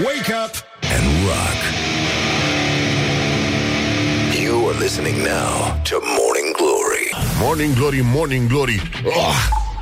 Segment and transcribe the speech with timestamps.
[0.00, 1.60] Wake up and rock.
[4.40, 7.10] You are listening now to Morning Glory.
[7.38, 9.34] Morning Glory, Morning Glory oh,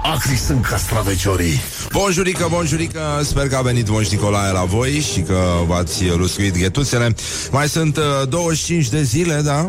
[0.03, 1.61] Acri sunt castraveciorii
[1.93, 7.15] Bonjurică, bonjurică, sper că a venit Moș Nicolae la voi și că v-ați luscuit ghetuțele.
[7.51, 9.67] Mai sunt uh, 25 de zile, da?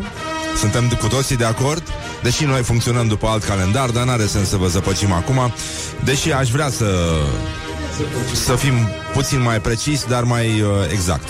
[0.58, 1.82] Suntem cu toții de acord?
[2.22, 5.52] Deși noi funcționăm după alt calendar, dar n-are sens să vă zăpăcim acum.
[6.04, 6.86] Deși aș vrea să
[8.32, 8.74] să fim
[9.12, 11.28] puțin mai precis, dar mai uh, exact.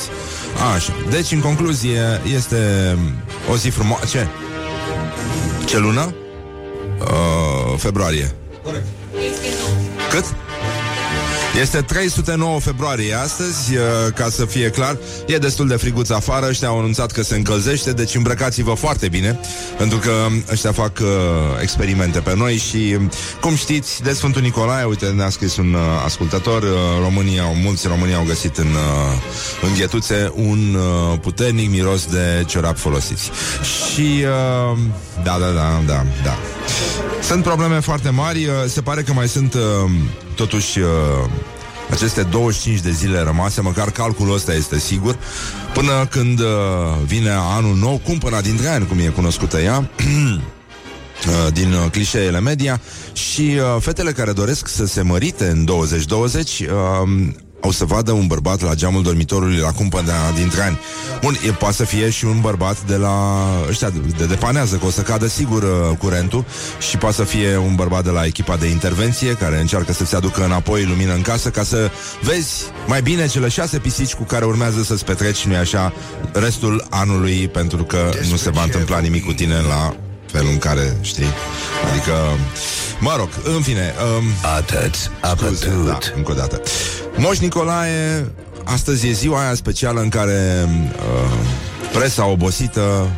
[0.75, 0.93] Așa.
[1.11, 2.57] Deci, în concluzie, este
[3.51, 4.07] o zi frumoasă.
[4.07, 4.27] Ce?
[5.65, 6.15] Ce lună?
[7.01, 8.35] Uh, februarie.
[8.63, 8.85] Corect.
[10.11, 10.25] Cât?
[11.61, 13.83] Este 309 februarie astăzi, uh,
[14.15, 14.97] ca să fie clar.
[15.27, 19.41] E destul de friguț afară, ăștia au anunțat că se încălzește, deci îmbrăcați-vă foarte bine,
[19.79, 20.13] pentru că
[20.51, 21.09] ăștia fac uh,
[21.61, 22.97] experimente pe noi și,
[23.41, 26.69] cum știți, de Sfântul Nicolae, uite, ne-a scris un uh, ascultător, uh,
[27.03, 29.23] românii au, mulți români au găsit în, uh,
[29.63, 33.31] în ghetuțe un uh, puternic miros de ciorap folosiți.
[33.63, 34.25] Și,
[34.73, 34.79] uh,
[35.23, 36.39] da, da, da, da, da.
[37.23, 39.61] Sunt probleme foarte mari, uh, se pare că mai sunt uh,
[40.35, 40.87] totuși uh,
[41.91, 45.19] aceste 25 de zile rămase, măcar calculul ăsta este sigur,
[45.75, 46.47] până când uh,
[47.05, 49.79] vine anul nou, cumpăra dintre ani, cum e cunoscută ea,
[51.29, 52.81] uh, din uh, clișeele media
[53.13, 56.69] și uh, fetele care doresc să se mărite în 2020 uh,
[57.63, 60.79] au să vadă un bărbat la geamul dormitorului la cumpăna dintre ani.
[61.21, 63.37] Bun, e, poate să fie și un bărbat de la
[63.69, 66.45] ăștia de, de depanează, că o să cadă sigur uh, curentul
[66.89, 70.45] și poate să fie un bărbat de la echipa de intervenție care încearcă să-ți aducă
[70.45, 71.91] înapoi lumină în casă ca să
[72.23, 75.93] vezi mai bine cele șase pisici cu care urmează să-ți petreci, nu așa,
[76.33, 79.95] restul anului, pentru că nu se va întâmpla nimic cu tine la
[80.27, 81.33] felul în care, știi?
[81.91, 82.13] Adică,
[83.01, 83.95] mă rog, în fine...
[84.19, 84.25] Um,
[84.57, 85.87] Atât, scuze, apătut.
[85.87, 86.61] da, încă o dată.
[87.17, 88.31] Moș Nicolae,
[88.65, 91.33] astăzi e ziua aia specială în care uh,
[91.93, 93.09] presa obosită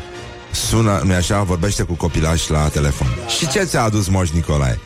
[0.55, 3.07] sună, nu așa, vorbește cu copilași la telefon.
[3.39, 4.79] Și ce ți-a adus Moș Nicolae?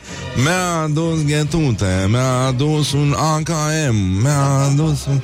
[0.43, 5.21] Mi-a adus ghetute, mi-a adus un AKM, mi-a adus un...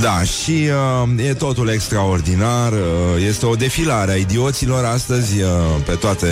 [0.00, 0.68] Da, și
[1.16, 2.78] uh, e totul extraordinar, uh,
[3.28, 5.48] este o defilare a idioților astăzi uh,
[5.86, 6.26] pe toate,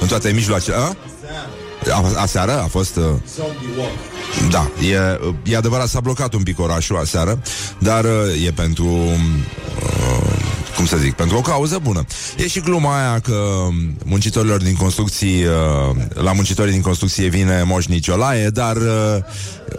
[0.00, 0.76] în toate mijloacele.
[0.76, 0.96] A?
[1.92, 2.96] A, aseară a fost...
[2.96, 3.04] Uh,
[4.50, 7.42] da, e, e adevărat, s-a blocat un pic orașul aseară,
[7.78, 8.84] dar uh, e pentru...
[8.84, 10.28] Uh,
[10.78, 12.04] cum să zic, pentru o cauză bună.
[12.36, 13.66] E și gluma aia că
[14.04, 19.16] muncitorilor din construcții, uh, la muncitorii din construcție vine Moș Nicolae, dar uh,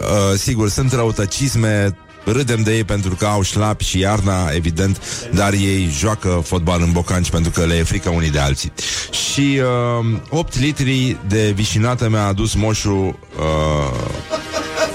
[0.00, 5.00] uh, sigur, sunt răutăcisme Râdem de ei pentru că au șlapi și iarna, evident,
[5.34, 8.72] dar ei joacă fotbal în bocanci pentru că le e frică unii de alții.
[9.10, 9.60] Și
[10.00, 14.00] uh, 8 litri de vișinată mi-a adus moșul, uh,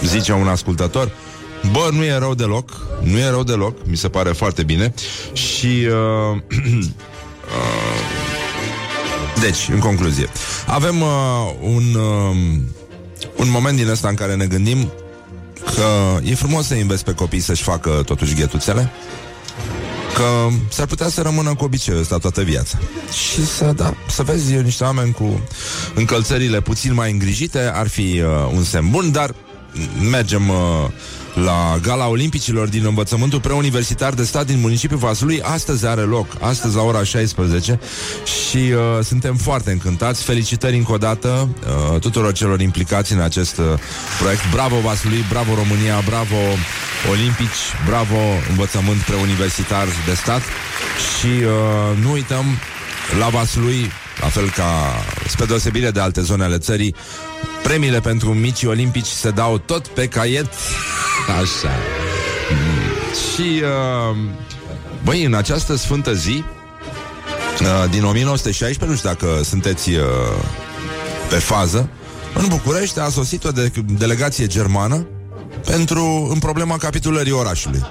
[0.04, 1.12] zice un ascultător,
[1.72, 2.72] Bă, nu e rău deloc,
[3.02, 4.94] nu e rău deloc, mi se pare foarte bine.
[5.34, 5.88] Și...
[5.88, 6.38] Uh,
[7.56, 8.26] uh,
[9.42, 10.30] deci, în concluzie,
[10.68, 11.08] avem uh,
[11.62, 12.36] un, uh,
[13.36, 14.92] un moment din ăsta în care ne gândim
[15.64, 18.92] că e frumos să investi pe copii să-și facă totuși ghetuțele,
[20.14, 22.78] că s-ar putea să rămână cu obiceiul ăsta toată viața.
[23.12, 25.42] Și să, da, să vezi niște oameni cu
[25.96, 29.36] încălțările puțin mai îngrijite ar fi uh, un semn bun, dar
[30.10, 30.56] mergem uh,
[31.36, 35.42] la Gala Olimpicilor din învățământul preuniversitar de stat din municipiul Vaslui.
[35.42, 37.80] Astăzi are loc, astăzi la ora 16
[38.24, 40.24] și uh, suntem foarte încântați.
[40.24, 41.50] Felicitări încă o dată
[41.94, 43.66] uh, tuturor celor implicați în acest uh,
[44.20, 44.42] proiect.
[44.52, 46.36] Bravo Vaslui, bravo România, bravo
[47.12, 48.18] Olimpici, bravo
[48.50, 50.42] învățământ preuniversitar de stat
[51.20, 52.46] și uh, nu uităm
[53.20, 53.92] la Vaslui,
[54.22, 54.66] la fel ca
[55.28, 56.96] spre deosebire de alte zone ale țării,
[57.64, 60.50] premiile pentru micii olimpici se dau tot pe caiet.
[61.28, 61.74] Așa.
[62.52, 63.14] Mm.
[63.34, 64.18] Și, uh,
[65.04, 66.44] băi, în această sfântă zi,
[67.62, 70.04] uh, din 1916, nu știu dacă sunteți uh,
[71.30, 71.90] pe fază,
[72.34, 75.08] în București a sosit o de- delegație germană
[75.66, 77.86] pentru, în problema capitulării orașului.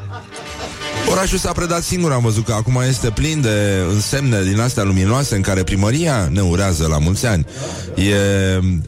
[1.11, 5.35] Orașul s-a predat singur, am văzut că acum este plin de însemne din astea luminoase
[5.35, 7.47] în care primăria ne urează la mulți ani.
[7.95, 8.15] E...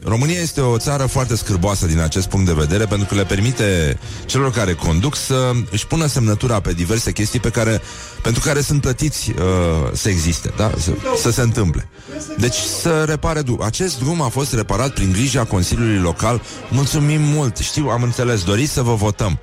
[0.03, 3.99] România este o țară foarte scârboasă din acest punct de vedere pentru că le permite
[4.25, 7.81] celor care conduc să își pună semnătura pe diverse chestii pe care,
[8.21, 10.71] pentru care sunt plătiți uh, să existe, da?
[10.77, 10.91] să,
[11.21, 11.89] să se întâmple.
[12.37, 13.61] Deci să repare drum.
[13.61, 16.41] Acest drum a fost reparat prin grija Consiliului Local.
[16.69, 17.57] Mulțumim mult.
[17.57, 18.43] Știu, am înțeles.
[18.43, 19.39] Doriți să vă votăm.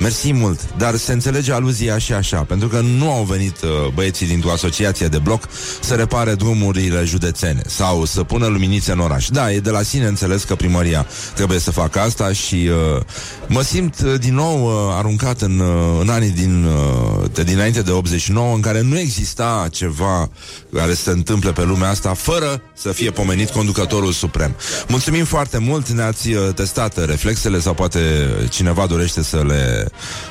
[0.00, 4.26] Mersi mult, dar se înțelege aluzia și așa, pentru că nu au venit uh, băieții
[4.26, 5.48] dintr-o asociație de bloc
[5.80, 9.28] să repare drumurile județene sau să pună luminițe în oraș.
[9.28, 12.54] Da, e de la sine înțeles că primăria trebuie să facă asta și
[12.96, 13.02] uh,
[13.46, 17.82] mă simt uh, din nou uh, aruncat în, uh, în anii din, uh, de dinainte
[17.82, 20.30] de 89 în care nu exista ceva
[20.72, 24.56] care se întâmple pe lumea asta fără să fie pomenit conducătorul suprem.
[24.88, 28.00] Mulțumim foarte mult, ne-ați uh, testat reflexele sau poate
[28.50, 29.83] cineva dorește să le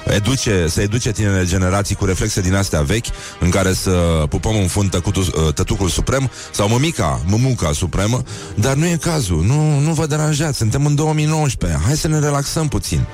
[0.05, 3.05] educe, să educe tinere generații cu reflexe din astea vechi,
[3.39, 8.23] în care să pupăm în fund tăcutul, uh, tătucul suprem sau mămica, mămuca supremă,
[8.55, 12.67] dar nu e cazul, nu, nu vă deranjați, suntem în 2019, hai să ne relaxăm
[12.67, 13.05] puțin.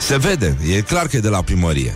[0.00, 1.94] Se vede, e clar că e de la primărie.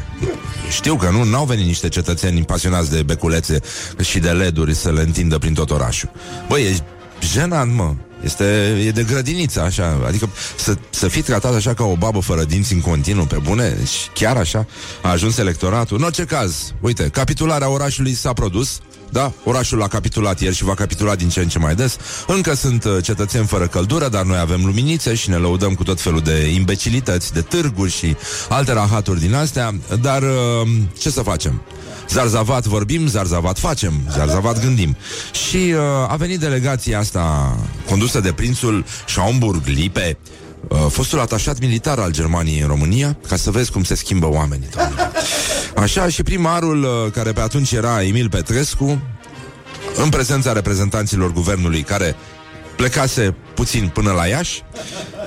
[0.70, 3.60] Știu că nu, n-au venit niște cetățeni pasionați de beculețe
[4.00, 6.10] și de leduri să le întindă prin tot orașul.
[6.48, 6.76] Băi, e
[7.20, 7.94] jenant, mă.
[8.24, 8.44] Este,
[8.86, 12.72] e de grădiniță, așa Adică să, să fii tratat așa ca o babă fără dinți
[12.72, 14.66] în continuu, pe bune Deci chiar așa
[15.02, 18.80] a ajuns electoratul În orice caz, uite, capitularea orașului s-a produs
[19.12, 21.96] da, orașul a capitulat ieri și va capitula din ce în ce mai des.
[22.26, 26.00] Încă sunt uh, cetățeni fără căldură, dar noi avem luminițe și ne lăudăm cu tot
[26.00, 28.16] felul de imbecilități, de târguri și
[28.48, 29.74] alte rahaturi din astea.
[30.00, 30.68] Dar uh,
[30.98, 31.62] ce să facem?
[32.12, 34.96] Zarzavat vorbim, zarzavat facem, zarzavat gândim.
[35.48, 37.56] Și uh, a venit delegația asta
[37.88, 40.16] condusă de prințul Schaumburg-Lipe,
[40.68, 44.68] uh, fostul atașat militar al Germaniei în România, ca să vezi cum se schimbă oamenii.
[44.74, 45.10] Doamne.
[45.76, 49.02] Așa, și primarul, uh, care pe atunci era Emil Petrescu,
[49.96, 52.16] în prezența reprezentanților guvernului care
[52.76, 54.62] plecase puțin până la Iași,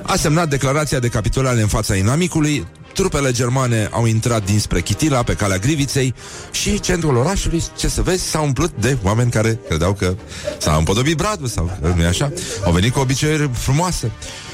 [0.04, 5.34] a semnat declarația de capitulare în fața inamicului, trupele germane au intrat dinspre Chitila, pe
[5.34, 6.14] calea Griviței
[6.52, 10.16] și centrul orașului, ce să vezi, s-a umplut de oameni care credeau că
[10.58, 12.32] s-a împodobit bradul sau nu e așa,
[12.64, 14.12] au venit cu obiceiuri frumoase.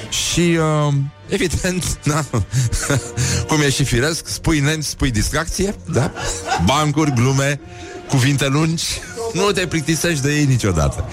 [0.09, 0.57] Și,
[0.87, 0.93] uh,
[1.37, 2.25] evident, na,
[3.47, 6.11] cum e și firesc, spui nemți, spui distracție, da?
[6.65, 7.59] Bancuri, glume,
[8.09, 8.85] cuvinte lungi,
[9.33, 11.05] nu te plictisești de ei niciodată.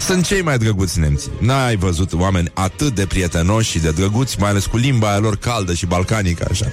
[0.00, 1.30] Sunt cei mai drăguți nemți.
[1.38, 5.36] N-ai văzut oameni atât de prietenoși și de drăguți, mai ales cu limba aia lor
[5.36, 6.72] caldă și balcanică, așa.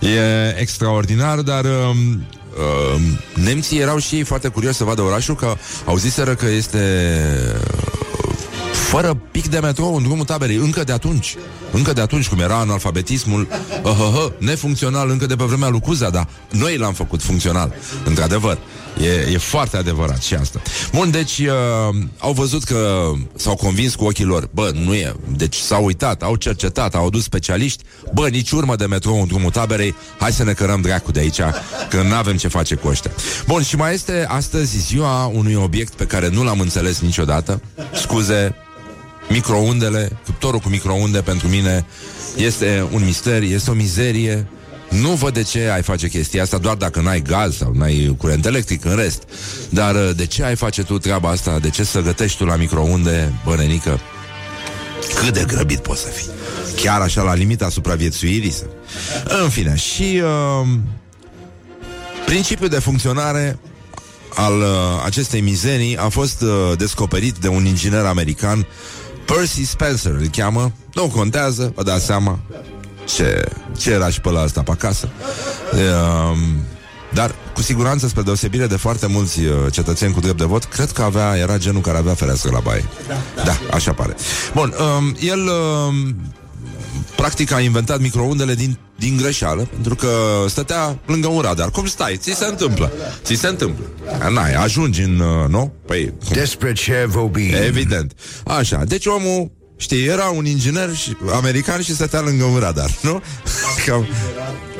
[0.00, 1.64] E extraordinar, dar...
[1.64, 3.00] Um, uh,
[3.34, 5.54] nemții erau și ei foarte curioși să vadă orașul, că
[5.84, 6.78] auziseră că este
[8.86, 11.36] fără pic de metrou în drumul taberei, încă de atunci.
[11.72, 13.48] Încă de atunci, cum era analfabetismul
[13.82, 17.74] uh, uh, uh, nefuncțional încă de pe vremea lui Cuza, dar noi l-am făcut funcțional,
[18.04, 18.58] într-adevăr.
[19.02, 20.60] E, e foarte adevărat și asta.
[20.92, 25.14] Bun, deci uh, au văzut că s-au convins cu ochii lor, bă, nu e.
[25.36, 27.84] Deci s-au uitat, au cercetat, au adus specialiști,
[28.14, 31.40] bă, nici urmă de metrou în drumul taberei, hai să ne cărăm dracu de aici,
[31.90, 33.10] că nu avem ce face cu ăștia.
[33.46, 37.60] Bun, și mai este astăzi ziua unui obiect pe care nu l-am înțeles niciodată.
[37.92, 38.54] Scuze,
[39.28, 41.86] microundele, cuptorul cu microunde pentru mine
[42.36, 44.46] este un mister, este o mizerie.
[44.88, 48.46] Nu văd de ce ai face chestia asta doar dacă n-ai gaz sau n-ai curent
[48.46, 49.22] electric în rest.
[49.68, 51.58] Dar uh, de ce ai face tu treaba asta?
[51.58, 54.00] De ce să gătești tu la microunde, bănenică?
[55.14, 56.28] Cât de grăbit poți să fii?
[56.82, 58.50] Chiar așa la limita supraviețuirii?
[58.50, 58.64] Să...
[59.42, 60.68] În fine, și uh,
[62.26, 63.58] principiul de funcționare
[64.34, 64.66] al uh,
[65.04, 68.66] acestei mizerii a fost uh, descoperit de un inginer american
[69.26, 72.38] Percy Spencer îl cheamă, nu contează, vă dați seama
[73.04, 73.44] ce,
[73.76, 75.08] ce era și pe la asta pe acasă.
[75.72, 76.38] Uh,
[77.12, 80.90] dar, cu siguranță, spre deosebire de foarte mulți uh, cetățeni cu drept de vot, cred
[80.90, 82.84] că avea, era genul care avea fereastră la baie.
[83.08, 84.16] Da, da așa pare.
[84.54, 86.16] Bun, um, el um,
[87.16, 90.08] practic a inventat microundele din, din greșeală, pentru că
[90.48, 91.70] stătea lângă un radar.
[91.70, 92.16] Cum stai?
[92.16, 92.92] Ți se întâmplă.
[93.22, 93.84] Ți se întâmplă.
[94.30, 95.72] N-ai, ajungi în, uh, nu?
[95.86, 96.32] Păi, cum?
[96.32, 97.54] Despre ce vorbim?
[97.54, 98.12] Evident.
[98.44, 103.22] Așa, deci omul Știi, era un inginer și, american și stătea lângă un radar, nu?
[103.86, 104.06] Cam...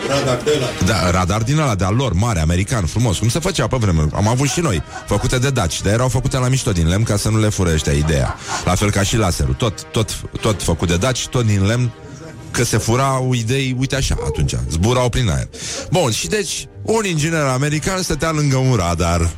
[0.08, 0.50] Radar de
[0.86, 4.06] Da, radar din ăla, de-al lor, mare, american, frumos, cum se făcea pe vreme.
[4.14, 7.16] Am avut și noi, făcute de daci, dar erau făcute la mișto din lemn ca
[7.16, 8.36] să nu le fură ăștia ideea.
[8.64, 11.92] La fel ca și laserul, tot, tot, tot făcut de daci, tot din lemn,
[12.56, 15.48] că se furau idei, uite așa, atunci, zburau prin aer.
[15.90, 19.30] Bun, și deci, un inginer american stătea lângă un radar.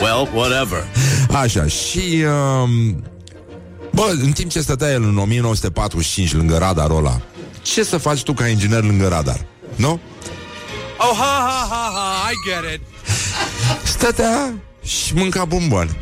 [0.00, 0.86] Well, whatever.
[1.32, 2.24] Așa, și...
[2.62, 3.04] Um,
[3.92, 7.20] Bă, în timp ce stătea el în 1945 lângă radarul ăla,
[7.62, 9.46] ce să faci tu ca inginer lângă radar?
[9.76, 10.00] Nu?
[10.98, 12.80] Oh, ha, ha, ha, ha, I get it.
[13.82, 15.96] Stătea și mânca bomboane.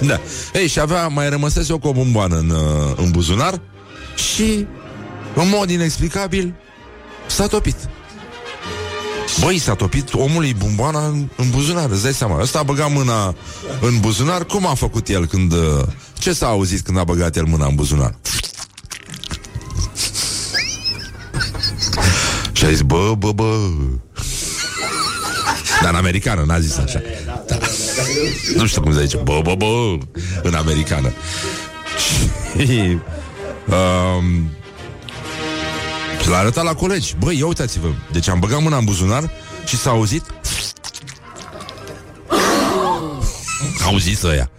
[0.00, 0.20] Da.
[0.54, 3.60] Ei, și avea, mai rămăsese o cu o bomboană în, uh, în buzunar
[4.34, 4.66] și,
[5.36, 6.54] în mod inexplicabil,
[7.26, 7.76] s-a topit.
[9.40, 12.40] Băi, s-a topit omului bomboana în, în buzunar, îți dai seama.
[12.40, 13.34] Ăsta a băgat mâna
[13.80, 14.44] în buzunar.
[14.44, 15.52] Cum a făcut el când...
[15.52, 15.82] Uh,
[16.18, 18.14] ce s-a auzit când a băgat el mâna în buzunar?
[18.24, 18.40] Și
[22.52, 23.68] Și a zis, bă, bă, bă.
[25.82, 27.02] Dar în americană, n-a zis așa.
[27.26, 27.58] Da.
[28.56, 29.98] Nu știu cum se zice, bă, bă, bă,
[30.42, 31.12] în americană.
[32.58, 32.98] Și...
[33.68, 34.50] Um,
[36.28, 37.14] L-a arătat la colegi.
[37.18, 37.88] Băi, ia uitați-vă.
[38.12, 39.30] Deci am băgat mâna în buzunar
[39.66, 40.22] Și s-a auzit.
[43.84, 44.50] Au zis ăia.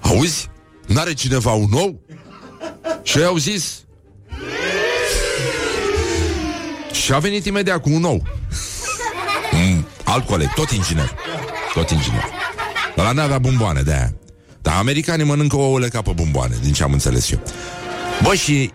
[0.00, 0.48] Auzi?
[0.86, 2.00] N-are cineva un nou?
[3.02, 3.84] Și ei au zis.
[6.92, 8.22] Și a venit imediat cu un nou
[9.56, 11.14] un Alt coleg, tot inginer.
[11.74, 12.24] Tot inginer.
[12.98, 14.14] Ăla n-avea bomboane de aia.
[14.62, 17.40] Dar americanii mănâncă ouăle ca pe bomboane Din ce am înțeles eu.
[18.22, 18.72] Bă, și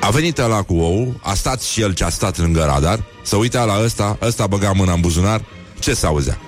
[0.00, 3.36] a venit ăla cu ou, a stat și el ce a stat lângă radar, să
[3.36, 5.44] uita la ăsta, ăsta băga mâna în buzunar,
[5.78, 6.38] ce se auzea?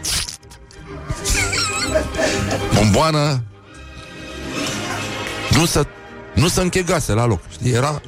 [2.74, 3.42] Bomboană
[5.50, 5.86] nu să
[6.34, 7.40] nu se închegase la loc.
[7.50, 7.72] Știi?
[7.72, 8.00] Era...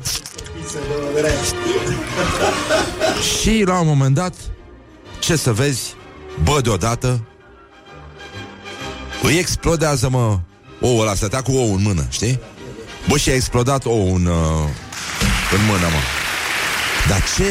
[3.41, 4.35] și la un moment dat,
[5.19, 5.95] ce să vezi,
[6.43, 7.21] bă, deodată,
[9.23, 10.39] îi explodează, mă,
[10.81, 12.41] ouă ăla, stătea cu ou în mână, știi?
[13.09, 14.69] Bă, și a explodat ou în, uh,
[15.57, 16.01] în mână, mă.
[17.09, 17.51] Dar ce...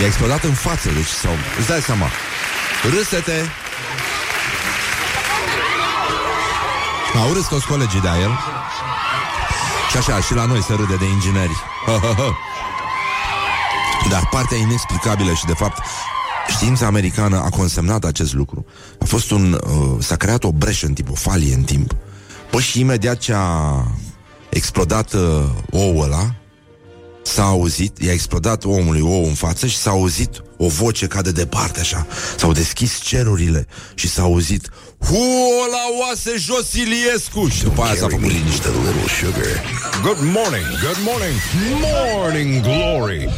[0.00, 1.32] I-a explodat în față, deci sau...
[1.58, 2.08] Îți dai seama.
[2.94, 3.52] Râsete.
[7.14, 8.38] Au râs toți colegii de el.
[9.90, 11.56] Și așa, și la noi se râde de ingineri.
[14.10, 15.82] Dar partea inexplicabilă și de fapt
[16.48, 18.66] Știința americană a consemnat acest lucru.
[18.98, 19.52] A fost un...
[19.52, 21.94] Uh, s-a creat o breșă în timp, o falie în timp.
[22.50, 23.84] Păi și imediat ce a
[24.48, 26.34] explodat uh, ouul ăla,
[27.22, 31.32] s-a auzit, i-a explodat omului ou în față și s-a auzit o voce ca de
[31.32, 32.06] departe așa.
[32.36, 34.68] S-au deschis cerurile și s-a auzit
[35.04, 37.48] Huo la oase jos Iliescu!
[37.48, 38.68] Și după aia s-a făcut liniște.
[40.02, 41.36] Good morning, good morning,
[41.80, 43.28] morning glory.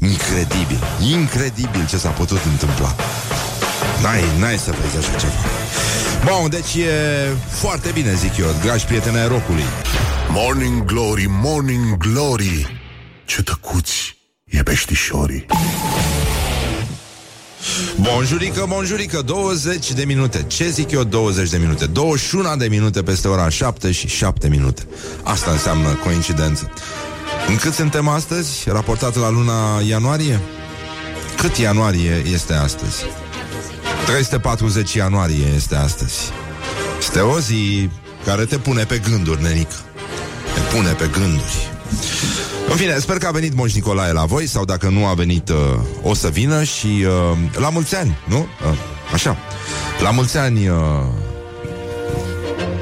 [0.00, 2.96] Incredibil, incredibil ce s-a putut întâmpla
[4.04, 5.32] N-ai, n-ai să vezi așa ceva
[6.24, 6.88] Bun, deci e
[7.48, 9.62] foarte bine, zic eu Dragi prieteni ai rocului
[10.30, 12.80] Morning glory, morning glory
[13.24, 15.46] Ce tăcuți e peștișorii
[18.00, 21.86] Bonjurică, bonjurică, 20 de minute Ce zic eu 20 de minute?
[21.86, 24.82] 21 de minute peste ora 7 și 7 minute
[25.22, 26.70] Asta înseamnă coincidență
[27.48, 28.64] În cât suntem astăzi?
[28.66, 30.40] Raportat la luna ianuarie?
[31.36, 33.04] Cât ianuarie este astăzi?
[34.06, 36.32] 340 ianuarie este astăzi.
[36.98, 37.90] Este o zi
[38.24, 39.74] care te pune pe gânduri, nenică
[40.54, 41.70] Te pune pe gânduri.
[42.68, 45.48] În fine, sper că a venit Moș Nicolae la voi Sau dacă nu a venit,
[45.48, 45.56] uh,
[46.02, 48.38] o să vină Și uh, la mulți ani, nu?
[48.38, 48.78] Uh,
[49.12, 49.36] așa.
[50.02, 50.76] La mulți ani uh,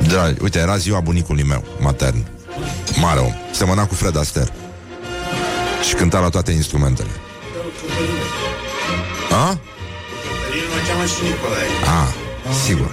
[0.08, 2.26] dragi, Uite, era ziua bunicului meu Matern.
[3.00, 4.52] Mare om, semăna cu Fred Astaire.
[5.88, 7.10] Și cânta la toate instrumentele.
[9.30, 9.58] A?
[11.86, 12.12] A,
[12.64, 12.90] sigur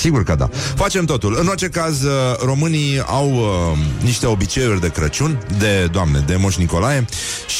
[0.00, 0.48] Sigur că da.
[0.74, 1.36] Facem totul.
[1.40, 2.12] În orice caz, uh,
[2.44, 7.04] românii au uh, niște obiceiuri de Crăciun, de, doamne, de Moș Nicolae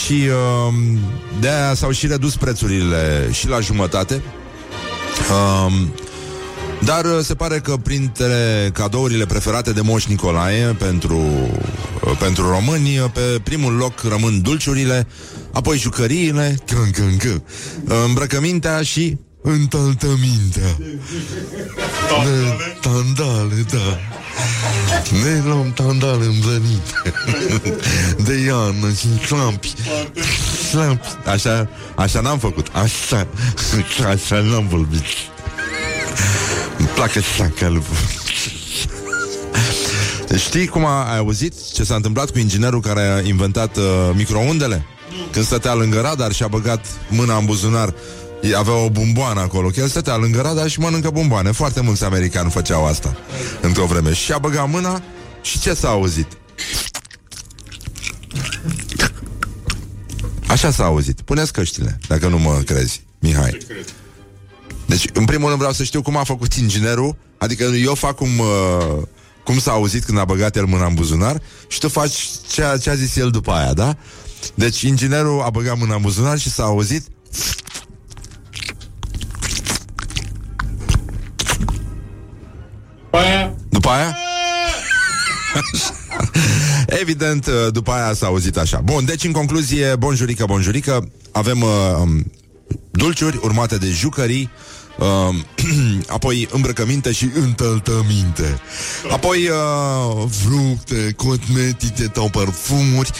[0.02, 0.74] și uh,
[1.40, 4.22] de aia s-au și redus prețurile și la jumătate.
[5.30, 5.72] Uh,
[6.84, 11.18] dar uh, se pare că printre cadourile preferate de Moș Nicolae pentru,
[12.04, 15.06] uh, pentru români, pe primul loc rămân dulciurile,
[15.52, 16.58] apoi jucăriile,
[18.04, 20.76] îmbrăcămintea și Întaltămintea
[22.08, 22.56] Tandale.
[22.80, 23.98] Tandale, da.
[25.24, 27.02] Ne luăm tandale îmblănit
[28.26, 29.74] De iarnă și șlampi
[30.68, 32.66] Șlampi Așa, așa n-am făcut.
[32.72, 33.26] Așa,
[34.08, 35.04] așa n-am vorbit.
[36.78, 37.80] Îmi plac așa că
[40.36, 44.86] Știi cum a, ai auzit ce s-a întâmplat cu inginerul care a inventat uh, microundele?
[45.32, 47.94] Când stătea lângă radar și a băgat mâna în buzunar
[48.56, 51.50] avea o bomboană acolo, că el stătea lângă radar și mănâncă bomboane.
[51.50, 53.16] Foarte mulți americani făceau asta
[53.60, 54.12] într-o vreme.
[54.12, 55.02] Și a băgat mâna
[55.42, 56.26] și ce s-a auzit?
[60.46, 61.20] Așa s-a auzit.
[61.20, 63.58] Puneți căștile, dacă nu mă crezi, Mihai.
[64.86, 68.38] Deci, în primul rând vreau să știu cum a făcut inginerul, adică eu fac cum,
[68.38, 69.02] uh,
[69.44, 72.90] cum s-a auzit când a băgat el mâna în buzunar și tu faci ceea ce
[72.90, 73.96] a zis el după aia, da?
[74.54, 77.06] Deci inginerul a băgat mâna în buzunar și s-a auzit
[83.10, 83.54] aia...
[83.68, 84.16] După aia?
[86.86, 88.80] Evident, uh, după aia s-a auzit așa.
[88.80, 91.68] Bun, deci în concluzie, bonjurică, bonjurică, avem uh,
[92.00, 92.32] um,
[92.90, 94.50] dulciuri urmate de jucării,
[95.00, 95.34] Uh,
[96.06, 98.60] apoi îmbrăcăminte și întăltăminte.
[99.10, 103.10] Apoi uh, fructe, cosmetice sau parfumuri,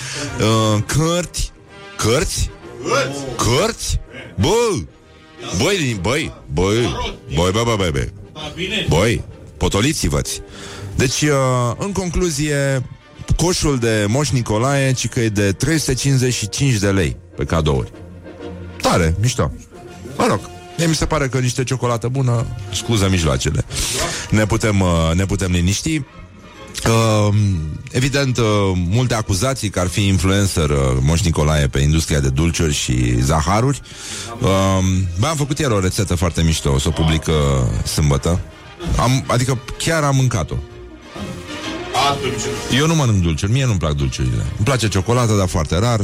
[0.40, 1.52] uh, cărți,
[1.96, 2.50] cărți,
[3.37, 4.00] cărți,
[4.40, 4.49] bă,
[5.58, 6.82] băi, băi, băi,
[7.34, 9.25] băi, băi, băi, băi, băi, băi,
[9.56, 10.20] potoliți-vă
[10.96, 12.82] Deci, uh, în concluzie,
[13.37, 17.92] coșul de Moș Nicolae, ci că e de 355 de lei pe cadouri.
[18.80, 19.52] Tare, mișto.
[20.16, 20.40] Mă rog,
[20.80, 23.64] Mie mi se pare că niște ciocolată bună, scuză mijloacele.
[24.30, 25.96] Ne putem, uh, ne putem liniști.
[25.96, 27.34] Uh,
[27.90, 28.44] evident, uh,
[28.75, 33.80] multe acuzații că ar fi influencer uh, Moș Nicolae pe industria de dulciuri și zaharuri.
[34.40, 34.49] Uh,
[35.18, 37.34] bă, am făcut ieri o rețetă foarte mișto, o să o public uh,
[37.84, 38.40] sâmbătă.
[38.96, 40.54] Am, adică chiar am mâncat-o.
[42.76, 44.42] Eu nu mănânc dulciuri, mie nu-mi plac dulciurile.
[44.56, 46.00] Îmi place ciocolata, dar foarte rar.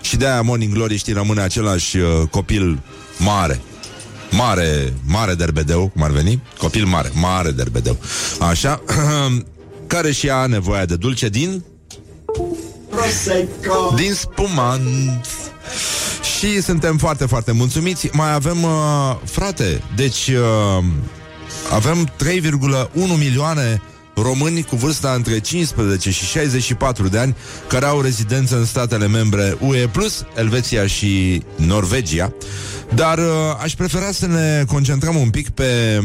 [0.00, 2.78] Și de-aia Morning Glory, știi, rămâne același uh, copil
[3.18, 3.60] mare.
[4.30, 6.42] Mare, mare derbedeu, cum ar veni?
[6.58, 7.96] Copil mare, mare derbedeu.
[8.38, 8.82] Așa,
[9.86, 11.64] care și ea nevoia de dulce din...
[12.90, 13.92] Prosecco.
[13.96, 15.26] Din spumant.
[16.38, 18.08] Și suntem foarte, foarte mulțumiți.
[18.12, 20.84] Mai avem, uh, frate, deci uh,
[21.72, 23.82] avem 3,1 milioane
[24.22, 29.56] români cu vârsta între 15 și 64 de ani care au rezidență în statele membre
[29.60, 32.32] UE+, plus Elveția și Norvegia.
[32.94, 33.24] Dar uh,
[33.62, 36.00] aș prefera să ne concentrăm un pic pe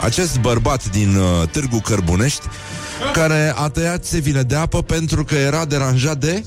[0.00, 2.46] acest bărbat din uh, Târgu Cărbunești
[3.12, 6.44] care a tăiat țevile de apă pentru că era deranjat de...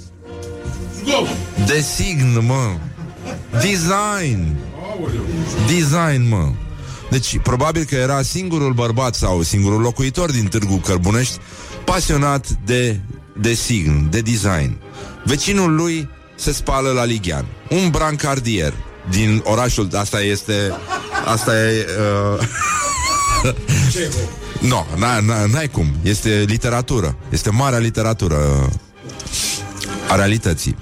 [1.65, 2.77] De sign, mă.
[3.51, 4.55] Design.
[5.67, 6.51] Design, mă.
[7.09, 11.37] Deci, probabil că era singurul bărbat sau singurul locuitor din Târgu Cărbunești
[11.85, 12.99] pasionat de,
[13.41, 14.77] de sign, de design.
[15.23, 17.45] Vecinul lui se spală la Ligian.
[17.69, 18.73] Un brancardier
[19.09, 19.87] din orașul...
[19.93, 20.53] Asta este...
[21.25, 21.85] Asta e...
[22.33, 22.47] Uh...
[24.59, 25.21] Nu, no,
[25.51, 25.87] n-ai cum.
[26.01, 27.15] Este literatură.
[27.29, 28.69] Este marea literatură
[30.09, 30.75] a realității.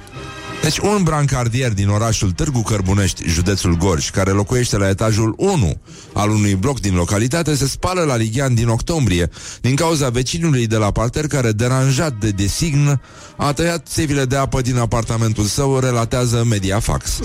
[0.64, 5.78] Deci un brancardier din orașul Târgu Cărbunești, județul Gorj, care locuiește la etajul 1
[6.14, 9.30] al unui bloc din localitate, se spală la Ligian din octombrie
[9.62, 13.02] din cauza vecinului de la parter care, deranjat de design,
[13.38, 17.20] a tăiat țevile de apă din apartamentul său, relatează Mediafax.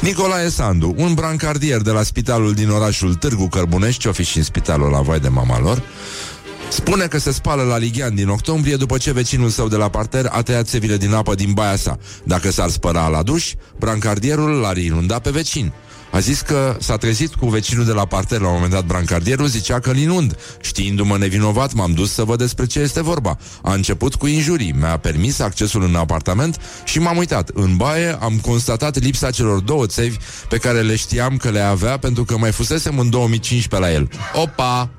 [0.00, 4.44] Nicolae Sandu, un brancardier de la spitalul din orașul Târgu Cărbunești, ce-o fi și în
[4.44, 5.82] spitalul la vai de mama lor,
[6.72, 10.26] Spune că se spală la Ligian din octombrie după ce vecinul său de la parter
[10.30, 11.98] a tăiat țevile din apă din baia sa.
[12.24, 15.72] Dacă s-ar spăra la duș, brancardierul l-ar inunda pe vecin.
[16.12, 19.46] A zis că s-a trezit cu vecinul de la parter La un moment dat brancardierul
[19.46, 23.72] zicea că îl inund Știindu-mă nevinovat, m-am dus să văd despre ce este vorba A
[23.72, 28.98] început cu injurii Mi-a permis accesul în apartament Și m-am uitat În baie am constatat
[28.98, 30.16] lipsa celor două țevi
[30.48, 34.08] Pe care le știam că le avea Pentru că mai fusesem în 2015 la el
[34.34, 34.90] Opa!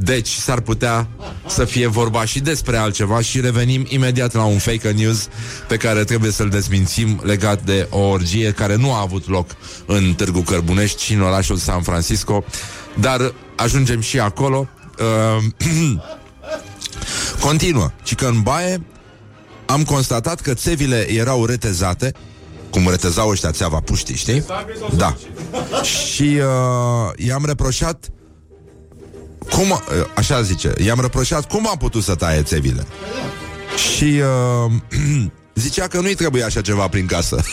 [0.00, 1.08] Deci s-ar putea
[1.46, 5.28] să fie vorba și despre altceva și revenim imediat la un fake news
[5.68, 9.46] pe care trebuie să-l dezmințim legat de o orgie care nu a avut loc
[9.86, 12.44] în Târgu Cărbunești și în orașul San Francisco,
[13.00, 14.68] dar ajungem și acolo.
[14.98, 15.44] Uh,
[17.46, 18.82] continuă, ci că în baie
[19.66, 22.12] am constatat că țevile erau retezate
[22.70, 24.44] cum retezau ăștia țeava puștii, știi?
[24.96, 25.16] Da.
[25.82, 28.10] Și uh, i-am reproșat
[29.50, 29.82] cum,
[30.14, 32.86] așa zice, i-am reproșat cum a putut să taie țevile.
[33.76, 34.20] Și
[34.64, 34.72] uh,
[35.54, 37.42] zicea că nu-i trebuie așa ceva prin casă.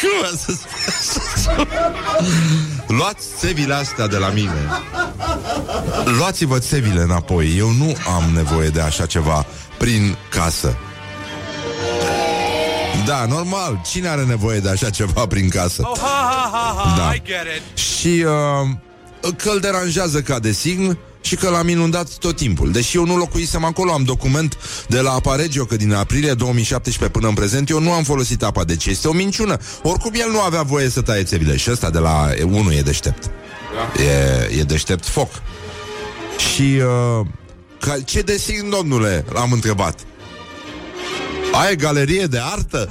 [0.00, 0.52] Cum să
[2.88, 4.68] Luați țevile astea de la mine
[6.04, 9.46] Luați-vă țevile înapoi Eu nu am nevoie de așa ceva
[9.78, 10.76] Prin casă
[13.06, 13.80] da, normal.
[13.90, 15.82] Cine are nevoie de așa ceva prin casă?
[15.84, 16.96] Oh, ha, ha, ha, ha.
[16.96, 17.14] Da.
[17.14, 17.78] I get it.
[17.78, 22.72] Și uh, că îl deranjează ca de sign și că l-am inundat tot timpul.
[22.72, 24.56] Deși eu nu locuisem acolo, am document
[24.88, 28.64] de la Aparegio că din aprilie 2017 până în prezent eu nu am folosit apa,
[28.64, 29.56] deci este o minciună.
[29.82, 33.30] Oricum el nu avea voie să taie țevile și ăsta de la 1 e deștept.
[33.74, 34.02] Da.
[34.02, 35.30] E, e deștept foc.
[36.52, 37.26] Și uh,
[37.80, 39.24] ca, ce de sign, domnule?
[39.32, 40.00] L-am întrebat.
[41.52, 42.88] Ai galerie de artă?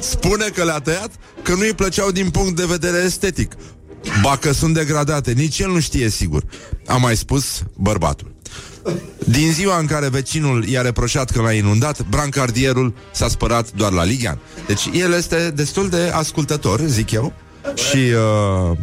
[0.00, 1.10] Spune că le-a tăiat
[1.42, 3.52] că nu-i plăceau din punct de vedere estetic.
[4.22, 6.42] Ba că sunt degradate, nici el nu știe sigur.
[6.86, 8.34] A mai spus bărbatul.
[9.26, 14.04] Din ziua în care vecinul i-a reproșat că l-a inundat, brancardierul s-a spărat doar la
[14.04, 14.38] Ligian.
[14.66, 17.32] Deci el este destul de ascultător, zic eu,
[17.74, 18.76] și uh,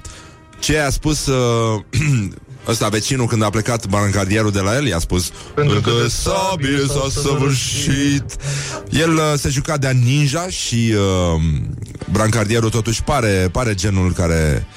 [0.59, 1.81] ce a spus uh,
[2.67, 6.85] ăsta vecinul când a plecat bancardierul de la el i-a spus Pentru că de sabie
[6.87, 8.35] s-a săvârșit.
[8.89, 11.41] El uh, se juca de ninja și uh,
[12.11, 14.67] brancardierul totuși pare, pare genul care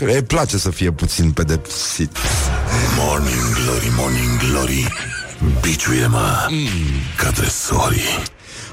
[0.00, 2.16] îi place să fie puțin pedepsit.
[2.98, 4.92] Morning Glory, Morning Glory
[5.60, 6.66] Biciuie-mă mm.
[7.16, 8.22] ca tresorii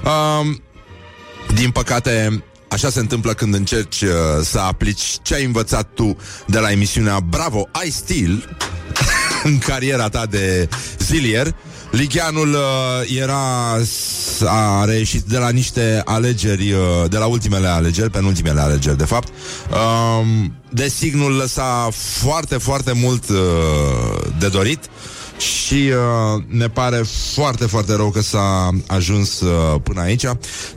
[0.04, 0.56] uh,
[1.54, 4.10] Din păcate Așa se întâmplă când încerci uh,
[4.42, 8.56] să aplici ce ai învățat tu de la emisiunea Bravo, I Still
[9.44, 11.54] în cariera ta de zilier.
[11.90, 13.76] Ligianul uh, era
[14.46, 19.28] a reieșit de la niște alegeri, uh, de la ultimele alegeri, penultimele alegeri, de fapt.
[19.70, 20.26] Uh,
[20.70, 23.36] designul lăsa foarte, foarte mult uh,
[24.38, 24.80] de dorit.
[25.42, 27.02] Și uh, ne pare
[27.34, 30.24] foarte, foarte rău că s-a ajuns uh, până aici.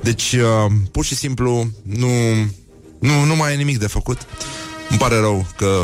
[0.02, 2.08] Deci, uh, pur și simplu, nu,
[3.00, 4.18] nu, nu mai e nimic de făcut.
[4.90, 5.84] Îmi pare rău că...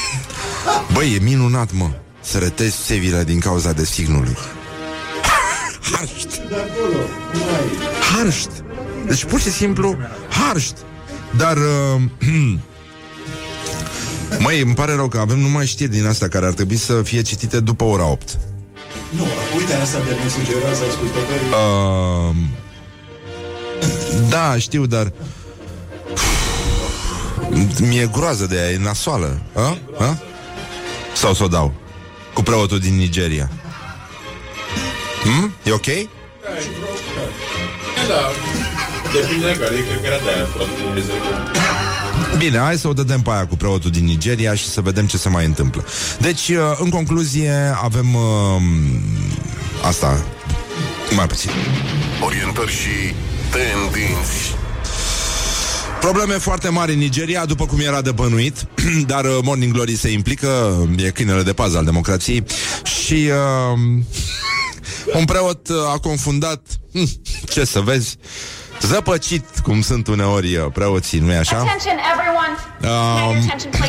[0.94, 4.36] Băi, e minunat, mă, să retezi sevile din cauza designului.
[5.92, 6.40] Harșt!
[8.14, 8.50] Harșt!
[9.06, 9.96] Deci, pur și simplu,
[10.28, 10.76] harșt!
[11.36, 11.56] Dar...
[11.56, 12.02] Uh,
[14.38, 17.22] Măi, îmi pare rău că avem numai știri din astea care ar trebui să fie
[17.22, 18.38] citite după ora 8.
[19.10, 21.48] Nu, uite asta de ne sugerează ascultătorii.
[21.50, 22.34] Uh,
[24.28, 25.12] da, știu, dar
[27.80, 29.40] mi-e groază de ea, e nasoală.
[29.54, 29.78] A?
[29.98, 30.18] A?
[31.14, 31.72] Sau să o dau?
[32.34, 33.50] Cu preotul din Nigeria.
[35.22, 35.54] Hmm?
[35.64, 35.86] E ok?
[38.08, 38.20] Da,
[39.12, 40.46] depinde de care, cred că era de aia,
[42.38, 45.16] Bine, hai să o dădem pe aia cu preotul din Nigeria și să vedem ce
[45.16, 45.84] se mai întâmplă.
[46.18, 48.62] Deci, uh, în concluzie, avem uh,
[49.82, 50.24] asta,
[51.16, 51.50] mai puțin.
[52.24, 53.14] Orientări și
[53.50, 54.58] tendinți
[56.00, 58.66] Probleme foarte mari în Nigeria, după cum era de bănuit,
[59.12, 62.44] dar uh, Morning Glory se implică, e câinele de pază al democrației
[62.82, 63.30] și
[63.74, 63.78] uh,
[65.18, 67.08] un preot uh, a confundat, hm,
[67.52, 68.16] ce să vezi,
[68.80, 71.76] zăpăcit, cum sunt uneori uh, preoții, nu-i așa?
[72.82, 72.88] Uh,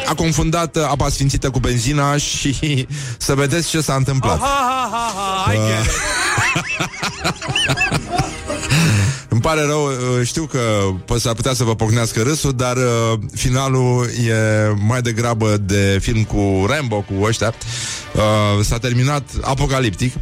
[0.06, 4.40] a confundat uh, apa sfințită cu benzina și să vedeți ce s-a întâmplat.
[4.40, 5.92] Oh, ha, ha, ha, ha, I get it.
[9.30, 10.60] Îmi pare rău, uh, știu că
[11.18, 14.34] s-ar putea să vă pocnească râsul, dar uh, finalul e
[14.88, 17.54] mai degrabă de film cu Rambo, cu ăștia.
[18.14, 20.14] Uh, s-a terminat apocaliptic.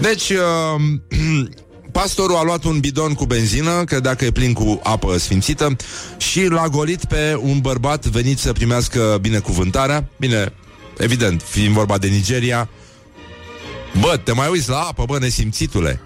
[0.00, 0.80] Deci, uh,
[1.94, 5.76] Pastorul a luat un bidon cu benzină, credea că e plin cu apă sfințită,
[6.16, 10.08] și l-a golit pe un bărbat venit să primească binecuvântarea.
[10.16, 10.52] Bine,
[10.98, 12.68] evident, fiind vorba de Nigeria,
[14.00, 16.00] Bă, te mai uiți la apă, bă, nesimțitule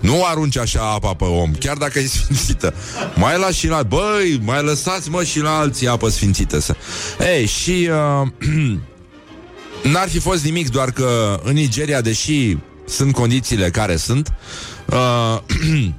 [0.00, 2.74] Nu arunci așa apa pe om Chiar dacă e sfințită
[3.14, 3.82] Mai lași și la...
[3.82, 6.76] Băi, mai lăsați mă și la alții apă sfințită să...
[7.36, 7.90] Ei, și
[8.22, 8.28] uh,
[9.92, 14.73] N-ar fi fost nimic Doar că în Nigeria, deși Sunt condițiile care sunt uh,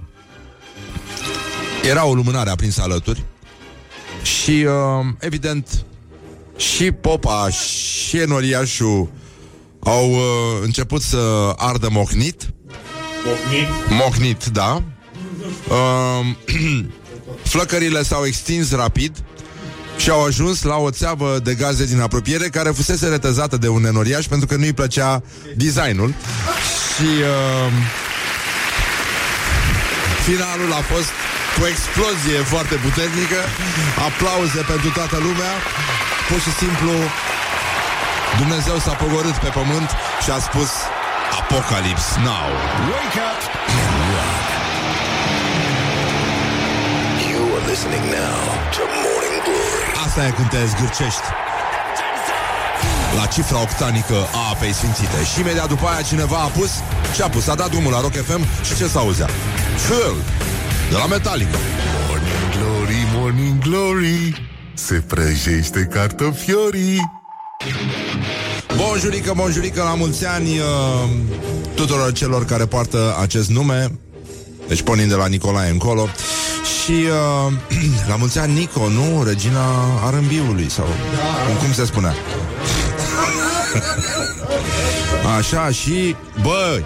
[1.89, 3.23] Era o lumânare aprinsă alături
[4.21, 5.85] Și uh, Evident
[6.57, 9.09] Și popa și enoriașul
[9.85, 10.19] au uh,
[10.61, 12.53] început să ardă mocnit.
[13.25, 13.67] Mocnit?
[13.89, 14.83] Mocnit, da.
[15.69, 16.25] Uh,
[17.51, 19.23] flăcările s-au extins rapid
[19.97, 23.81] și au ajuns la o țeavă de gaze din apropiere care fusese retezată de un
[23.81, 25.23] nenoriaș pentru că nu-i plăcea
[25.55, 26.13] designul.
[26.95, 27.71] Și uh,
[30.29, 31.11] finalul a fost
[31.53, 33.39] cu o explozie foarte puternică,
[34.07, 35.53] aplauze pentru toată lumea,
[36.29, 36.91] pur și simplu
[38.41, 39.89] Dumnezeu s-a pogorât pe pământ
[40.23, 40.71] și a spus
[41.41, 42.47] Apocalips now.
[42.93, 43.41] Wake up
[43.81, 44.45] and rock.
[47.31, 48.39] You are listening now
[48.75, 49.87] to Morning Glory.
[50.05, 51.27] Asta e când te zgârcești
[53.15, 55.23] la cifra octanică a apei sfințite.
[55.33, 56.71] Și imediat după aia cineva a pus,
[57.15, 57.47] ce a pus?
[57.47, 59.29] A dat drumul la Rock FM și ce s-auzea?
[59.87, 60.15] Phil,
[60.89, 61.57] de la Metallica.
[62.07, 67.11] Morning Glory, Morning Glory, se prăjește cartofiorii.
[68.75, 71.09] Bonjurică, bonjurică, la mulți ani uh,
[71.75, 73.91] tuturor celor care poartă acest nume.
[74.67, 76.07] Deci pornind de la Nicolae încolo.
[76.83, 77.53] Și uh,
[78.09, 79.23] la mulți ani Nico, nu?
[79.23, 79.61] Regina
[80.05, 81.57] Arâmbiului sau da.
[81.57, 82.13] cum se spunea.
[85.37, 86.85] Așa și băi,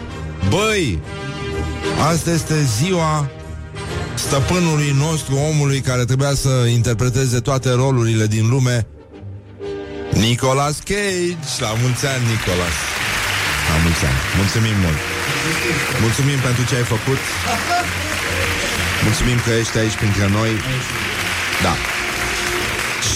[0.50, 1.00] băi,
[2.12, 3.30] asta este ziua
[4.14, 8.88] stăpânului nostru, omului care trebuia să interpreteze toate rolurile din lume
[10.12, 11.38] Nicolas Cage.
[11.60, 12.76] La mulți ani, Nicolas.
[13.70, 15.02] La mulți ani, mulțumim mult.
[16.02, 17.22] Mulțumim pentru ce ai făcut.
[19.04, 20.52] Mulțumim că ești aici printre noi.
[21.64, 21.99] Da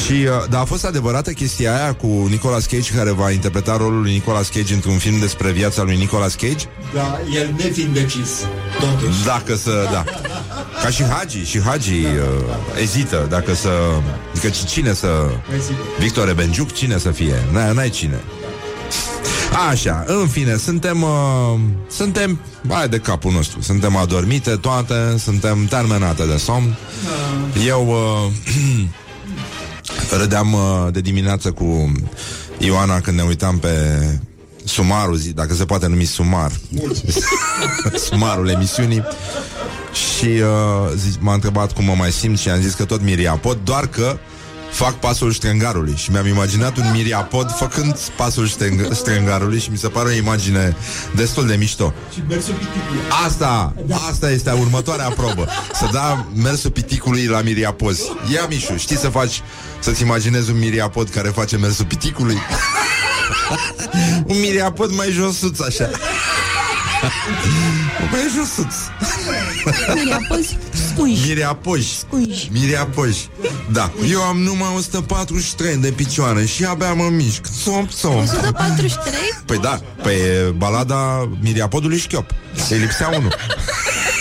[0.05, 4.01] Și, uh, dar a fost adevărată chestia aia cu Nicolas Cage care va interpreta rolul
[4.01, 6.65] lui Nicolas Cage într-un film despre viața lui Nicolas Cage?
[6.93, 8.29] Da, el nefiind decis.
[8.79, 9.23] Totuși.
[9.25, 10.03] Dacă să, da.
[10.83, 13.69] Ca și Hagi, și Hagi uh, ezită dacă să...
[14.31, 15.07] Adică ci- cine să...
[15.99, 17.35] Victor Ebenjuc, cine să fie?
[17.51, 18.19] N-ai, n-ai cine.
[19.69, 22.39] Așa, în fine, suntem uh, Suntem,
[22.69, 26.75] hai de capul nostru Suntem adormite toate Suntem terminate de somn
[27.65, 28.85] Eu uh,
[30.11, 31.91] Râdeam uh, de dimineață cu
[32.57, 33.69] Ioana când ne uitam pe
[34.65, 36.51] Sumarul, zi, dacă se poate numi sumar.
[38.09, 39.03] Sumarul emisiunii.
[39.93, 43.57] Și uh, zi, m-a întrebat cum mă mai simt Și am zis că tot miriapod
[43.63, 44.17] Doar că
[44.71, 45.93] fac pasul ștrengarului.
[45.95, 50.75] Și mi-am imaginat un miriapod Făcând pasul ștreng- ștrengarului Și mi se pare o imagine
[51.15, 51.93] destul de mișto.
[52.13, 53.01] Și mersul piticului.
[53.25, 53.73] Asta,
[54.09, 55.47] asta este următoarea probă.
[55.73, 58.01] Să da mersul piticului la miriapozi.
[58.33, 59.41] Ia, Mișu, știi să faci
[59.83, 62.37] Să-ți imaginezi un miriapod care face mersul piticului?
[64.31, 65.89] un miriapod mai josuț, așa.
[68.11, 68.73] Mai josuț.
[69.93, 70.57] Miriapozi,
[70.91, 71.27] scuși.
[71.27, 71.95] Miriapoji.
[71.97, 72.49] Scuși.
[72.51, 73.29] Miriapoji.
[73.71, 77.41] Da, eu am numai 143 de picioare Și abia mă mișc.
[77.63, 79.13] Țop, țop 143?
[79.45, 82.31] Păi da, păi e balada Miriapodului Șchiop.
[82.69, 83.35] Îi lipsea unul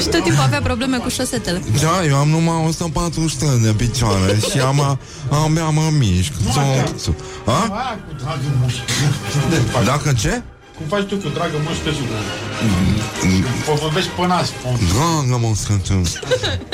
[0.00, 1.62] Și tot timpul avea probleme cu șosetele.
[1.82, 4.98] Da, eu am numai 143 de picioare Și am,
[5.30, 7.50] abia mă mișc Țop, țop A?
[7.52, 8.74] Aia cu dragă moș.
[9.84, 10.42] Dacă ce?
[10.76, 12.18] Cum faci tu cu dragă moș pe sudă?
[13.66, 14.48] Vă vorbești pe nas.
[14.62, 16.08] Dragă mă, sunt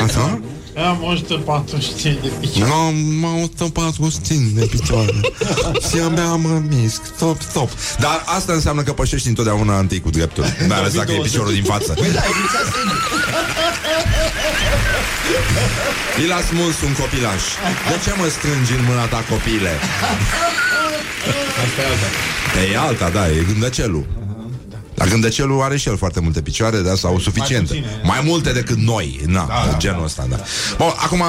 [0.04, 0.40] Așa?
[0.76, 2.72] Am 145 de picioare.
[2.72, 5.20] Am mă 145 de picioare.
[5.88, 7.70] Și abia mă mișc Top, top.
[7.98, 11.64] Dar asta înseamnă că pășești întotdeauna întâi cu dreptul Mai ales dacă e piciorul din
[11.64, 11.94] față.
[16.22, 17.42] I l-a smuls un copilaș.
[17.88, 19.70] De ce mă strângi în mâna ta copile?
[21.62, 22.06] Asta e alta.
[22.72, 24.06] E alta, da, e gândăcelul
[25.02, 27.66] dar gândăcelul are și el foarte multe picioare, dar sau suficiente.
[27.74, 28.00] puține.
[28.04, 30.36] Mai multe decât noi, na, Da, da, genul ăsta, da.
[30.76, 31.20] Bun, acum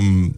[0.00, 0.34] um,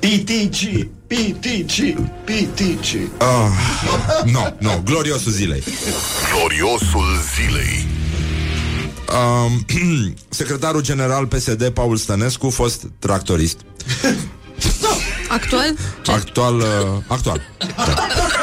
[0.00, 2.96] Pitici, pitici, pitici.
[3.20, 5.62] uh, no, no, gloriosul zilei.
[6.34, 7.86] Gloriosul zilei.
[9.44, 9.66] Um,
[10.28, 13.56] secretarul general PSD Paul Stănescu, fost tractorist.
[15.28, 15.74] Actual?
[16.02, 16.10] Ce?
[16.10, 16.64] Actual, uh,
[17.06, 17.40] actual.
[17.76, 17.94] Da.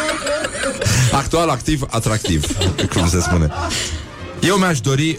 [1.11, 2.45] Actual, activ, atractiv,
[2.93, 3.51] cum se spune.
[4.39, 5.17] Eu mi-aș dori, uh,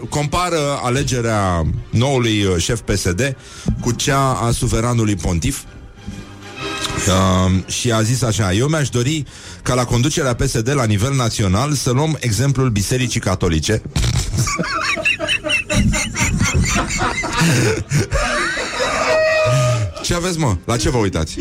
[0.08, 3.36] compară alegerea noului uh, șef PSD
[3.80, 5.62] cu cea a suveranului pontif
[7.06, 9.24] uh, și a zis așa, eu mi-aș dori
[9.62, 13.82] ca la conducerea PSD la nivel național să luăm exemplul Bisericii Catolice
[20.08, 20.56] Ce aveți, mă?
[20.64, 21.38] La ce vă uitați?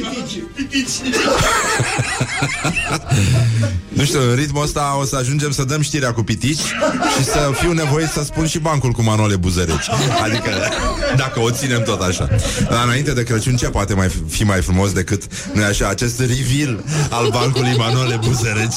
[3.90, 6.60] Nu știu, în ritmul ăsta o să ajungem să dăm știrea cu pitici
[7.18, 9.90] și să fiu nevoit să spun și bancul cu Manole Buzăreci.
[10.24, 10.50] Adică,
[11.16, 12.30] dacă o ținem tot așa.
[12.70, 16.84] Dar înainte de Crăciun, ce poate mai fi mai frumos decât, nu așa, acest reveal
[17.10, 18.76] al bancului Manole Buzăreci?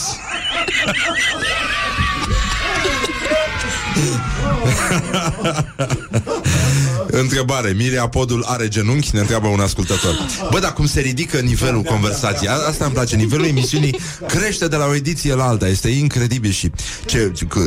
[7.11, 9.09] Întrebare, Mirea Podul are genunchi?
[9.12, 10.14] Ne întreabă un ascultător.
[10.51, 12.51] Bă, dar cum se ridică nivelul conversației?
[12.51, 15.68] A- Asta îmi place, nivelul emisiunii crește de la o ediție la alta.
[15.68, 16.70] Este incredibil și
[17.07, 17.59] ce, ce, că,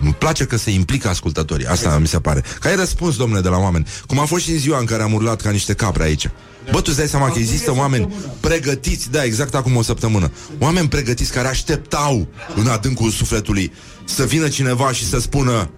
[0.00, 1.66] îmi place că se implică ascultătorii.
[1.66, 2.44] Asta mi se pare.
[2.60, 3.86] Că ai răspuns, domnule, de la oameni.
[4.06, 6.28] Cum a fost și în ziua în care am urlat ca niște capre aici.
[6.70, 10.88] Bă, tu îți dai seama că există oameni pregătiți, da, exact acum o săptămână Oameni
[10.88, 13.72] pregătiți care așteptau în adâncul sufletului
[14.04, 15.70] Să vină cineva și să spună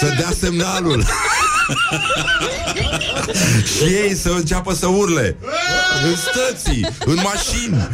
[0.00, 1.04] Să dea semnalul
[3.76, 5.36] și ei să înceapă să urle.
[6.04, 7.88] În stății, în mașini.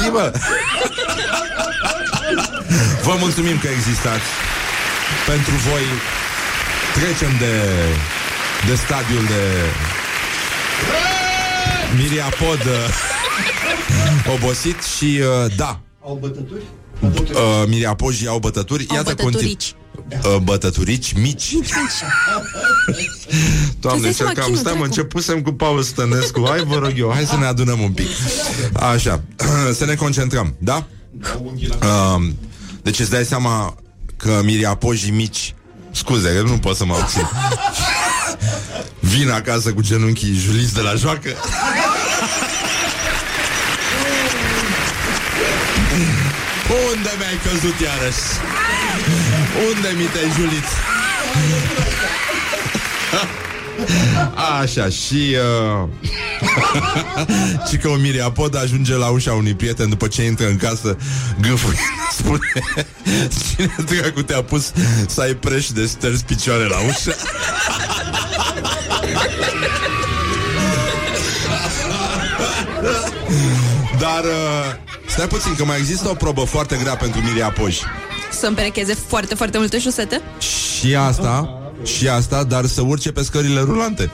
[0.00, 0.32] Zi, mă.
[3.02, 4.22] Vă mulțumim că existați.
[5.26, 5.82] Pentru voi
[6.94, 7.62] Trecem de
[8.66, 9.42] De stadiul de
[11.96, 15.80] Miriapod uh, Obosit și uh, da.
[16.04, 16.62] Au bătături?
[17.02, 17.10] uh,
[17.66, 18.86] Miriapojii au bătături.
[18.88, 19.42] Au Iată bătăturici.
[19.42, 19.79] continu- uh,
[20.42, 21.52] Bătăturici mici
[23.80, 24.82] Doamne, Îți dai seama încercam, chinul, stai mă, dracu.
[24.84, 28.06] începusem cu Paul Stănescu Hai vă rog eu, hai să ne adunăm un pic
[28.72, 29.22] Așa,
[29.78, 30.86] să ne concentrăm, da?
[31.64, 32.28] Uh,
[32.82, 33.74] deci îți dai seama
[34.16, 35.54] că miriapojii mici
[35.92, 37.28] Scuze, că nu pot să mă obțin
[39.16, 41.30] Vin acasă cu genunchii juliți de la joacă
[46.92, 48.18] Unde mi-ai căzut iarăși?
[49.56, 50.64] Unde mi te-ai julit?
[54.60, 55.36] Așa, și
[55.82, 55.88] uh,
[57.68, 60.96] Și că o miriapod ajunge la ușa unui prieten După ce intră în casă
[61.40, 61.78] Gâfâi
[62.18, 62.52] Spune
[63.54, 64.72] Cine dracu te-a pus
[65.06, 67.14] Să ai preș de sters picioare la ușă
[73.98, 74.74] Dar uh,
[75.06, 77.82] Stai puțin că mai există o probă foarte grea pentru miriapoși
[78.40, 80.20] Să împerecheze foarte, foarte multe șosete?
[80.38, 84.10] Și asta Și asta, dar să urce pe scările rulante.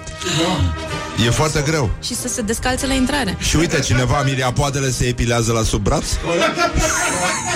[1.26, 1.90] E foarte greu.
[2.02, 3.36] Și să se descalțe la intrare.
[3.38, 6.04] Și uite, cineva miriapoadele se epilează la sub braț?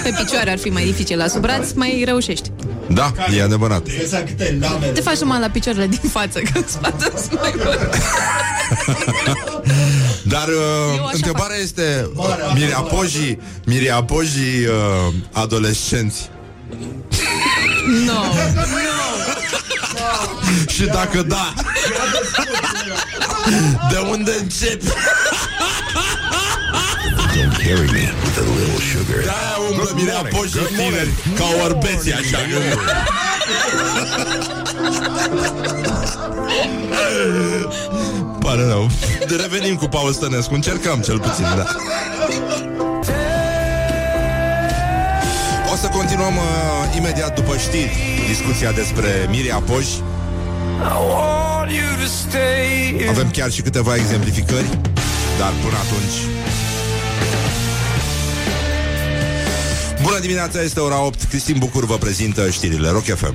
[0.02, 1.18] Pe picioare ar fi mai dificil.
[1.18, 2.50] La sub braț mai reușești.
[2.86, 3.86] Da, e adevărat.
[4.00, 7.54] Exact câte lame Te faci numai la picioarele din față Că în spate sunt mai
[7.56, 7.76] bune
[10.34, 12.10] Dar uh, Eu așa întrebarea este
[12.54, 16.30] Miriapojii Miriapojii uh, adolescenți
[18.06, 18.22] No
[20.68, 21.52] Și dacă da
[23.90, 24.82] De unde încep?
[27.34, 29.22] Don't carry me with a little sugar.
[29.22, 32.38] De-aia umblă miriapojii tineri Ca orbeții așa
[38.40, 38.90] Pare rău.
[39.28, 40.54] De revenim cu Paul Stănescu.
[40.54, 41.66] Încercăm cel puțin, da
[45.80, 49.86] să continuăm uh, imediat după știri Discuția despre Miria Poș.
[53.08, 54.68] Avem chiar și câteva exemplificări
[55.38, 56.16] Dar până atunci
[60.02, 63.34] Bună dimineața, este ora 8 Cristin Bucur vă prezintă știrile Rock FM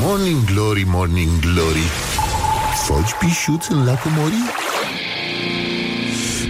[0.00, 1.84] Morning Glory, Morning Glory.
[2.84, 4.34] Foci pișuți în lacul Mori?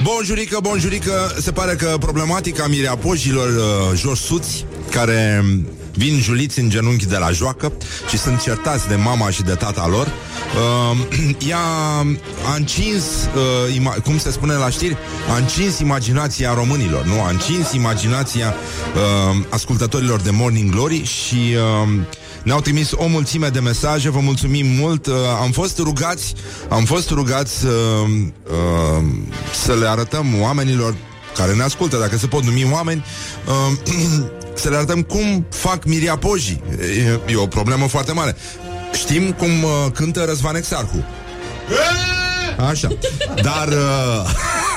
[0.03, 4.65] Bonjurică, bonjurică Se pare că problematica mireapojilor uh, josuți
[4.97, 5.45] Care
[5.95, 7.73] vin juliți în genunchi de la joacă
[8.09, 10.99] Și sunt certați de mama și de tata lor uh,
[11.51, 11.59] Ea
[12.47, 14.97] a încins uh, ima- Cum se spune la știri
[15.35, 17.21] A încins imaginația românilor Nu?
[17.21, 18.55] A încins imaginația
[18.95, 21.55] uh, Ascultătorilor de Morning Glory Și
[21.85, 21.89] uh,
[22.43, 25.07] ne-au trimis o mulțime de mesaje, vă mulțumim mult.
[25.07, 26.35] Uh, am fost rugați,
[26.69, 27.73] am fost rugați uh,
[28.47, 29.05] uh,
[29.65, 30.95] să le arătăm oamenilor
[31.37, 33.05] care ne ascultă, dacă se pot numi oameni,
[33.47, 33.95] uh,
[34.63, 36.63] să le arătăm cum fac miriapojii.
[37.27, 38.37] E, e o problemă foarte mare.
[38.93, 41.05] Știm cum uh, cântă Răzvan Exarhu.
[42.69, 42.89] Așa.
[43.43, 44.31] Dar uh,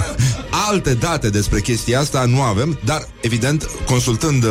[0.70, 4.50] alte date despre chestia asta nu avem, dar evident, consultând uh,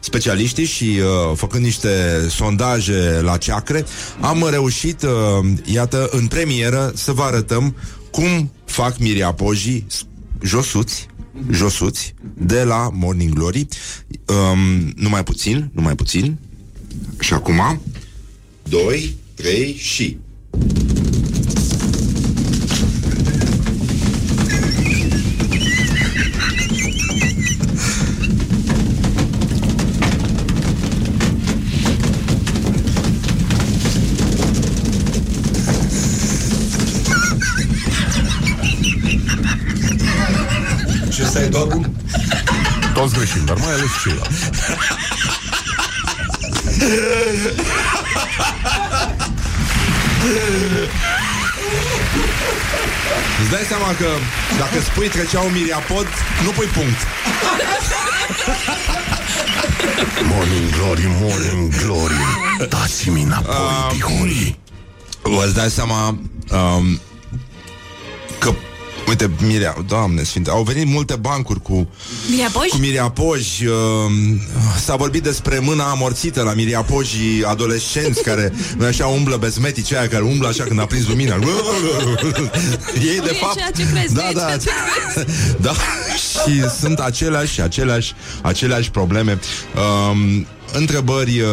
[0.00, 3.84] specialiștii și uh, făcând niște sondaje la ceacre,
[4.20, 5.10] am reușit, uh,
[5.64, 7.76] iată, în premieră să vă arătăm
[8.10, 9.86] cum fac miriapojii
[10.42, 11.08] josuți
[11.50, 13.66] josuți de la Morning Glory.
[14.26, 16.38] Um, numai puțin, numai puțin.
[17.20, 17.80] Și acum
[18.68, 20.18] 2, 3 și Și
[43.46, 44.44] dar mai ales ceilalți
[53.40, 54.06] Îți dai seama că
[54.58, 56.06] dacă spui treceau un miriapod,
[56.44, 57.00] nu pui punct.
[60.24, 62.14] Morning Glory, Morning Glory.
[62.68, 64.58] Dați-mi înapoi, Ah, pihorii.
[65.22, 67.00] Vă îți dai seama um, că
[69.08, 71.88] Uite, Mirea, doamne sfinte, au venit multe bancuri cu,
[72.30, 72.68] Miriapoj?
[72.68, 73.66] cu miriapoji.
[73.66, 73.74] Uh,
[74.84, 80.22] s-a vorbit despre mâna amorțită la miriapojii adolescenți care, nu așa, umblă bezmetici aia care
[80.22, 81.34] umblă așa când a prins lumina.
[83.10, 83.54] Ei, de e fapt...
[83.54, 84.70] ceea ce crezi, da, nu e da, ceea ce
[85.66, 85.72] da,
[86.16, 89.38] și sunt aceleași, aceleași, aceleași probleme.
[90.10, 91.46] Um, întrebări, uh,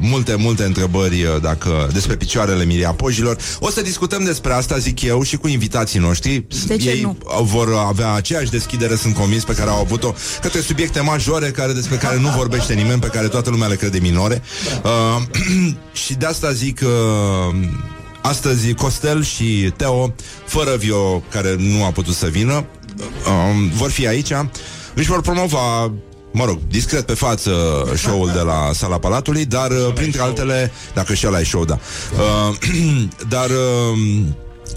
[0.00, 3.36] multe, multe întrebări uh, dacă despre picioarele miriapojilor.
[3.58, 6.46] O să discutăm despre asta, zic eu, și cu invitații noștri.
[6.66, 7.16] De ce Ei nu?
[7.42, 11.96] vor avea aceeași deschidere, sunt convins, pe care au avut-o către subiecte majore care, despre
[11.96, 14.42] care nu vorbește nimeni, pe care toată lumea le crede minore.
[14.82, 15.22] Uh,
[16.04, 16.80] și de asta zic...
[16.82, 17.54] Uh,
[18.20, 20.14] Astăzi Costel și Teo,
[20.46, 24.32] fără Vio, care nu a putut să vină, um, vor fi aici.
[24.94, 25.92] Își vor promova
[26.32, 27.52] mă rog, discret pe față
[27.96, 31.78] show-ul de la Sala Palatului, dar uh, printre altele, dacă și ăla e show, da.
[32.50, 32.56] Uh,
[33.34, 33.98] dar uh,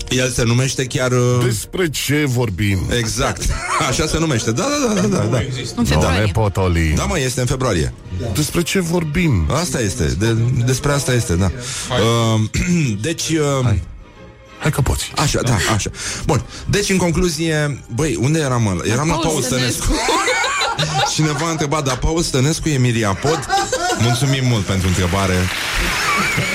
[0.09, 1.11] el se numește chiar...
[1.11, 2.80] Uh, Despre ce vorbim?
[2.97, 3.41] exact.
[3.89, 4.51] Așa se numește.
[4.51, 5.23] Da, da, da, da, da.
[5.23, 5.38] da.
[5.38, 6.32] În Doamne februarie.
[6.32, 7.93] potoli Da, mă, este în februarie.
[8.34, 9.45] Despre ce vorbim?
[9.51, 11.51] Asta este, de, despre asta este, da.
[11.89, 12.41] Uh,
[13.07, 13.73] deci, uh,
[14.59, 15.11] Hai că poți.
[15.15, 15.89] Așa, da, așa.
[16.26, 18.61] Bun, deci în concluzie, băi, unde eram?
[18.61, 18.82] mă?
[18.84, 19.86] Eram la, Paul Paul Stănescu.
[21.13, 23.47] Cineva a întrebat, dar Paul Stănescu e Miriapod?
[23.99, 25.36] Mulțumim mult pentru întrebare.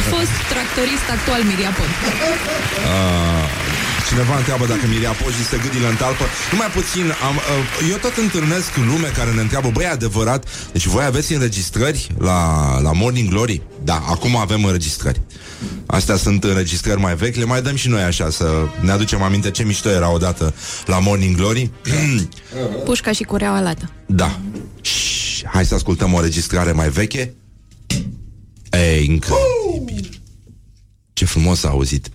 [0.09, 1.91] Fost tractorist actual Miriapod.
[4.09, 6.25] Cineva întreabă dacă Miriapod este gâdilă în talpă.
[6.53, 10.87] Numai puțin, am, uh, eu tot întâlnesc lume care ne întreabă, băi, e adevărat, deci
[10.87, 12.41] voi aveți înregistrări la,
[12.81, 13.63] la Morning Glory?
[13.85, 15.21] Da, acum avem înregistrări.
[15.87, 19.51] Astea sunt înregistrări mai vechi, le mai dăm și noi așa, să ne aducem aminte
[19.51, 20.55] ce mișto era odată
[20.87, 21.71] la Morning Glory.
[22.85, 23.91] Pușca și cureaua lată.
[24.07, 24.41] Da.
[24.81, 27.35] Și hai să ascultăm o registrare mai veche.
[28.71, 30.21] Ei, incredibil.
[31.13, 32.09] Ce frumos a auzit.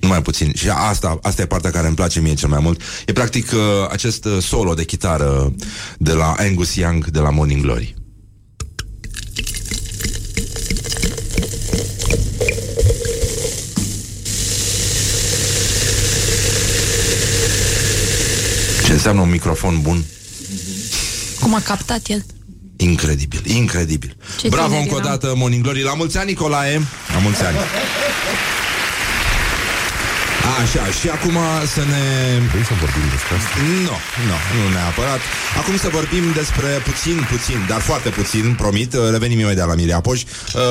[0.00, 0.52] Numai puțin.
[0.54, 2.80] Și asta, asta e partea care îmi place mie cel mai mult.
[3.06, 3.58] E practic uh,
[3.90, 5.52] acest uh, solo de chitară
[5.98, 7.94] de la Angus Young de la Morning Glory.
[18.84, 20.04] Ce înseamnă un microfon bun?
[21.40, 22.24] Cum a captat el?
[22.76, 24.16] Incredibil, incredibil.
[24.40, 25.10] Ce Bravo tineri încă o eram.
[25.10, 25.82] dată, Morning Glory.
[25.82, 26.82] La mulți ani, Nicolae.
[27.12, 27.56] La mulți ani.
[30.58, 31.36] Așa, și acum
[31.74, 32.02] să ne...
[32.52, 33.54] Vrei să vorbim despre asta?
[33.86, 33.96] Nu,
[34.28, 35.20] nu, nu neapărat.
[35.60, 40.00] Acum să vorbim despre puțin, puțin, dar foarte puțin, promit, uh, revenim imediat la Mirea
[40.00, 40.26] Poș, uh,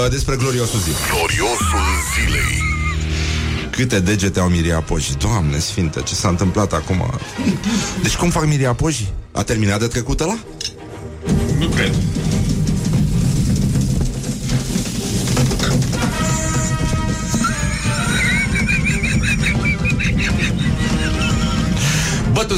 [0.09, 0.91] despre gloriosul zi.
[1.11, 2.53] Gloriosul zilei.
[3.69, 5.13] Câte degete au Miria Poși?
[5.17, 7.19] Doamne sfinte, ce s-a întâmplat acum?
[8.01, 9.05] Deci cum fac Miria Poși?
[9.31, 10.37] A terminat de trecută la?
[11.59, 11.93] Nu cred.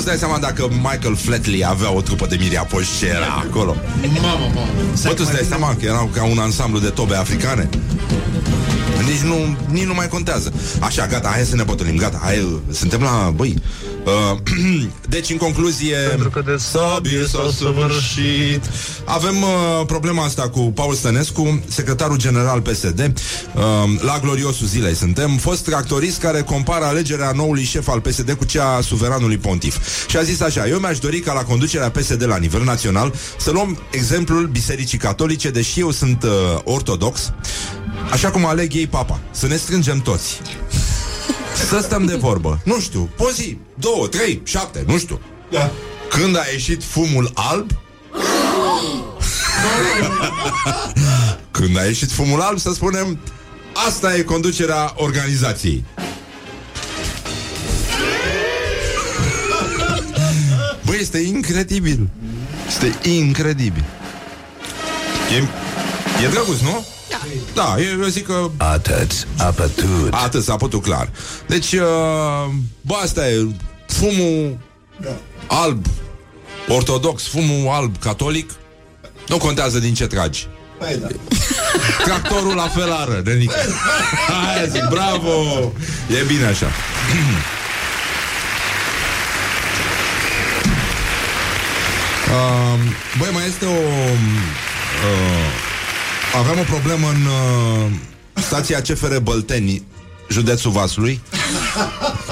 [0.01, 3.07] Bă, tu îți dai seama dacă Michael Flatley avea o trupă de Miria Poși ce
[3.07, 3.75] era acolo?
[4.21, 4.67] Mamă, mamă.
[5.03, 7.69] Bă, tu îți dai seama că erau ca un ansamblu de tobe africane?
[9.07, 13.01] Nici nu, nici nu mai contează Așa, gata, hai să ne potolim Gata, hai, suntem
[13.01, 13.55] la, băi
[14.05, 14.37] uh,
[15.09, 18.69] Deci, în concluzie Pentru că de sabie s-a săvârșit.
[19.05, 23.63] Avem uh, problema asta cu Paul Stănescu Secretarul general PSD uh,
[24.01, 25.37] La gloriosul zilei suntem.
[25.37, 29.77] Fost tractorist care compară alegerea noului șef al PSD Cu cea a suveranului pontif.
[30.07, 33.51] Și a zis așa, eu mi-aș dori ca la conducerea PSD la nivel național Să
[33.51, 36.29] luăm exemplul Bisericii Catolice Deși eu sunt uh,
[36.63, 37.33] ortodox
[38.11, 39.19] Așa cum aleg ei papa.
[39.31, 40.41] Să ne strângem toți
[41.55, 42.61] Să stăm de vorbă.
[42.63, 45.19] Nu știu, o zi, două, trei, șapte, nu știu.
[45.51, 45.71] Da.
[46.09, 47.71] Când a ieșit fumul alb?
[51.51, 53.19] Când a ieșit fumul alb Să spunem
[53.87, 55.83] Asta e conducerea organizației.
[60.85, 62.09] Băi, este incredibil.
[62.67, 63.83] Este incredibil.
[65.37, 65.47] E,
[66.23, 66.85] e drăguț, nu?
[67.53, 70.07] Da, eu, eu zic că Atât a pătut.
[70.11, 71.09] Atât s-a putut clar.
[71.47, 71.81] Deci, uh,
[72.81, 73.47] bă, asta e
[73.87, 74.57] fumul
[75.47, 75.85] alb
[76.67, 78.51] ortodox, fumul alb catolic,
[79.27, 80.47] nu contează din ce tragi.
[80.79, 81.07] Păi da.
[82.03, 83.55] Tractorul la fel ară, nenică.
[84.27, 85.31] Hai, zic, bravo!
[86.19, 86.67] E bine așa.
[92.31, 92.79] Uh,
[93.17, 93.69] băi, mai este o...
[93.69, 95.70] Uh,
[96.39, 97.91] aveam o problemă în uh,
[98.33, 99.83] stația CFR Bălteni,
[100.29, 101.21] județul Vaslui.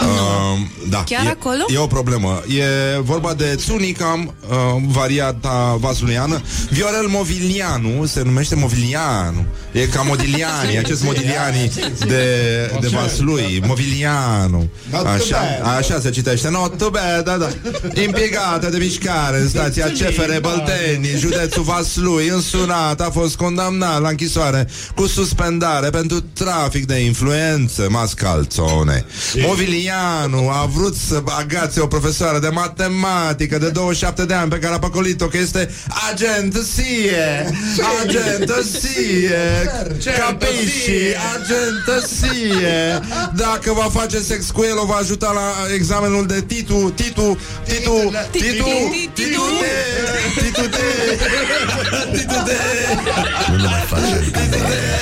[0.09, 1.65] Uh, da, Chiar e, acolo?
[1.73, 2.43] E o problemă.
[2.47, 2.63] E
[3.01, 4.55] vorba de Tsunicam, uh,
[4.87, 6.41] varianta vasluiană.
[6.69, 9.45] Viorel Movilianu, se numește Movilianu.
[9.71, 11.71] E ca Modigliani, acest Modigliani
[12.07, 12.25] de,
[12.79, 13.61] de Vaslui.
[13.65, 14.69] Movilianu.
[14.91, 15.77] Not too Așa, bad.
[15.77, 16.49] așa se citește.
[16.49, 17.49] Not too bad, da, da.
[18.01, 24.67] Impiegată de mișcare în stația CFR Bălteni, județul Vaslui, însunat, a fost condamnat la închisoare
[24.95, 29.05] cu suspendare pentru trafic de influență, mascalțone.
[29.99, 34.73] Movilianu a vrut să agațe o profesoară de matematică de 27 de ani pe care
[34.73, 35.69] a păcolit-o că este
[36.11, 37.49] agenție,
[38.01, 39.39] agenție,
[40.17, 40.89] capisci,
[41.35, 42.99] agenție.
[43.35, 48.11] Dacă va face sex cu el, o va ajuta la examenul de titu, titu, titu,
[48.31, 48.65] titu,
[49.13, 50.77] titu, de, titu, de,
[52.17, 52.57] titu, de.
[53.49, 54.99] Nu ne mai facem gândire.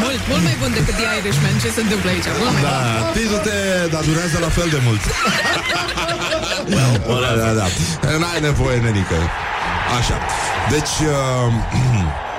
[0.00, 1.54] Mult, mult mai bun decât The Irishman.
[1.62, 2.28] Ce se întâmplă aici?
[2.40, 2.70] Mult mai bun.
[2.70, 3.56] Da, titu te,
[3.94, 5.02] dar durează la fel de mult.
[7.24, 7.66] da, da, da.
[8.22, 9.18] N-ai nevoie, nenică.
[9.98, 10.16] Așa.
[10.74, 11.52] Deci, uh,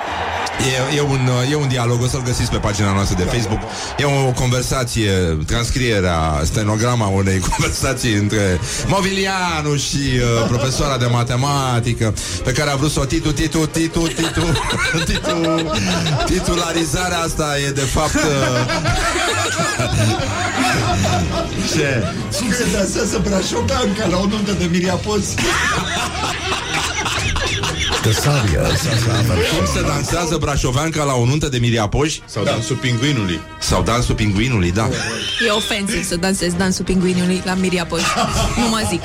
[0.59, 3.59] E, e, un, e un dialog, o să-l găsiți pe pagina noastră de Facebook.
[3.97, 5.11] E o conversație,
[5.45, 12.91] transcrierea, stenograma unei conversații între Mobilianu și uh, profesoara de matematică, pe care a vrut
[12.91, 14.57] să o titu, titu, titu, titu,
[15.05, 15.69] titu,
[16.25, 18.13] titularizarea asta e de fapt...
[18.13, 18.21] Uh,
[21.73, 22.03] ce?
[22.39, 25.33] Cum se dansează brașoveanca la o nuntă de miriapoz?
[28.03, 28.61] Tăsaria
[29.57, 32.21] Cum se dansează brașoveanca la o nuntă de miriapoși?
[32.25, 33.39] Sau dansul pinguinului.
[33.59, 34.89] Sau dansul pinguinului, da.
[35.47, 38.01] E ofensiv să dansezi dansul pinguinului la Miriapoș.
[38.57, 39.01] Nu mă zic.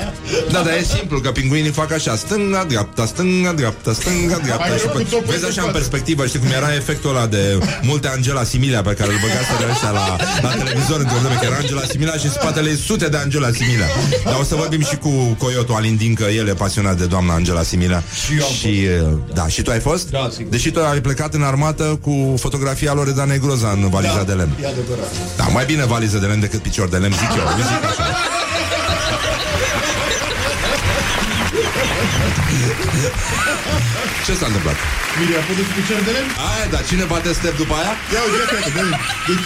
[0.51, 4.77] Da, dar e simplu, că pinguinii fac așa Stânga, dreapta, stânga, dreapta, stânga, dreapta Hai,
[4.77, 5.77] și eu cu pe, topul Vezi pe așa în față.
[5.77, 9.65] perspectivă Știi cum era efectul ăla de Multe Angela Similea Pe care îl băgați de
[9.71, 13.07] ăștia la, la televizor Într-o vreme, că era Angela Similea Și în spatele ei sute
[13.07, 13.87] de Angela Similea
[14.23, 15.09] Dar o să vorbim și cu
[15.43, 18.88] Coyotul Alin Dincă El e pasionat de doamna Angela Similea Și eu am și,
[19.33, 20.09] Da, și tu ai fost?
[20.09, 20.51] Da, sigur.
[20.51, 24.67] Deși tu ai plecat în armată Cu fotografia Loredana Groza în valiza de lemn E
[24.67, 25.11] adevărat.
[25.37, 28.05] Da, mai bine valiză de lemn decât picior de lemn Zic eu, eu zic așa
[34.25, 34.77] Ce s-a întâmplat?
[35.19, 36.29] Miriapodul cu picior de lemn?
[36.49, 37.93] Aia, dar cine bate step după aia?
[38.13, 38.83] Ia uite, ia uite, dă
[39.27, 39.45] Deci,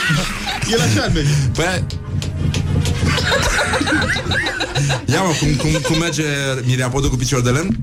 [0.74, 1.34] el așa ar merge.
[1.60, 1.78] Păi...
[5.06, 6.24] Ia mă, cum, cum, cum merge
[6.66, 7.78] Miriapodul cu picior de lemn?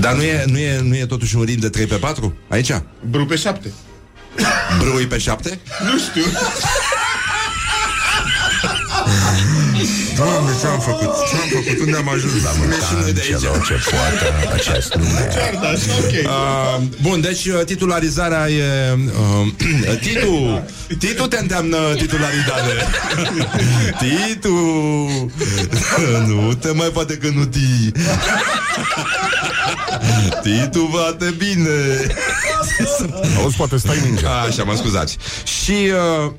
[0.00, 2.72] Dar nu e, nu, e, nu e totuși un ritm de 3 pe 4 Aici?
[3.10, 3.72] Bru pe șapte.
[4.78, 5.60] Brâui pe 7?
[5.92, 6.24] Nu știu.
[10.16, 11.12] Doamne, ce-am făcut?
[11.28, 11.80] Ce-am făcut?
[11.80, 12.42] Unde am ajuns?
[12.42, 12.50] La
[12.86, 15.28] și noi de aici celor ce poată acest nume.
[15.34, 16.14] Chiar da, așa, ok.
[16.24, 18.98] Uh, bun, deci uh, titularizarea e...
[19.40, 20.62] Uh, titu!
[20.98, 22.74] Titu te îndeamnă titularizare.
[24.02, 24.56] Titu!
[26.26, 27.92] nu te mai poate că nu ti.
[30.42, 32.06] Titu bate bine.
[33.38, 34.30] Auzi, poate stai mingea.
[34.30, 35.16] Așa, mă scuzați.
[35.44, 35.90] Și...
[36.26, 36.32] Uh,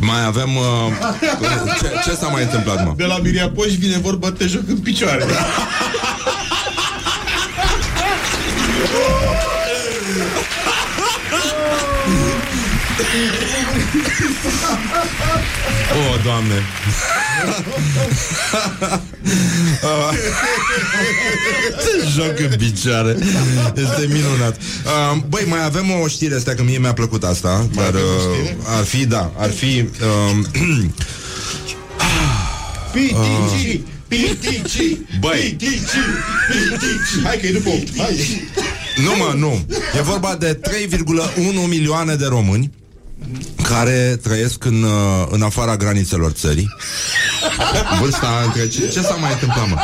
[0.00, 0.56] mai avem...
[0.56, 0.62] Uh,
[1.80, 2.92] ce, ce s-a mai întâmplat, mă?
[2.96, 5.24] De la Miriapoș vine vorba te joc în picioare.
[15.94, 16.62] O, oh, Doamne!
[21.82, 23.16] Ce joc în picioare
[23.74, 27.86] Este minunat uh, Băi, mai avem o știre asta Că mie mi-a plăcut asta Dar
[27.86, 28.56] avem o uh, știre?
[28.64, 30.46] ar fi, da Ar fi uh,
[32.92, 35.54] Pitici, pitici, Băi.
[35.58, 35.80] pitici,
[36.50, 37.24] pitici.
[37.24, 37.98] Hai că e după 8.
[37.98, 38.48] Hai.
[39.04, 39.66] Nu mă, nu
[39.98, 42.70] E vorba de 3,1 milioane de români
[43.62, 46.74] care trăiesc în, uh, în afara granițelor țării.
[48.00, 48.68] Vârsta între...
[48.68, 49.76] Ce, ce s-a mai întâmplat, mă?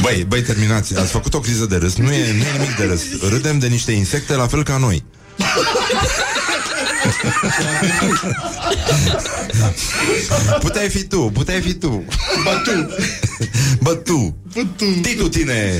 [0.00, 1.96] Băi, băi, terminați, ați făcut o criză de râs.
[1.96, 3.02] Nu e, nu e nimic de râs.
[3.28, 5.04] Râdem de niște insecte la fel ca noi
[10.60, 12.04] Puteai fi tu, puteai fi tu.
[12.44, 12.94] Ba tu.
[13.80, 14.36] Bă, tu.
[15.02, 15.78] Titu tine.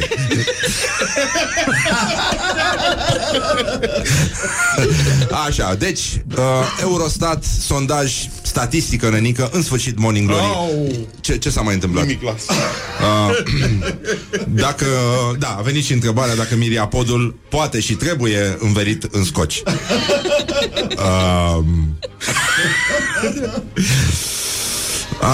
[5.47, 6.01] Așa, deci
[6.37, 6.45] uh,
[6.81, 8.13] Eurostat, sondaj
[8.55, 11.07] Statistică nenică, în sfârșit Morning Glory Au.
[11.21, 12.07] ce, ce s-a mai întâmplat?
[12.07, 12.43] Nimic las.
[14.65, 14.87] Dacă,
[15.39, 19.63] da, a venit și întrebarea Dacă Miriapodul poate și trebuie Înverit în scoci
[21.57, 21.99] um,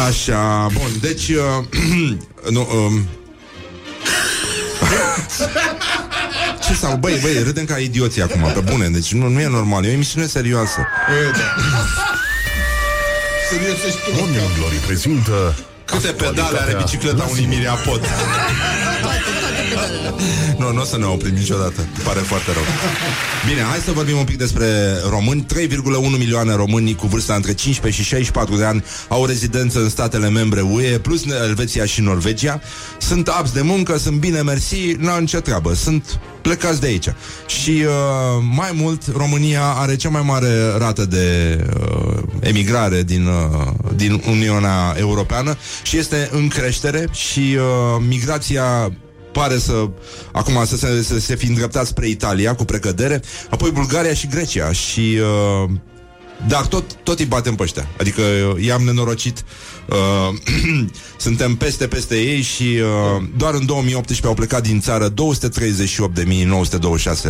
[0.07, 1.65] Așa, bun, deci uh,
[2.55, 3.07] nu, um,
[6.67, 9.85] Ce sau, băi, băi, râdem ca idioții acum, pe bune, deci nu, nu e normal,
[9.85, 10.87] e o emisiune serioasă.
[13.51, 14.11] Serios, ești tu.
[14.19, 18.01] Morning Glory prezintă Câte pedale are bicicleta unui Miriapod?
[20.59, 21.87] Nu, nu o să ne oprim niciodată.
[22.05, 22.63] Pare foarte rău.
[23.49, 24.67] Bine, hai să vorbim un pic despre
[25.09, 25.47] români.
[25.55, 30.29] 3,1 milioane români cu vârsta între 15 și 64 de ani au rezidență în statele
[30.29, 32.61] membre UE, plus Elveția și Norvegia.
[32.99, 35.75] Sunt abs de muncă, sunt bine mersi, n-au nicio treabă.
[35.75, 37.09] Sunt plecați de aici.
[37.47, 40.49] Și uh, mai mult, România are cea mai mare
[40.79, 48.05] rată de uh, emigrare din, uh, din Uniunea Europeană și este în creștere și uh,
[48.09, 48.93] migrația
[49.33, 49.89] pare să
[50.33, 54.73] acum să se, să se fi îndreptat spre Italia cu precădere, apoi Bulgaria și Grecia
[54.73, 55.71] și uh,
[56.49, 57.89] dar tot, tot îi batem pe ăștia.
[57.99, 59.45] Adică uh, i-am nenorocit.
[59.89, 59.97] Uh,
[61.27, 65.15] suntem peste, peste ei și uh, doar în 2018 au plecat din țară 238.926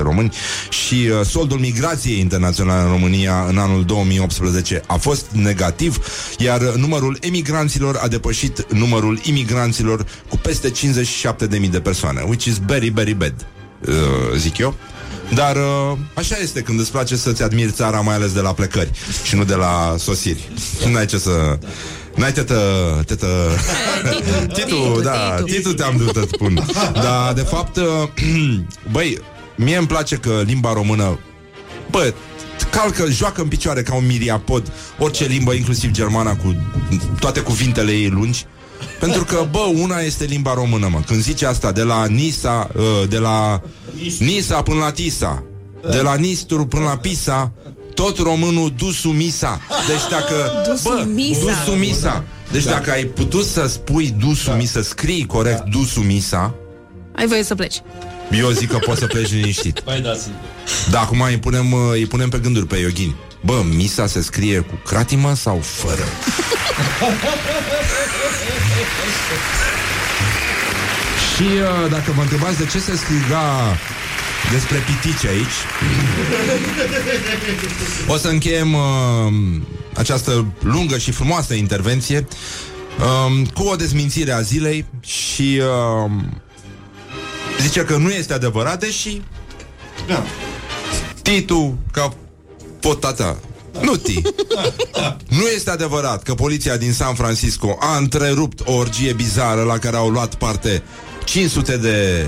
[0.03, 0.33] români
[0.69, 5.99] și uh, soldul migrației internaționale în România în anul 2018 a fost negativ,
[6.39, 10.73] iar numărul emigranților a depășit numărul imigranților cu peste
[11.61, 13.47] 57.000 de persoane, which is very, very bad,
[13.89, 13.95] uh,
[14.37, 14.75] zic eu.
[15.35, 18.91] Dar uh, așa este când îți place să-ți admiri țara, mai ales de la plecări
[19.23, 20.49] și nu de la sosiri.
[20.93, 21.59] N-ai ce să...
[22.15, 22.61] N-ai tetă...
[23.07, 23.27] tetă...
[24.55, 26.65] Titu, da, Titu te-am dus să spun.
[26.93, 27.85] Dar, de fapt, uh,
[28.93, 29.19] băi,
[29.57, 31.19] mie îmi place că limba română,
[31.91, 32.15] bă,
[32.71, 36.57] calcă, joacă în picioare ca un miriapod orice limbă, inclusiv germana, cu
[37.21, 38.47] toate cuvintele ei lungi.
[39.01, 41.01] Pentru că, bă, una este limba română, mă.
[41.07, 43.63] Când zice asta, de la Nisa, uh, de la
[44.19, 45.43] Nisa până la Tisa,
[45.91, 47.53] de la Nistru până la Pisa,
[47.95, 49.61] tot românul dusu misa.
[49.87, 50.35] Deci dacă...
[50.71, 51.41] Dusu bă, misa.
[51.41, 52.25] Dusu misa.
[52.51, 56.55] Deci dacă ai putut să spui dusu misa, să scrii corect dusu misa,
[57.17, 57.77] Ai voie să pleci.
[58.31, 59.81] eu zic că poți să pleci liniștit.
[59.81, 60.35] Păi da, sunt.
[60.91, 63.15] Da, acum îi punem, uh, îi punem pe gânduri pe Ioghin.
[63.45, 66.05] Bă, misa se scrie cu cratimă sau fără?
[71.35, 73.77] Și uh, dacă vă întrebați de ce se striga
[74.53, 75.59] despre pitici aici,
[78.07, 78.81] o să încheiem uh,
[79.95, 82.27] această lungă și frumoasă intervenție
[83.27, 85.63] um, cu o dezmințire a zilei și
[86.05, 86.11] uh,
[87.61, 89.23] zice că nu este adevărat, deși
[90.07, 90.25] Da.
[91.23, 92.15] Titu, ca
[92.81, 93.25] potata.
[93.25, 93.50] Nu
[93.97, 94.23] ti.
[95.29, 99.97] Nu este adevărat că poliția din San Francisco a întrerupt o orgie bizară la care
[99.97, 100.83] au luat parte
[101.25, 102.27] 500 de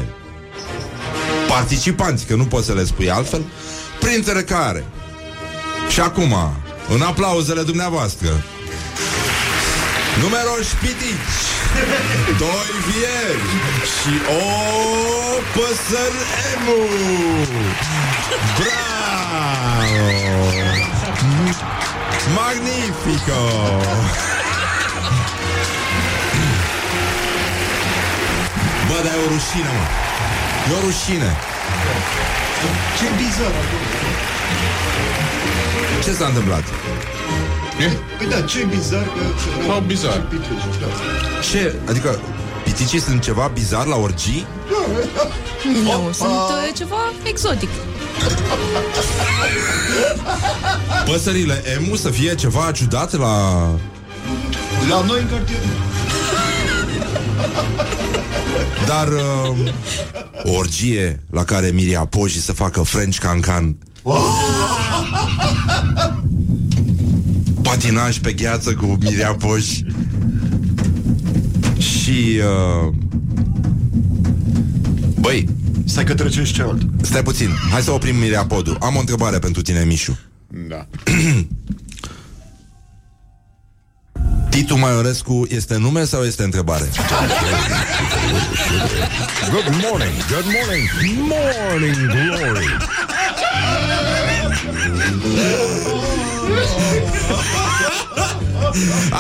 [1.48, 3.42] participanți, că nu poți să le spui altfel,
[4.00, 4.84] printre care
[5.92, 6.34] și acum,
[6.88, 8.28] în aplauzele dumneavoastră,
[10.20, 11.42] numeroși pitici,
[12.38, 13.48] doi vieri
[13.94, 14.42] și o
[15.54, 16.80] păsăremu.
[18.58, 19.62] Bravo!
[22.38, 23.40] Magnifico!
[28.88, 29.84] Bă, dar e o rușine, mă.
[30.70, 31.30] E o rușine.
[32.98, 33.86] Ce bizar acolo.
[36.04, 36.64] Ce s-a întâmplat?
[38.18, 39.22] Păi da, ce bizar că...
[39.66, 40.12] Sau bizar.
[40.12, 40.86] Ce pitici, da.
[41.50, 41.74] Ce?
[41.88, 42.20] Adică
[42.72, 44.46] piticii sunt ceva bizar la orgii?
[45.82, 47.68] Nu, sunt uh, ceva exotic.
[51.04, 53.60] Păsările emu să fie ceva ciudat la...
[54.88, 55.60] La noi în cartier.
[58.86, 59.72] Dar uh,
[60.42, 63.76] o orgie la care Miria Poji să facă French Cancan
[67.62, 69.84] Patinaj pe gheață cu Miria Poji
[72.02, 72.40] Și
[72.84, 72.92] uh,
[75.20, 75.48] Băi,
[75.84, 76.82] Stai că trecești cealalt.
[77.02, 80.18] stai puțin Hai să oprim Miria Podu Am o întrebare pentru tine, Mișu
[80.68, 80.86] Da.
[84.50, 86.88] Titu Maiorescu este nume sau este întrebare?
[89.50, 90.88] Good morning, good morning,
[91.28, 92.76] morning glory.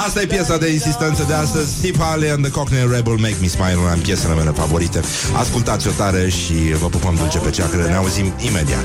[0.06, 3.46] Asta e piesa de insistență de astăzi Steve Harley and the Cockney Rebel Make Me
[3.46, 5.00] Smile Una din piesele mele favorite
[5.36, 8.84] Ascultați-o tare și vă pupăm dulce pe ceacră Ne auzim imediat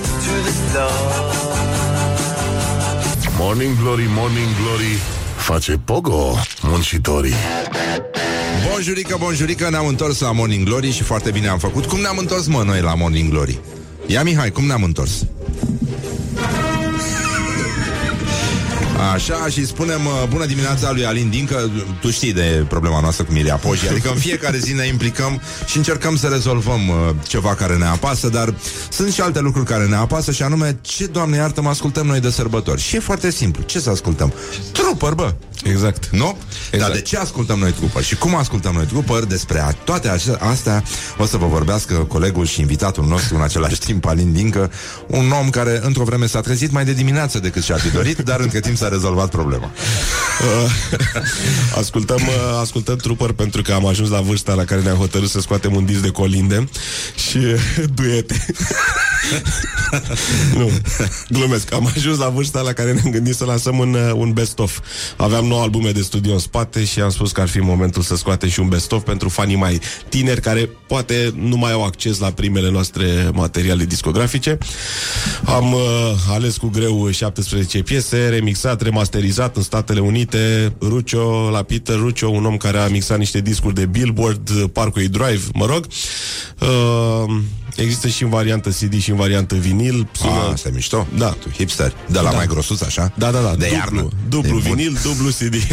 [3.39, 4.97] Morning glory, morning glory.
[5.35, 7.33] Face pogo muncitorii.
[8.71, 12.47] Bonjurică, bonjurică, ne-am întors la Morning Glory Și foarte bine am făcut Cum ne-am întors,
[12.47, 13.59] mă, noi la Morning Glory?
[14.05, 15.25] Ia, Mihai, cum ne-am întors?
[19.13, 21.69] Așa, și spunem uh, bună dimineața lui Alin Dincă.
[22.01, 25.77] Tu știi de problema noastră cu Miria Poji Adică în fiecare zi ne implicăm și
[25.77, 26.95] încercăm să rezolvăm uh,
[27.27, 28.53] ceva care ne apasă Dar
[28.89, 32.19] sunt și alte lucruri care ne apasă Și anume, ce, Doamne iartă, mă ascultăm noi
[32.19, 32.81] de sărbători.
[32.81, 34.33] Și e foarte simplu, ce să ascultăm?
[34.71, 35.33] Trupări, bă
[35.63, 36.09] Exact.
[36.11, 36.37] nu?
[36.71, 36.91] Exact.
[36.91, 39.27] Dar de ce ascultăm noi trupări și cum ascultăm noi trupări?
[39.27, 40.83] Despre a- toate ace- astea
[41.17, 44.71] o să vă vorbească colegul și invitatul nostru în același timp, Alin Dincă,
[45.07, 48.39] un om care într-o vreme s-a trezit mai de dimineață decât și-a fi dorit, dar
[48.39, 49.71] între timp s-a rezolvat problema.
[51.79, 55.39] ascultăm, uh, ascultăm trupări pentru că am ajuns la vârsta la care ne-am hotărât să
[55.39, 56.69] scoatem un disc de colinde
[57.29, 57.59] și uh,
[57.95, 58.45] duete.
[60.57, 60.69] nu,
[61.29, 61.73] glumesc.
[61.73, 64.79] Am ajuns la vârsta la care ne-am gândit să lansăm un, uh, un best-of.
[65.15, 68.15] Aveam 9 albume de studio în spate și am spus că ar fi momentul să
[68.15, 69.79] scoatem și un best-of pentru fanii mai
[70.09, 74.57] tineri care poate nu mai au acces la primele noastre materiale discografice.
[75.45, 75.81] Am uh,
[76.29, 80.73] ales cu greu 17 piese, remixat, remasterizat în Statele Unite.
[80.81, 85.41] Rucio, la Peter Rucio, un om care a mixat niște discuri de Billboard, Parkway Drive,
[85.53, 85.85] mă rog.
[86.61, 87.35] Uh,
[87.81, 90.07] există și în variantă CD și în variantă vinil.
[90.11, 90.31] Sună...
[90.31, 91.07] A, asta e mișto.
[91.17, 91.29] Da.
[91.29, 91.93] Tu hipster.
[92.07, 92.35] De la Da.
[92.35, 93.11] mai grosuț, așa?
[93.15, 93.49] Da, da, da.
[93.55, 94.07] De dublu, iarnă.
[94.29, 94.75] Dublu De bun.
[94.75, 95.55] vinil, dublu CD.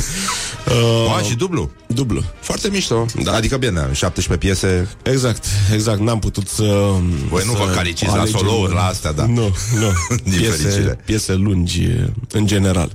[0.68, 1.70] Uh, A, și dublu.
[1.86, 2.22] dublu.
[2.40, 3.06] Foarte mișto.
[3.22, 3.32] Da.
[3.32, 4.88] Adică bine, 17 piese.
[5.02, 6.00] Exact, exact.
[6.00, 6.62] N-am putut să...
[7.28, 9.26] Voi nu să vă caliciți la alegem- solouri, la astea, da.
[9.26, 10.16] Nu, nu.
[10.24, 10.98] Din piese, fericire.
[11.04, 11.86] piese lungi,
[12.32, 12.92] în general.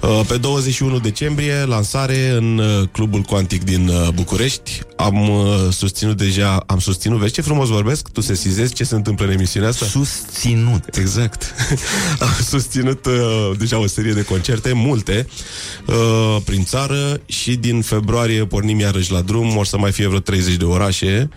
[0.00, 4.80] Uh, Pe 21 decembrie, lansare în uh, Clubul Quantic din uh, București.
[4.96, 8.08] Am uh, susținut deja, am susținut, vezi ce frumos vorbesc?
[8.08, 9.86] Tu sesizezi ce se întâmplă în emisiunea asta?
[9.86, 10.96] Susținut.
[10.96, 11.54] Exact.
[12.20, 15.26] Am susținut uh, deja o serie de concerte, multe,
[15.86, 20.18] uh, prin țară și din februarie pornim iarăși la drum, or să mai fie vreo
[20.18, 21.28] 30 de orașe.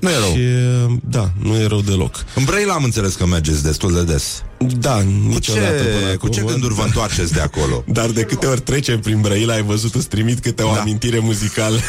[0.00, 0.32] Nu e rău.
[0.32, 2.24] Și, uh, da, nu e rău deloc.
[2.34, 4.42] În Brăila am înțeles că mergeți destul de des.
[4.66, 6.50] Da, Cu niciodată până ce, cu ce acum.
[6.52, 7.84] gânduri vă întoarceți de acolo?
[7.98, 10.80] Dar de câte ori trecem prin Brăila, ai văzut, îți trimit câte o Da.
[10.80, 11.76] amintire muzicală.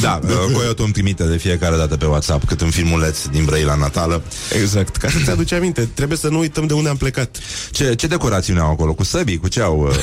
[0.00, 3.74] Da, uh, Coyotul îmi trimite de fiecare dată pe WhatsApp cât un filmuleț din Brăila
[3.74, 4.22] natală.
[4.60, 4.96] exact.
[4.96, 7.36] Ca să-ți aduci aminte, trebuie să nu uităm de unde am plecat.
[7.70, 8.92] Ce, ce decorațiune au acolo?
[8.94, 9.38] Cu săbii?
[9.38, 9.96] Cu ce au, uh,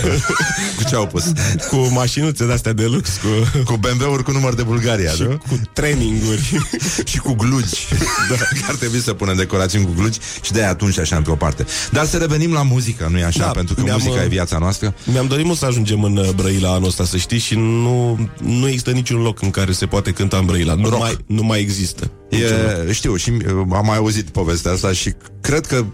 [0.78, 1.24] cu ce au pus?
[1.70, 5.38] Cu mașinuțe de-astea de lux, cu, Cu BMW-uri cu număr de Bulgaria, și nu?
[5.50, 6.60] cu traininguri.
[7.06, 7.88] și cu glugi.
[8.30, 8.36] da.
[8.68, 11.66] Ar trebui să punem decorații cu glugi și de atunci așa într-o parte.
[11.92, 13.40] Dar să revenim la muzică, nu e așa?
[13.40, 14.96] Da, Pentru că mi-am, muzica uh, e viața noastră.
[15.04, 18.68] Mi-am dorit mult să ajungem în uh, Brăila anul ăsta, să știi, și nu, nu
[18.68, 20.74] există niciun loc în care se poate cânta în Brăila.
[20.74, 21.02] Nu, Rock.
[21.02, 22.12] mai, nu mai există.
[22.30, 22.88] Niciun loc.
[22.88, 25.86] E, știu, și uh, am mai auzit povestea asta și cred că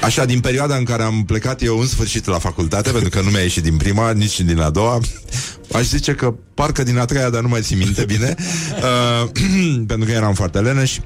[0.00, 3.30] Așa, din perioada în care am plecat eu în sfârșit la facultate, pentru că nu
[3.30, 5.00] mi-a ieșit din prima, nici din a doua,
[5.76, 8.34] aș zice că parcă din a treia, dar nu mai țin minte bine,
[9.22, 9.30] uh,
[9.90, 10.98] pentru că eram foarte leneș,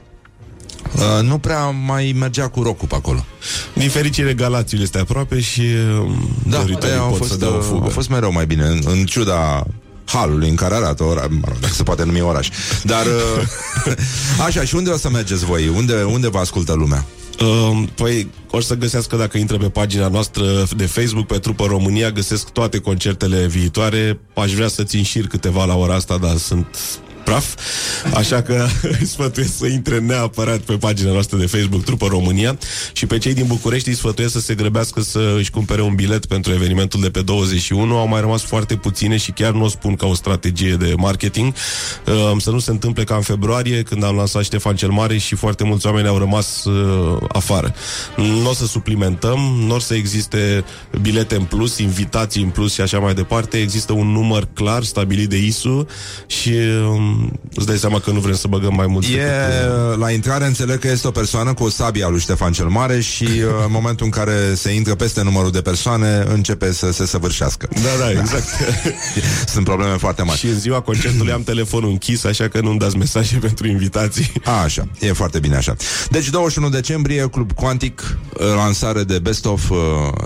[0.95, 3.25] uh, nu prea mai mergea cu rock pe acolo.
[3.73, 6.11] Din fericire, Galațiul este aproape și uh,
[6.47, 7.83] Da, doritorii ei au pot fost, să dea o uh, fugă.
[7.85, 9.67] au fost mereu mai bine, în, în ciuda
[10.05, 12.49] halului în care arată ora, mă rog, dacă se poate numi oraș.
[12.83, 13.93] Dar, uh,
[14.47, 15.69] așa, și unde o să mergeți voi?
[15.69, 17.05] Unde, unde vă ascultă lumea?
[17.41, 20.45] Uh, păi, o să găsească dacă intră pe pagina noastră
[20.77, 24.21] de Facebook, pe Trupă România, găsesc toate concertele viitoare.
[24.35, 26.67] Aș vrea să țin șir câteva la ora asta, dar sunt
[27.27, 27.55] praf.
[28.15, 28.67] Așa că
[29.01, 32.59] îi sfătuiesc să intre neapărat pe pagina noastră de Facebook Trupă România
[32.93, 36.27] și pe cei din București îi sfătuiesc să se grăbească să își cumpere un bilet
[36.27, 37.97] pentru evenimentul de pe 21.
[37.97, 41.55] Au mai rămas foarte puține și chiar nu o spun ca o strategie de marketing.
[42.07, 45.35] Uh, Să nu se întâmple ca în februarie, când am lansat Ștefan cel Mare și
[45.35, 47.75] foarte mulți oameni au rămas uh, afară.
[48.17, 50.65] Nu o să suplimentăm, nu o să existe
[51.01, 53.59] bilete în plus, invitații în plus și așa mai departe.
[53.59, 55.87] Există un număr clar stabilit de ISU
[56.27, 56.53] și
[56.89, 57.16] um,
[57.55, 59.07] îți dai seama că nu vrem să băgăm mai mult.
[59.07, 62.67] E, la intrare înțeleg că este o persoană cu o sabie a lui Ștefan cel
[62.67, 66.93] Mare și uh, în momentul în care se intră peste numărul de persoane, începe să
[66.93, 67.69] se săvârșească.
[67.75, 68.45] Da, da, exact.
[69.55, 70.39] Sunt probleme foarte mari.
[70.39, 74.33] și în ziua concertului am telefonul închis, așa că nu-mi dați mesaje pentru invitații.
[74.45, 75.77] A, așa, e foarte bine așa.
[76.11, 79.79] Deci 21 decembrie, Club Quantic, uh, lansare de Best of uh,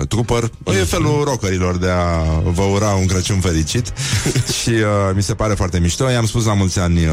[0.08, 0.50] Trooper.
[0.64, 3.92] E felul rockerilor de a vă ura un Crăciun fericit
[4.60, 6.10] și uh, mi se pare foarte mișto.
[6.10, 7.12] I-am spus la mulți ani uh,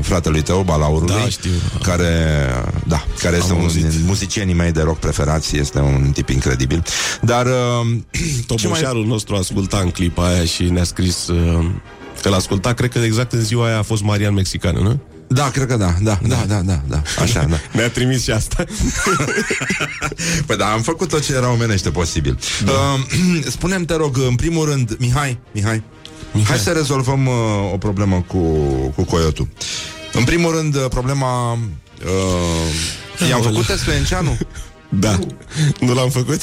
[0.00, 1.50] fratelui tău, Balaurului, Da, știu.
[1.82, 2.46] care,
[2.86, 3.84] da, care este Am unul auzit.
[3.84, 6.82] din muzicienii mei de rock preferați, este un tip incredibil.
[7.22, 7.52] Dar uh,
[8.10, 8.44] ce mai...
[8.46, 11.66] Toboșarul nostru asculta în clipa aia și ne-a scris uh,
[12.22, 15.00] că l-asculta, cred că exact în ziua aia a fost Marian Mexicană, nu?
[15.28, 17.56] Da, cred că da, da, da, da, da, da, așa, da.
[17.78, 18.64] Ne-a trimis și asta.
[20.46, 22.38] Păi da, am făcut tot ce era omenește posibil.
[22.64, 22.72] Da.
[22.72, 25.82] Uh, spune te rog, în primul rând, Mihai, Mihai,
[26.36, 26.56] Mihai.
[26.56, 27.34] hai să rezolvăm uh,
[27.72, 28.38] o problemă cu,
[28.94, 29.48] cu Coyotul.
[30.12, 31.52] În primul rând, uh, problema...
[31.52, 34.36] Uh, i-am făcut test pe Enceanu?
[34.88, 35.18] Da.
[35.80, 36.40] Nu l-am făcut?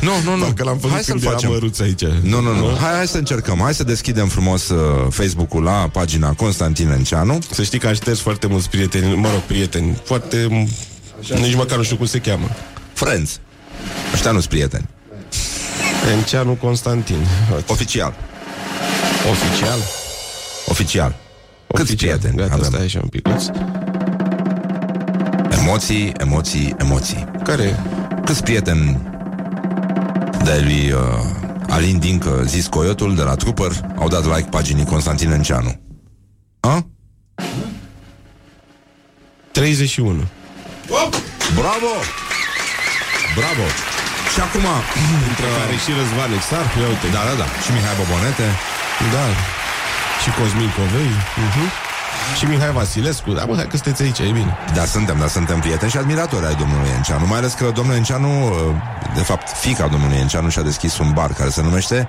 [0.00, 0.42] Nu, nu, nu.
[0.44, 1.48] Parcă l-am făcut Hai să-l când facem.
[1.48, 2.04] eram măruț aici.
[2.04, 2.76] Nu, nu, nu.
[2.80, 3.58] Hai, hai să încercăm.
[3.62, 7.38] Hai să deschidem frumos uh, Facebook-ul la pagina Constantin Enceanu.
[7.50, 10.66] Să știi că aștept foarte mulți prieteni, mă rog, prieteni, foarte...
[11.40, 12.48] Nici măcar nu știu cum se cheamă.
[12.92, 13.40] Friends.
[14.12, 14.88] Ăștia nu-s prieteni.
[16.16, 17.26] Enceanu Constantin.
[17.54, 17.72] Uite.
[17.72, 18.14] Oficial.
[19.30, 19.78] Oficial?
[20.66, 21.14] Oficial.
[21.74, 22.18] Câți Oficial.
[22.18, 22.64] prieteni Gata, avem?
[22.70, 23.44] stai așa un picuț.
[25.50, 27.24] Emoții, emoții, emoții.
[27.44, 27.82] Care?
[28.24, 29.02] Câți prieteni
[30.44, 31.00] de lui uh,
[31.68, 35.80] Alin Dincă, zis Coyotul, de la Trooper, au dat like paginii Constantin Enceanu?
[36.60, 36.86] A?
[39.52, 40.22] 31.
[41.54, 41.92] Bravo!
[43.38, 43.66] Bravo!
[44.34, 44.66] Și acum,
[45.30, 47.06] Între care și Răzvan Exar, ia uite.
[47.16, 48.46] da, da, da, și Mihai Bobonete,
[49.14, 49.26] Da.
[50.22, 51.12] Și Cosmin Covei.
[51.44, 51.68] Uh-huh.
[52.38, 53.30] Și Mihai Vasilescu.
[53.30, 54.56] Da, mă, hai că sunteți aici, e bine.
[54.74, 58.54] Da, suntem, da, suntem prieteni și admiratori ai domnului Enceanu Mai ales că domnul Enceanu,
[59.14, 62.08] de fapt, fica domnului Enceanu și-a deschis un bar care se numește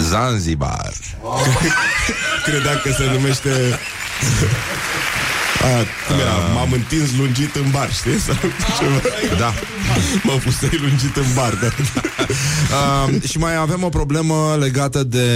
[0.00, 0.92] Zanzibar
[2.44, 3.50] Credeam că se numește...
[5.62, 5.68] A,
[6.08, 6.32] cum era?
[6.54, 8.18] M-am întins lungit în bar, știi?
[8.18, 8.34] Sau
[8.78, 9.00] ceva.
[9.38, 9.52] Da
[10.22, 11.66] Mă pusei lungit în bar, da.
[13.16, 15.26] uh, Și mai avem o problemă legată de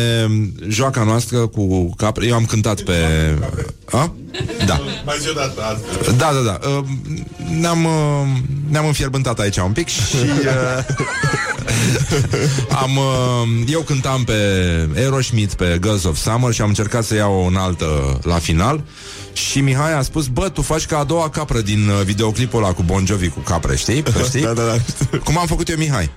[0.68, 2.94] joaca noastră cu capre Eu am cântat pe...
[3.90, 4.12] A?
[4.66, 6.14] Da Mai zi odată altfel.
[6.16, 6.68] Da, da, da.
[6.68, 6.84] Uh,
[7.60, 8.26] Ne-am, uh,
[8.68, 10.84] ne-am înfierbântat aici un pic și uh,
[12.82, 14.34] am, uh, eu cântam pe
[14.96, 18.82] Aerosmith, pe Girls of Summer și am încercat să iau o înaltă la final
[19.32, 22.72] și Mihai a spus, bă, tu faci ca a doua capră din uh, videoclipul ăla
[22.72, 24.02] cu Bon Jovi cu capre, știi?
[24.28, 24.42] știi?
[24.42, 24.76] Da, da, da.
[25.18, 26.10] Cum am făcut eu, Mihai?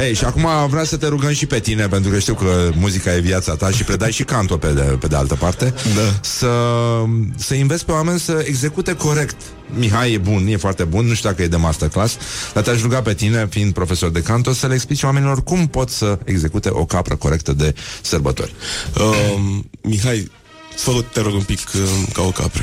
[0.00, 3.14] Ei, și acum vreau să te rugăm și pe tine, pentru că știu că muzica
[3.14, 6.18] e viața ta și predai și canto pe de, pe de altă parte, Da.
[6.20, 6.50] să,
[7.36, 9.36] să înveți pe oameni să execute corect.
[9.78, 12.16] Mihai e bun, e foarte bun, nu știu dacă e de masterclass,
[12.54, 15.90] dar te-aș ruga pe tine, fiind profesor de canto, să le explici oamenilor cum pot
[15.90, 18.54] să execute o capră corectă de sărbători.
[19.00, 20.30] Um, Mihai,
[20.76, 21.80] fă te rog un pic uh,
[22.12, 22.62] ca o capră.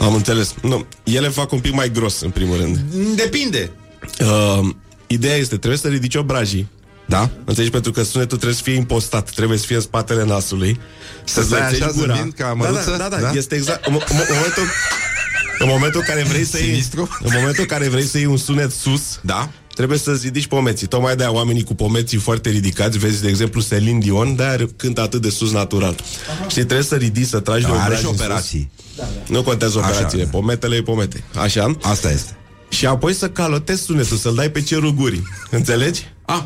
[0.00, 0.54] Am înțeles.
[0.62, 2.78] Nu, ele fac un pic mai gros, în primul rând.
[3.16, 3.70] Depinde.
[4.20, 4.68] Uh,
[5.06, 6.68] ideea este, trebuie să ridici obrajii.
[7.06, 7.30] Da?
[7.44, 7.70] Înțelegi?
[7.72, 10.80] Pentru că sunetul trebuie să fie impostat, trebuie să fie în spatele nasului.
[11.24, 12.90] Să stai înțelegi așa zâmbind ca da, măruță?
[12.90, 13.30] da, da, da, Da?
[13.34, 13.86] este exact.
[13.86, 14.62] În, mo- în momentul,
[15.58, 17.08] în momentul în care vrei să iei, Sinistru?
[17.22, 19.50] în momentul în care vrei să iei un sunet sus, Da?
[19.74, 20.86] Trebuie să ridici pomeții.
[20.86, 25.22] Tocmai de oamenii cu pomeții foarte ridicați, vezi, de exemplu, Celine Dion, de cântă atât
[25.22, 25.94] de sus natural.
[26.46, 28.20] Și trebuie să ridici, să tragi de Are obraj și în sus.
[28.20, 28.70] operații.
[29.28, 30.24] Nu contează Așa, operațiile.
[30.24, 30.30] da.
[30.30, 31.22] Pometele e pomete.
[31.36, 31.76] Așa?
[31.82, 32.36] Asta este.
[32.68, 35.22] Și apoi să calotezi sunetul, să-l dai pe cerul gurii.
[35.50, 36.06] Înțelegi?
[36.26, 36.42] Ah,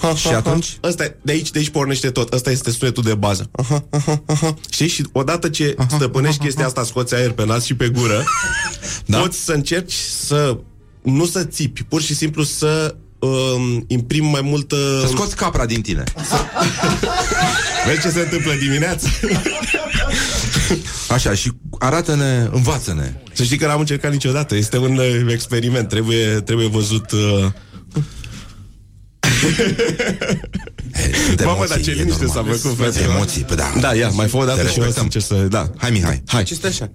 [0.00, 0.76] Ha, Și atunci?
[0.80, 2.32] Asta, e- de aici, de aici pornește tot.
[2.32, 3.48] Asta este sunetul de bază.
[3.52, 4.54] Aha, aha, aha.
[4.70, 4.88] Știi?
[4.88, 8.24] Și odată ce stăpânești chestia asta, scoți aer pe nas și pe gură,
[9.06, 9.18] Da.
[9.18, 9.92] poți să încerci
[10.26, 10.56] să
[11.02, 14.76] nu să țipi, pur și simplu să um, imprimi mai multă...
[15.00, 16.04] să scoți capra din tine.
[17.86, 19.08] Vezi ce se întâmplă dimineața?
[21.08, 23.12] Așa, și arată-ne, învață-ne.
[23.32, 24.54] să știi că n-am încercat niciodată.
[24.56, 25.88] Este un uh, experiment.
[25.88, 27.10] Trebuie, trebuie văzut...
[27.10, 27.46] Uh...
[31.26, 32.44] Sunt Mamă, emoții, dar ce e liniște normal.
[32.54, 33.00] s-a făcut, frate.
[33.02, 33.72] Emoții, păi da.
[33.80, 35.04] Da, ia, mai fă o dată Te și eu o să respectăm.
[35.04, 35.34] încerc să...
[35.34, 35.70] Da.
[35.76, 36.22] Hai, Mihai.
[36.26, 36.42] Hai.
[36.42, 36.90] Ce stă așa?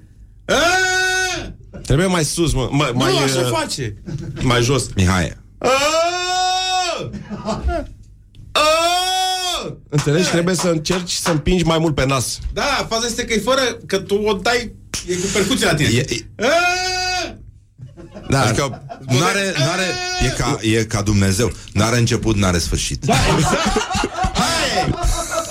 [1.83, 2.67] Trebuie mai sus, mă.
[2.71, 3.93] Mai, mai, Nu, așa uh, face.
[4.41, 4.85] mai jos.
[4.95, 5.37] Mihai.
[9.89, 10.29] Înțelegi?
[10.29, 12.39] Trebuie să încerci să împingi mai mult pe nas.
[12.53, 14.75] Da, faza este că e fără, că tu o dai,
[15.07, 15.89] e cu percuție la tine.
[15.89, 16.25] E, e,
[18.29, 19.85] da, adică n-are, n-are,
[20.25, 21.51] e, ca, e ca Dumnezeu.
[21.73, 23.05] N-are început, n-are sfârșit.
[23.05, 23.13] Da,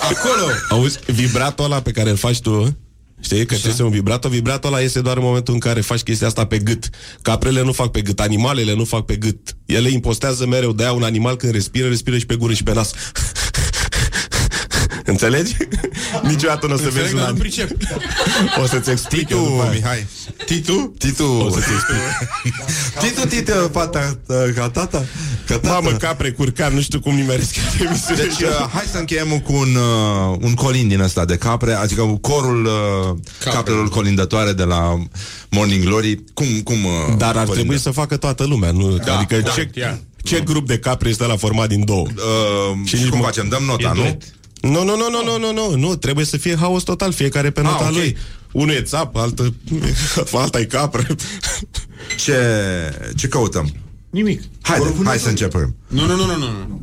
[0.09, 0.51] Acolo.
[0.69, 2.77] Auzi, vibratul ăla pe care îl faci tu,
[3.19, 6.27] știi, că este un vibrato, vibratul ăla este doar în momentul în care faci chestia
[6.27, 6.89] asta pe gât.
[7.21, 9.55] Caprele nu fac pe gât, animalele nu fac pe gât.
[9.65, 12.73] Ele impostează mereu, de aia un animal când respiră, respiră și pe gură și pe
[12.73, 12.91] nas.
[15.05, 15.55] Înțelegi?
[16.31, 17.39] Niciodată nu o să Înțeleg, vezi un dar nu an.
[17.39, 17.69] pricep.
[18.63, 19.71] O să-ți explic eu Titu, după aia.
[19.71, 20.05] Mihai.
[20.45, 20.93] Titu?
[20.97, 21.23] Titu.
[21.23, 21.99] O să-ți explic.
[23.01, 24.17] Titu, titu, fata,
[24.55, 25.05] ca tata.
[25.47, 25.67] Ca tata.
[25.73, 28.21] Mamă, capre, curcan, nu știu cum nimeresc emisiune.
[28.21, 32.01] Deci, uh, hai să încheiem cu un, uh, un colin din ăsta de capre, adică
[32.01, 33.17] cu corul uh,
[33.51, 34.97] caprelor colindătoare de la
[35.49, 36.23] Morning Glory.
[36.33, 37.53] Cum, cum uh, Dar ar colindă?
[37.53, 38.97] trebui să facă toată lumea, nu?
[38.97, 39.99] Da, adică da, ce, chiar.
[40.23, 42.05] ce grup de capre este la format din două?
[42.15, 43.47] Uh, și, nici cum mă- facem?
[43.49, 44.01] Dăm nota, E nu?
[44.01, 44.21] duet.
[44.63, 47.61] Nu, nu, nu, nu, nu, nu, nu, nu, trebuie să fie haos total, fiecare pe
[47.61, 47.95] nota Ah, ok.
[47.95, 48.17] lui.
[48.51, 49.53] Unul e țap, altă,
[50.33, 51.05] alta e capră.
[52.17, 52.35] Ce,
[53.15, 53.73] ce căutăm?
[54.09, 54.41] Nimic.
[54.61, 55.75] Haide, hai să începem.
[55.87, 56.81] Nu, nu, nu, nu, nu.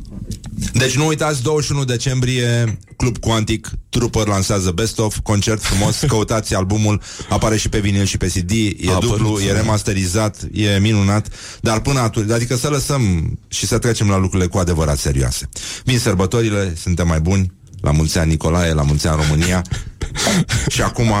[0.73, 7.01] Deci nu uitați, 21 decembrie, Club Quantic, Trooper lansează Best of, concert frumos, căutați albumul,
[7.29, 9.53] apare și pe vinil și pe CD, e A dublu, apărut, e da.
[9.53, 11.27] remasterizat, e minunat,
[11.61, 13.01] dar până atunci, adică să lăsăm
[13.47, 15.49] și să trecem la lucrurile cu adevărat serioase.
[15.83, 17.51] Vin sărbătorile, suntem mai buni,
[17.81, 19.61] la mulți ani Nicolae, la mulți ani România
[20.73, 21.13] și acum...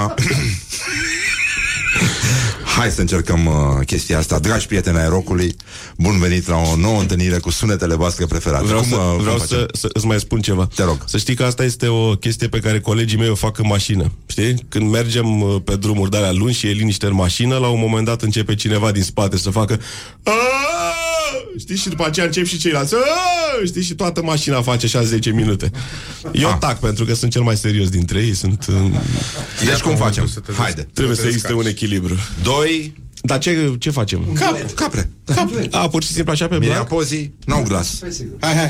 [2.77, 4.39] Hai să încercăm uh, chestia asta.
[4.39, 5.55] Dragi prieteni ai rocului,
[5.97, 8.65] bun venit la o nouă întâlnire cu sunetele voastre preferate.
[8.65, 9.57] Vreau, cum, să, uh, cum vreau facem?
[9.57, 10.67] să, să îți mai spun ceva.
[10.75, 10.97] Te rog.
[11.05, 14.11] Să știi că asta este o chestie pe care colegii mei o fac în mașină.
[14.25, 14.65] Știi?
[14.69, 17.79] Când mergem uh, pe drumuri de alea lungi și e liniște în mașină, la un
[17.79, 19.79] moment dat începe cineva din spate să facă
[20.23, 21.00] "Aaaa!"
[21.59, 22.93] Știi, și după aceea încep și ceilalți.
[22.93, 25.71] "Aaaa!" Știi, și toată mașina face așa 10 minute.
[26.31, 26.57] Eu Ah.
[26.59, 28.33] tac, pentru că sunt cel mai serios dintre ei.
[28.33, 28.75] Sunt, uh,
[29.65, 30.29] Deci cum facem?
[30.57, 30.87] Haide.
[30.93, 32.15] trebuie să existe un echilibru.
[32.43, 34.33] Doi Dar ce, ce facem?
[34.33, 34.65] capre.
[34.75, 35.09] capre.
[35.71, 36.87] A, pur și simplu așa pe Mirea blanc?
[36.87, 37.99] Pozi, n-au glas.
[38.39, 38.69] Hai, hai.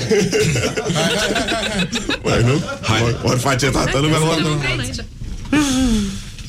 [2.23, 2.61] Mai nu?
[2.81, 3.17] Hai.
[3.23, 4.17] Ori face toată lumea.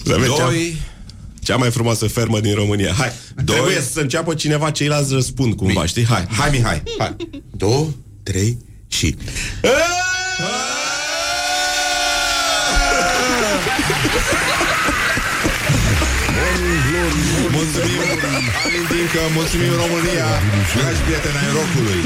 [0.05, 0.77] Să vedem cea, Doi
[1.43, 2.93] cea mai frumoasă fermă din România.
[2.99, 3.13] Hai.
[3.45, 3.57] Doi.
[3.57, 6.05] Trebuie să înceapă cineva, ceilalți răspund cumva, știi?
[6.05, 6.27] Hai.
[6.39, 6.83] Hai, Mihai.
[6.99, 7.17] Hai.
[7.51, 7.87] Două,
[8.23, 9.17] trei și...
[17.51, 18.01] Mulțumim,
[18.65, 20.27] amintim că mulțumim România,
[20.77, 22.01] dragi prieteni ai rockului.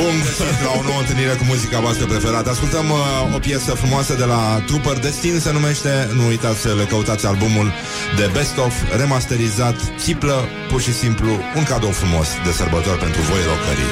[0.00, 2.50] Bun găsit la o nouă întâlnire cu muzica voastră preferată.
[2.50, 6.84] Ascultăm uh, o piesă frumoasă de la Trooper Destin, se numește, nu uitați să le
[6.84, 7.72] căutați albumul
[8.16, 13.42] de Best of, remasterizat, țiplă, pur și simplu, un cadou frumos de sărbători pentru voi
[13.50, 13.90] rocării.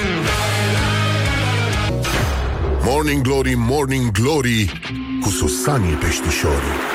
[2.84, 4.80] Morning Glory, Morning Glory
[5.20, 6.91] Cu Susanii Peștișorii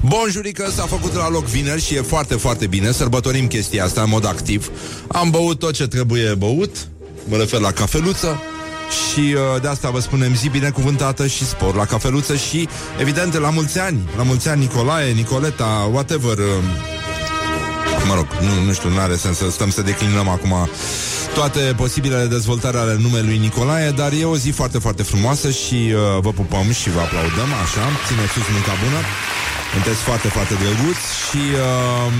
[0.00, 4.08] Bonjurică, s-a făcut la loc vineri și e foarte, foarte bine Sărbătorim chestia asta în
[4.08, 4.70] mod activ
[5.08, 6.88] Am băut tot ce trebuie băut
[7.28, 8.40] Mă refer la cafeluță
[8.90, 12.68] și uh, de asta vă spunem zi binecuvântată și spor la cafeluță și,
[13.00, 13.98] evident, la mulți ani.
[14.16, 16.38] La mulți ani Nicolae, Nicoleta, whatever.
[16.38, 16.44] Uh,
[18.08, 20.68] mă rog, nu, nu știu, nu are sens să stăm să declinăm acum
[21.34, 26.00] toate posibilele dezvoltare ale numelui Nicolae, dar e o zi foarte, foarte frumoasă și uh,
[26.20, 29.00] vă pupăm și vă aplaudăm, așa, țineți sus munca bună,
[29.72, 32.12] sunteți foarte, foarte drăguți și uh,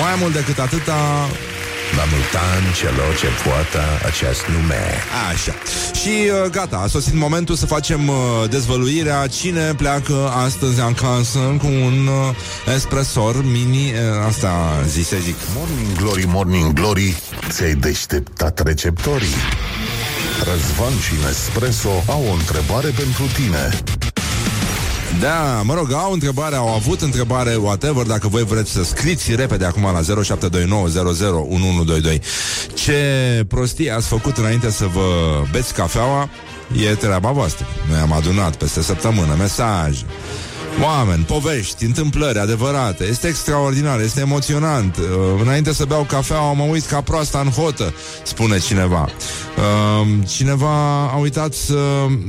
[0.00, 1.00] mai mult decât atâta,
[1.96, 4.82] La mult an celor ce poartă acest nume.
[5.32, 5.54] Așa.
[6.00, 8.16] Și uh, gata, a sosit momentul să facem uh,
[8.50, 15.36] dezvăluirea cine pleacă astăzi acasă cu un uh, espresor mini, uh, asta zise zic.
[15.56, 17.16] Morning Glory, Morning Glory
[17.48, 19.34] Ți-ai deșteptat receptorii
[20.38, 23.82] Răzvan și Nespresso au o întrebare pentru tine
[25.20, 29.64] Da, mă rog, au întrebare, au avut întrebare, whatever, dacă voi vreți să scriți repede
[29.64, 32.20] acum la 0729001122
[32.74, 36.28] ce prostie ați făcut înainte să vă beți cafeaua,
[36.90, 37.66] e treaba voastră.
[37.88, 40.04] Noi am adunat peste săptămână mesaje,
[40.82, 43.04] Oameni, povești, întâmplări adevărate.
[43.04, 44.96] Este extraordinar, este emoționant.
[44.96, 45.04] Uh,
[45.42, 49.08] Înainte să beau cafea Am uit ca proasta în hotă Spune cineva.
[49.56, 51.76] Uh, Cineva a uitat să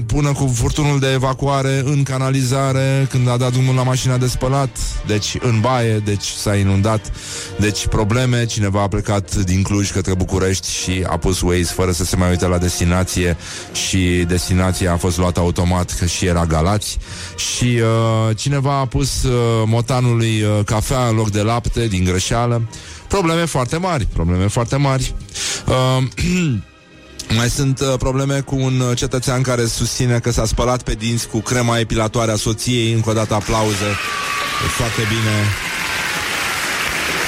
[0.05, 4.77] pună cu furtunul de evacuare În canalizare Când a dat drumul la mașina de spălat.
[5.07, 7.11] Deci în baie, deci s-a inundat.
[7.59, 12.03] Deci probleme Cineva a plecat din Cluj către București Și a pus Waze fără să
[12.03, 13.37] se mai uite la destinație
[13.87, 16.97] Și destinația a fost luată automat Că și era Galați.
[17.35, 17.79] Și
[18.27, 19.31] uh, cineva a pus uh,
[19.65, 22.61] motanului uh, cafea în loc de lapte din greșeală.
[23.07, 25.13] Probleme foarte mari, probleme foarte mari.
[25.67, 26.03] Uh,
[27.37, 31.27] mai sunt uh, probleme cu un uh, cetățean care susține că s-a spălat pe dinți
[31.27, 32.93] cu crema epilatoare a soției.
[32.93, 33.89] Încă o dată aplauze.
[34.65, 35.35] E foarte bine.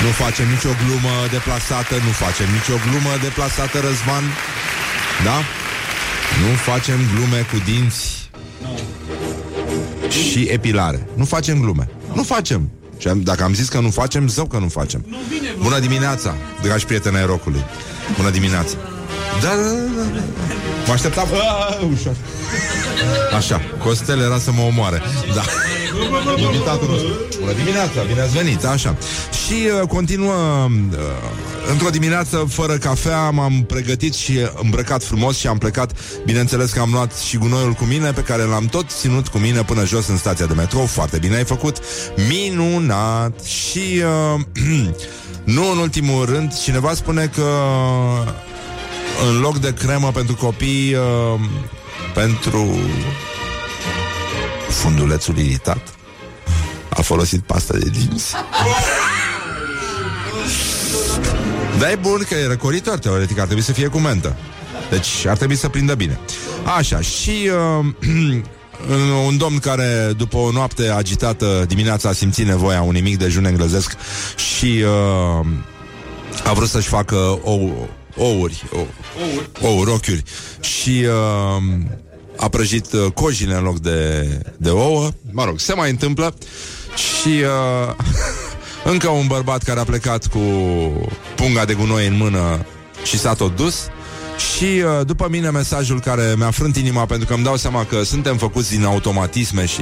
[0.04, 4.26] Nu facem nicio glumă deplasată, nu facem nicio glumă deplasată, Răzvan.
[5.24, 5.38] Da?
[6.42, 8.30] Nu facem glume cu dinți
[10.10, 11.08] și epilare.
[11.14, 11.90] Nu facem glume.
[12.14, 12.70] Nu facem.
[12.98, 15.06] Și am- dacă am zis că nu facem, zău că nu facem.
[15.62, 17.64] Bună dimineața, dragi prieteni ai rocului.
[18.18, 18.76] Bună dimineața.
[19.42, 20.22] Da, da, da, da.
[20.88, 21.28] Mă așteptam...
[21.34, 22.16] Aaaa, ușor.
[23.38, 25.02] Așa, Costel era să mă omoare.
[25.36, 25.42] Da.
[26.42, 27.10] Invitatul nostru.
[27.40, 28.96] Bună dimineața, bine ați venit, așa.
[29.46, 30.34] Și uh, continuă
[30.64, 31.00] uh,
[31.72, 35.92] într-o dimineață fără cafea, m-am pregătit și îmbrăcat frumos și am plecat.
[36.26, 39.64] Bineînțeles că am luat și gunoiul cu mine, pe care l-am tot ținut cu mine
[39.64, 40.86] până jos în stația de metrou.
[40.86, 41.78] Foarte bine ai făcut.
[42.28, 43.44] Minunat.
[43.44, 44.02] Și
[44.36, 44.42] uh,
[45.56, 47.50] nu în ultimul rând, cineva spune că
[49.30, 51.40] în loc de cremă pentru copii, uh,
[52.14, 52.80] pentru
[54.70, 55.96] fundulețul iritat,
[56.90, 58.34] a folosit pasta de dinți.
[61.80, 64.36] Dar e bun că e răcoritor, teoretic, ar trebui să fie cu mentă.
[64.90, 66.20] Deci ar trebui să prindă bine.
[66.78, 67.50] Așa, și
[67.80, 67.86] uh,
[69.28, 73.96] un domn care după o noapte agitată dimineața a simțit nevoia unui mic dejun englezesc
[74.36, 75.46] și uh,
[76.44, 78.88] a vrut să-și facă ou, ouri, ou,
[79.62, 80.24] ouri, ochiuri
[80.60, 81.64] și uh,
[82.38, 85.10] a prăjit uh, cojile în loc de, de ouă.
[85.32, 86.34] Mă rog, se mai întâmplă
[86.96, 87.96] și uh,
[88.90, 90.40] încă un bărbat care a plecat cu
[91.36, 92.66] punga de gunoi în mână
[93.04, 93.76] și s-a tot dus
[94.56, 98.04] Și uh, după mine mesajul care mi-a frânt inima pentru că îmi dau seama că
[98.04, 99.82] suntem făcuți din automatisme și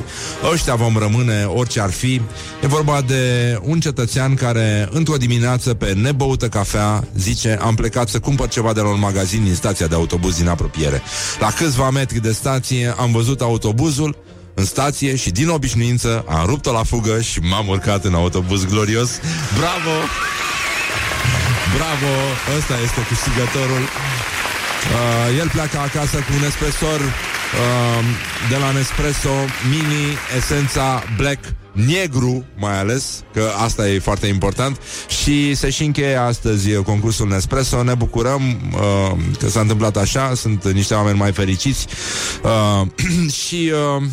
[0.51, 2.21] ăștia vom rămâne orice ar fi.
[2.63, 8.19] E vorba de un cetățean care într-o dimineață pe nebăută cafea zice am plecat să
[8.19, 11.01] cumpăr ceva de la un magazin din stația de autobuz din apropiere.
[11.39, 14.24] La câțiva metri de stație am văzut autobuzul
[14.55, 19.19] în stație și din obișnuință am rupt-o la fugă și m-am urcat în autobuz glorios.
[19.57, 19.95] Bravo!
[21.75, 22.13] Bravo!
[22.57, 23.81] Ăsta este câștigătorul.
[23.81, 28.05] Uh, el pleacă acasă cu un espresor uh,
[28.49, 29.35] de la Nespresso
[29.69, 36.15] Mini Esența Black negru mai ales, că asta e foarte important și se și încheie
[36.15, 37.83] astăzi concursul Nespresso.
[37.83, 38.41] Ne bucurăm
[38.73, 41.87] uh, că s-a întâmplat așa, sunt niște oameni mai fericiți
[42.43, 42.87] uh,
[43.45, 44.03] și uh,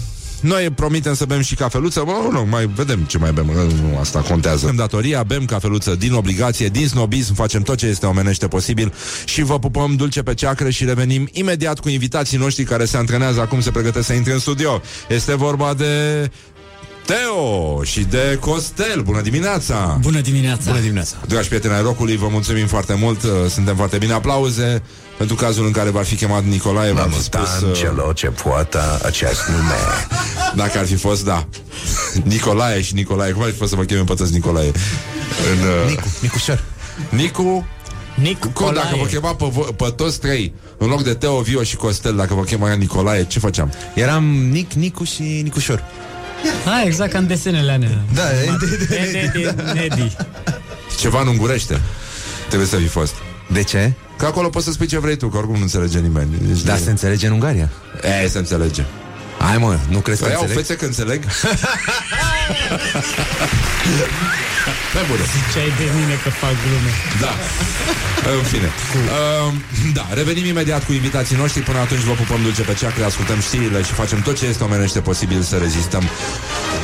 [0.43, 4.21] noi promitem să bem și cafeluță Bă, nu, mai vedem ce mai bem nu, Asta
[4.21, 8.93] contează Bem datoria, bem cafeluță din obligație Din snobism, facem tot ce este omenește posibil
[9.25, 13.41] Și vă pupăm dulce pe ceacră Și revenim imediat cu invitații noștri Care se antrenează
[13.41, 16.31] acum, se pregătesc să intre în studio Este vorba de
[17.07, 19.03] Teo și de Costel.
[19.03, 19.99] Bună dimineața!
[20.01, 20.71] Bună dimineața!
[20.71, 21.17] Bună dimineața!
[21.27, 23.23] Dragi prieteni ai rocului, vă mulțumim foarte mult.
[23.23, 24.13] Uh, Suntem foarte bine.
[24.13, 24.83] Aplauze
[25.27, 26.93] pentru cazul în care va fi chemat Nicolae.
[26.93, 29.75] V-am Mamă, spus, uh, Angelo, ce poată acest nume.
[30.55, 31.47] dacă ar fi fost, da.
[32.25, 33.33] Nicolae și Nicolae.
[33.33, 34.67] Cum ar fi fost să vă cheme pe toți Nicolae?
[34.67, 36.65] În, uh, Nicu, Nicușor.
[37.09, 37.67] Nicu
[38.15, 41.63] Nicu cum, dacă vă chema pe, vo- pe toți trei În loc de Teo, Vio
[41.63, 43.73] și Costel Dacă vă chema Nicolae, ce făceam?
[43.95, 45.85] Eram Nic, Nicu și Nicușor.
[46.67, 48.03] Ah, exact ca în desenele alea.
[48.15, 48.23] Da,
[49.13, 50.17] Nedi, Nedi.
[50.99, 51.81] Ceva nu îngurește
[52.47, 53.15] Trebuie să fi fost
[53.47, 53.93] De ce?
[54.17, 56.75] Că acolo poți să spui ce vrei tu Că oricum nu înțelege nimeni Deci Da,
[56.75, 57.71] de- se înțelege în Ungaria.
[58.25, 58.85] E, se înțelege
[59.39, 60.65] Hai mă, nu crezi că Păi au înțeleg?
[60.65, 61.23] fețe că înțeleg
[64.93, 66.93] Pe bune Ce ai de mine că fac glume.
[67.25, 67.33] Da.
[68.37, 68.69] În fine.
[68.69, 69.53] Uh,
[69.95, 71.61] da, revenim imediat cu invitații noștri.
[71.63, 75.01] Până atunci vă pupăm dulce pe ceacre, ascultăm știrile și facem tot ce este omenește
[75.01, 76.03] posibil să rezistăm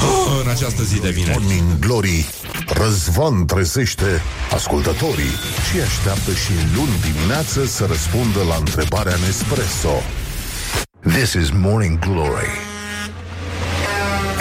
[0.02, 1.38] oh, în această zi de vineri.
[1.38, 2.26] Morning Glory
[2.66, 4.22] Răzvan trezește
[4.52, 5.34] ascultătorii
[5.70, 10.02] și așteaptă și luni dimineață să răspundă la întrebarea Nespresso.
[11.08, 12.50] This is Morning Glory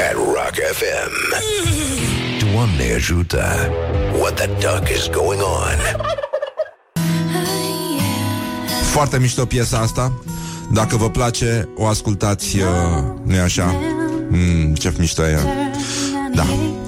[0.10, 1.14] at Rock FM.
[2.52, 3.72] Doamne ajută!
[4.20, 6.04] What the duck is going on?
[8.92, 10.14] Foarte mișto piesa asta.
[10.72, 12.64] Dacă vă place, o ascultați, uh,
[13.24, 13.76] nu-i așa?
[14.30, 15.40] Mm, ce mișto e.
[16.34, 16.46] Da.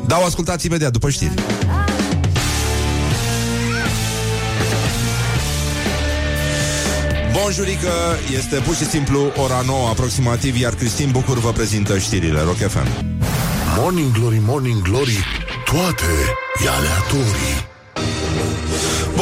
[0.07, 1.33] Da, o ascultați imediat, după știri.
[7.33, 7.91] Bonjurică,
[8.35, 12.87] este pur și simplu ora 9 aproximativ, iar Cristin Bucur vă prezintă știrile Rock FM.
[13.77, 15.25] Morning Glory, Morning Glory
[15.65, 16.13] Toate
[16.65, 17.67] e aleatorii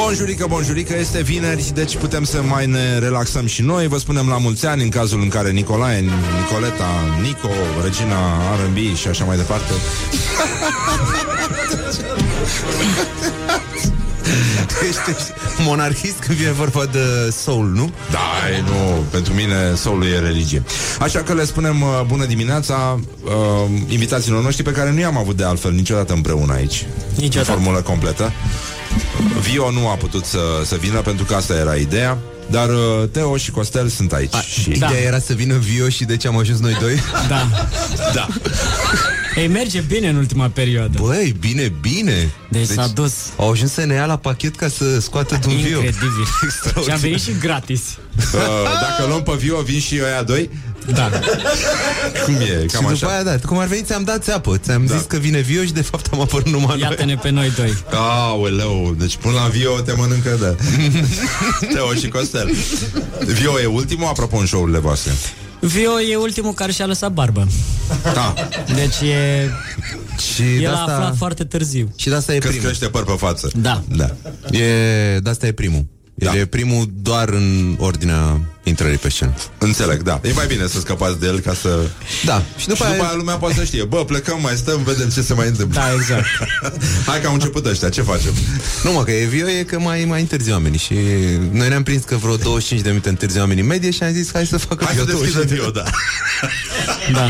[0.03, 3.87] Bonjurică, bonjurică, este vineri, deci putem să mai ne relaxăm și noi.
[3.87, 5.99] Vă spunem la mulți ani în cazul în care Nicolae,
[6.39, 6.89] Nicoleta,
[7.21, 7.49] Nico,
[7.83, 8.15] Regina
[8.55, 9.71] R&B și așa mai departe.
[14.87, 15.31] Ești
[15.65, 17.91] monarhist când vine vorba de soul, nu?
[18.11, 20.63] Da, e, nu, pentru mine soul e religie.
[20.99, 23.31] Așa că le spunem uh, bună dimineața uh,
[23.87, 26.85] invitațiilor noștri pe care nu i-am avut de altfel niciodată împreună aici.
[27.15, 27.51] Niciodată.
[27.51, 28.31] În formulă completă.
[29.41, 32.17] Vio nu a putut să, să vină pentru că asta era ideea.
[32.49, 34.33] Dar uh, Teo și Costel sunt aici.
[34.35, 34.69] A, și...
[34.69, 34.97] Ideea Da.
[34.97, 36.99] era să vină Vio și de ce am ajuns noi doi?
[37.27, 37.47] Da.
[38.13, 38.27] Da.
[39.37, 40.97] Ei, merge bine în ultima perioadă.
[41.01, 42.29] Băi, bine, bine.
[42.49, 45.55] Deci, s-a dus Au ajuns să ne ia la pachet ca să scoată de un
[45.55, 45.67] Vio.
[45.67, 46.27] incredibil.
[46.83, 47.81] și am venit și gratis.
[48.33, 48.39] Uh,
[48.81, 50.49] dacă luăm pe Vio, vin și ăia doi?
[50.93, 51.09] Da.
[52.25, 52.65] Cum e?
[52.71, 53.07] Cam și după așa.
[53.07, 54.57] aia, da, cum ar veni, ți-am dat țeapă.
[54.57, 54.95] Ți-am Da.
[54.95, 56.79] zis că vine Vio și de fapt am apărut numai noi.
[56.79, 57.77] Iată-ne pe noi doi.
[57.91, 60.55] Aoleu, deci până la Vio te mănâncă de
[61.73, 62.49] Teo și Costel
[63.25, 65.11] Vio e ultimul, apropo, în show-urile voastre
[65.59, 67.47] Vio e ultimul care și-a lăsat barbă.
[68.13, 68.33] Da,
[68.75, 69.49] Deci e...
[70.33, 71.91] Și de El a asta, aflat foarte târziu.
[71.95, 72.65] și de asta e că primul.
[72.65, 73.83] crește păr pe față Da.
[73.95, 74.15] Da.
[74.57, 75.85] E, de asta e primul.
[76.17, 76.37] El Da.
[76.37, 79.33] e primul doar în ordinea intrării pe scenă.
[79.57, 80.19] Înțeleg, da.
[80.23, 81.87] E mai bine să scăpați de el ca să...
[82.25, 82.43] Da.
[82.57, 83.83] Și după, și după aia, aia lumea poate să știe.
[83.83, 85.79] Bă, plecăm, mai stăm, vedem ce se mai întâmplă.
[85.79, 86.25] Da, exact.
[87.07, 88.33] Hai că au început ăștia, ce facem?
[88.83, 90.93] Nu mă, că e Vio e că mai, mai întârzi oamenii Și
[91.51, 94.29] noi ne-am prins că vreo 25 de minute întârzi oamenii în medie Și am zis
[94.33, 95.83] hai să facă Hai Vio să deschidă 25 Vio, da.
[97.13, 97.29] Da.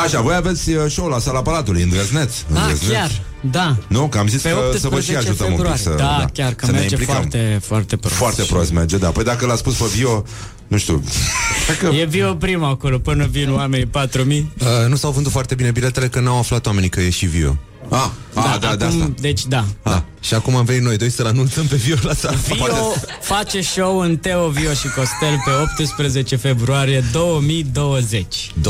[0.00, 2.32] Așa, voi aveți uh, show la sala Palatului, îndrăzneț.
[2.38, 2.92] Ah, îndrăzneț.
[2.92, 3.20] chiar.
[3.40, 3.76] Da.
[3.88, 5.82] Nu, că am zis Pe că să vă și 18 ajutăm un februarie.
[5.82, 7.14] pic să, da, chiar că să ne merge implicăm.
[7.16, 8.14] foarte, foarte prost.
[8.14, 9.08] Foarte prost merge, da.
[9.08, 10.24] Păi dacă l-a spus pe Vio,
[10.68, 11.02] nu știu.
[11.68, 11.94] Dacă...
[11.94, 14.52] E Vio primul acolo, până vin oamenii 4000.
[14.58, 17.56] Uh, nu s-au vândut foarte bine biletele Că n-au aflat oamenii că e și Vio
[17.90, 19.12] Ah, ah da, de acum, asta.
[19.20, 19.64] Deci da.
[19.82, 23.60] Ah, și acum am venit noi doi să-l anunțăm pe Vio la sala Vio face
[23.60, 25.50] show în Teo, Vio și Costel pe
[25.82, 28.52] 18 februarie 2020.
[28.58, 28.60] 20-20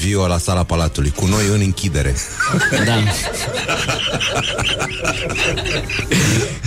[0.00, 2.14] Vio la sala Palatului Cu noi în închidere
[2.84, 3.02] Da.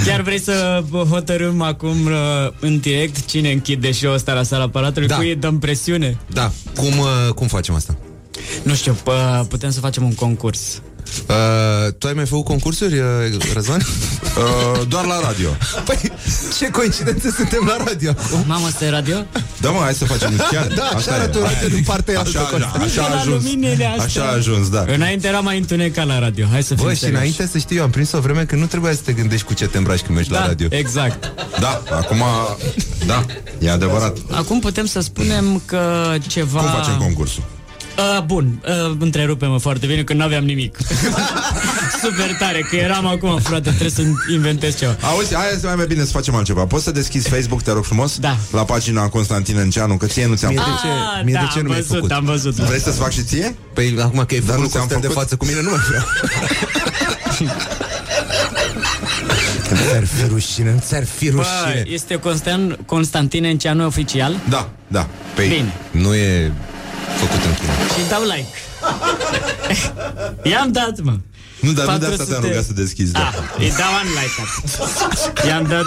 [0.05, 2.11] Chiar vrei să hotărâm acum uh,
[2.59, 5.07] în direct cine închide show-ul ăsta la sala Palatului?
[5.07, 5.15] Da.
[5.15, 6.17] Cui îi dăm presiune?
[6.27, 7.97] Da, cum, uh, cum facem asta?
[8.63, 10.81] Nu știu, pă, putem să facem un concurs.
[11.27, 13.05] Uh, tu ai mai făcut concursuri, uh,
[13.53, 13.81] Răzvan?
[14.37, 15.49] Uh, doar la radio.
[15.85, 16.11] Păi,
[16.57, 19.17] ce coincidență suntem la radio acum Mamă, asta e radio?
[19.61, 20.67] Da, mă, hai să facem chiar.
[20.67, 21.13] Da, așa Asta e.
[21.13, 22.83] arată radio din partea Așa, altă, așa, Costa.
[23.01, 23.43] așa a La ajuns.
[23.43, 24.03] luminile astea.
[24.23, 24.85] Așa a ajuns, da.
[24.87, 26.45] Înainte era mai întunecat la radio.
[26.51, 27.17] Hai să fim Bă, și serioși.
[27.21, 29.53] înainte să știi, eu am prins o vreme că nu trebuia să te gândești cu
[29.53, 31.33] ce te îmbraci când mergi da, la radio Exact.
[31.59, 32.23] Da, acum,
[33.05, 33.25] da,
[33.59, 34.17] e adevărat.
[34.31, 36.59] Acum putem să spunem că ceva...
[36.59, 37.43] Cum facem concursul?
[37.97, 40.77] Uh, bun, uh, întrerupe-mă foarte bine că nu aveam nimic.
[42.03, 44.01] Super tare, că eram acum, frate, trebuie să
[44.31, 44.95] inventez ceva.
[45.01, 46.65] Auzi, hai să mai mai bine să facem altceva.
[46.65, 48.17] Poți să deschizi Facebook, te rog frumos?
[48.17, 48.37] Da.
[48.51, 50.73] La pagina Constantin Enceanu, că ție nu ți-am Mie făcut.
[50.81, 50.93] de ce?
[50.93, 52.11] Ah, Mie de da, ce nu am mi-ai văzut, făcut?
[52.11, 52.53] am văzut.
[52.55, 53.55] Vrei să-ți fac și ție?
[53.73, 55.21] Păi acum că e Dar nu nu ți-am Costel de făcut?
[55.21, 56.03] față cu mine, nu mai vreau
[59.69, 64.35] Că ți-ar fi rușine, nu ți-ar fi Bă, rușine este Constan, Constantin Enceanu oficial?
[64.49, 65.07] Da, da.
[65.35, 65.73] Păi, Bine.
[66.03, 66.51] Nu e
[67.19, 68.53] făcut în China Și dau like.
[70.51, 71.15] I-am dat, mă.
[71.59, 72.31] Nu, dar nu de asta 400.
[72.31, 73.11] te-am rugat să deschizi.
[73.11, 73.19] Da.
[73.19, 74.41] Ah, îi dau unlike
[75.47, 75.85] I-am dat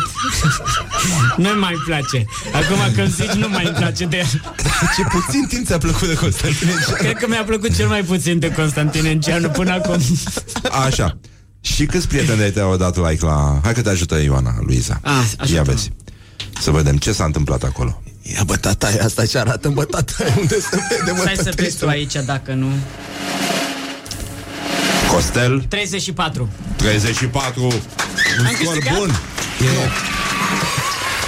[1.44, 4.24] Nu mai place Acum că îmi zici nu mai îmi place de
[4.97, 6.97] Ce puțin timp ți-a plăcut de Constantin Enceanu.
[6.97, 9.97] Cred că mi-a plăcut cel mai puțin de Constantin Enceanu până acum
[10.86, 11.18] Așa.
[11.60, 13.60] Și câți prieteni de te-au dat like la...
[13.62, 15.01] Hai că te ajută Ioana, Luiza.
[15.02, 15.55] Ah, ajută-mă.
[15.55, 15.90] Ia vezi.
[16.60, 18.02] Să vedem ce s-a întâmplat acolo.
[18.34, 21.62] Ia bă, tata, asta ce arată, bă, tata, unde se vede, mă, Stai să tata,
[21.62, 22.68] vezi tu aici dacă nu
[25.12, 27.62] Costel, 34 34.
[27.62, 27.70] Un
[28.46, 28.98] Am scor câștigat?
[28.98, 29.10] bun.
[29.60, 30.15] E...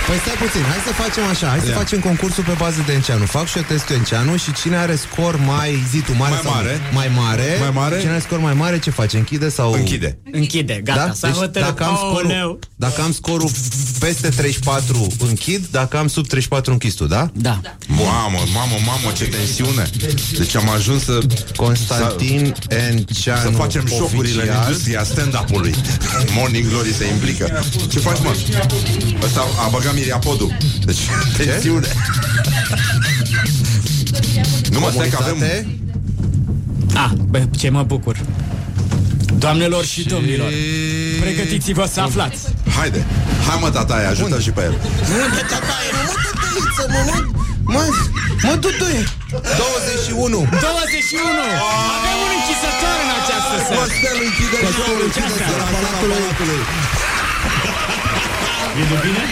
[0.09, 1.75] Păi stai puțin, hai să facem așa Hai să Ia.
[1.77, 5.37] facem concursul pe bază de Enceanu Fac și eu testul Enceanu și cine are scor
[5.47, 6.81] mai zi tu, mare Mai sau mare.
[6.93, 7.99] Mai mare Mai mare.
[8.01, 9.17] Cine are scor mai mare, ce face?
[9.17, 9.73] Închide sau...
[9.73, 10.19] Închide.
[10.33, 11.13] Închide, gata, Da?
[11.13, 12.59] s-a Deci, hotărât dacă, am scorul, Aoleu.
[12.77, 13.51] dacă am scorul
[13.99, 17.31] peste 34 închid, dacă am sub 34 închis tu, da?
[17.35, 19.91] Da Mamă, mamă, mamă, ce tensiune.
[20.39, 21.19] Deci am ajuns să...
[21.57, 24.65] Constantin Enceanu Să facem șocurile în oficial.
[24.67, 25.75] industria stand-up-ului.
[26.35, 27.63] Morning Glory se implică.
[27.89, 28.37] Ce faci, mă?
[29.25, 30.57] Ăsta a băgat Miriapodul.
[30.85, 31.03] Deci,
[31.37, 31.91] tensiune.
[34.71, 35.33] nu mă, stai că avem...
[35.33, 35.67] Comunitate?
[36.95, 38.17] Ah, bă, ce mă bucur
[39.39, 40.51] Doamnelor și domnilor
[41.21, 42.41] Pregătiți-vă să aflați
[42.77, 43.01] Haide,
[43.47, 44.75] hai mă, tataie, ajută și pe el.
[45.25, 45.91] Unde tataie?
[45.97, 47.17] Nu mă tătăiță, mă, mă,
[47.75, 47.83] mă,
[48.47, 51.43] mă, tutuie 21 21
[51.95, 56.63] Avem un închisător în această seară Costel închide Costel închide seara Palatului.
[58.77, 59.23] Vede bine?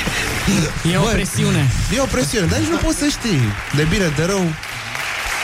[0.92, 1.08] E o Bă.
[1.08, 3.40] presiune E o presiune, dar nici nu poți să știi
[3.76, 4.44] De bine, de rău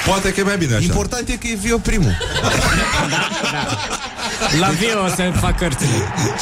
[0.06, 0.82] Poate că e mai bine așa.
[0.84, 2.12] Important e că e Vio primul
[4.60, 5.96] La Vio o să fac cărțile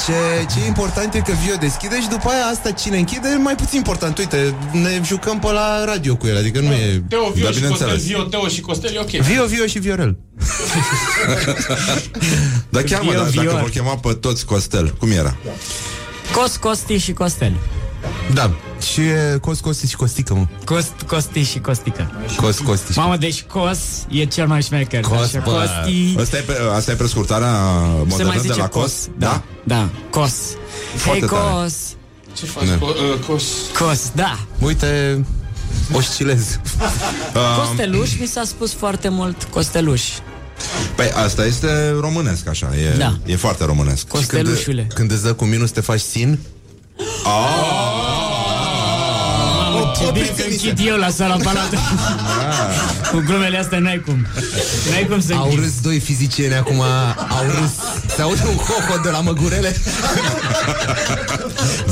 [0.07, 3.55] ce, ce important e că Vio deschide și după aia asta cine închide e mai
[3.55, 7.03] puțin important Uite, ne jucăm pe la radio cu el Adică nu e...
[7.09, 8.07] Teo, Vio Da, și Costel, bineînțeles.
[8.07, 9.11] Vio, Teo și Costel, e ok.
[9.11, 10.17] Vio, Vio și Viorel
[12.69, 13.61] Dar chiar mă, Vio, dar dacă Vior.
[13.61, 15.37] vor chema pe toți Costel, cum era?
[16.35, 17.53] Cos, Costi și Costel
[18.35, 18.51] Da,
[18.93, 20.47] și e Cos, Costi și Costică, mă.
[20.65, 22.11] Cost, Costi și Costică.
[22.37, 23.79] Cos, Costi și Mamă, deci Cos
[24.09, 25.51] e cel mai șmecher Cos, Așa, bă.
[25.51, 26.15] Costi.
[26.19, 28.83] Asta e, pe, asta e prescurtarea Se modernă mai de zice la Cos?
[28.83, 29.09] Cos?
[29.19, 30.33] Da, da, Cos.
[30.97, 31.63] Foarte Hei, tare.
[31.63, 31.75] Cos.
[32.33, 33.43] Ce faci, co- uh, Cos?
[33.79, 34.39] Cos, da.
[34.59, 35.25] Uite,
[35.93, 36.61] oscilez.
[37.59, 40.03] Costeluș mi s-a spus foarte mult Costeluș.
[40.95, 43.17] Păi asta este românesc așa, e, Da.
[43.27, 44.07] e foarte românesc.
[44.09, 44.87] Costelușule.
[44.95, 46.39] Când îți dă cu minus te faci sin
[49.73, 51.85] Mamă, ce bine că închid eu la sala palatului
[53.11, 54.27] Cu glumele astea n-ai cum.
[54.91, 56.81] N-ai cum să Au închid râs doi fizicieni acum
[57.29, 57.73] Au râs.
[58.15, 59.77] Se aude un hoho de la măgurele?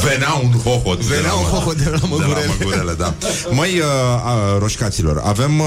[0.05, 2.47] Venea un hohot Venea de la, un hoho de la de la măgurele.
[2.59, 3.15] măgurele, da.
[3.51, 5.67] Măi, uh, uh, roșcaților, avem uh,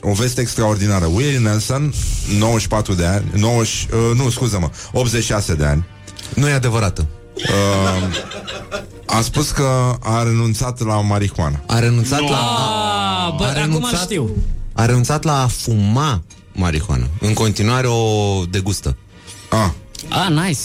[0.00, 1.04] o veste extraordinară.
[1.04, 1.92] Willie Nelson,
[2.38, 5.84] 94 de ani, 90, uh, nu, scuză-mă, 86 de ani,
[6.34, 7.06] Nu e adevărată
[7.48, 11.60] uh, a spus că a renunțat la marihuana.
[11.66, 14.00] A renunțat la Ah, bă, A acum renunțat?
[14.00, 14.30] știu
[14.72, 16.22] A renunțat la a fuma
[16.52, 18.96] marihuana În continuare o degustă
[19.48, 19.68] Ah,
[20.08, 20.58] Ah, nice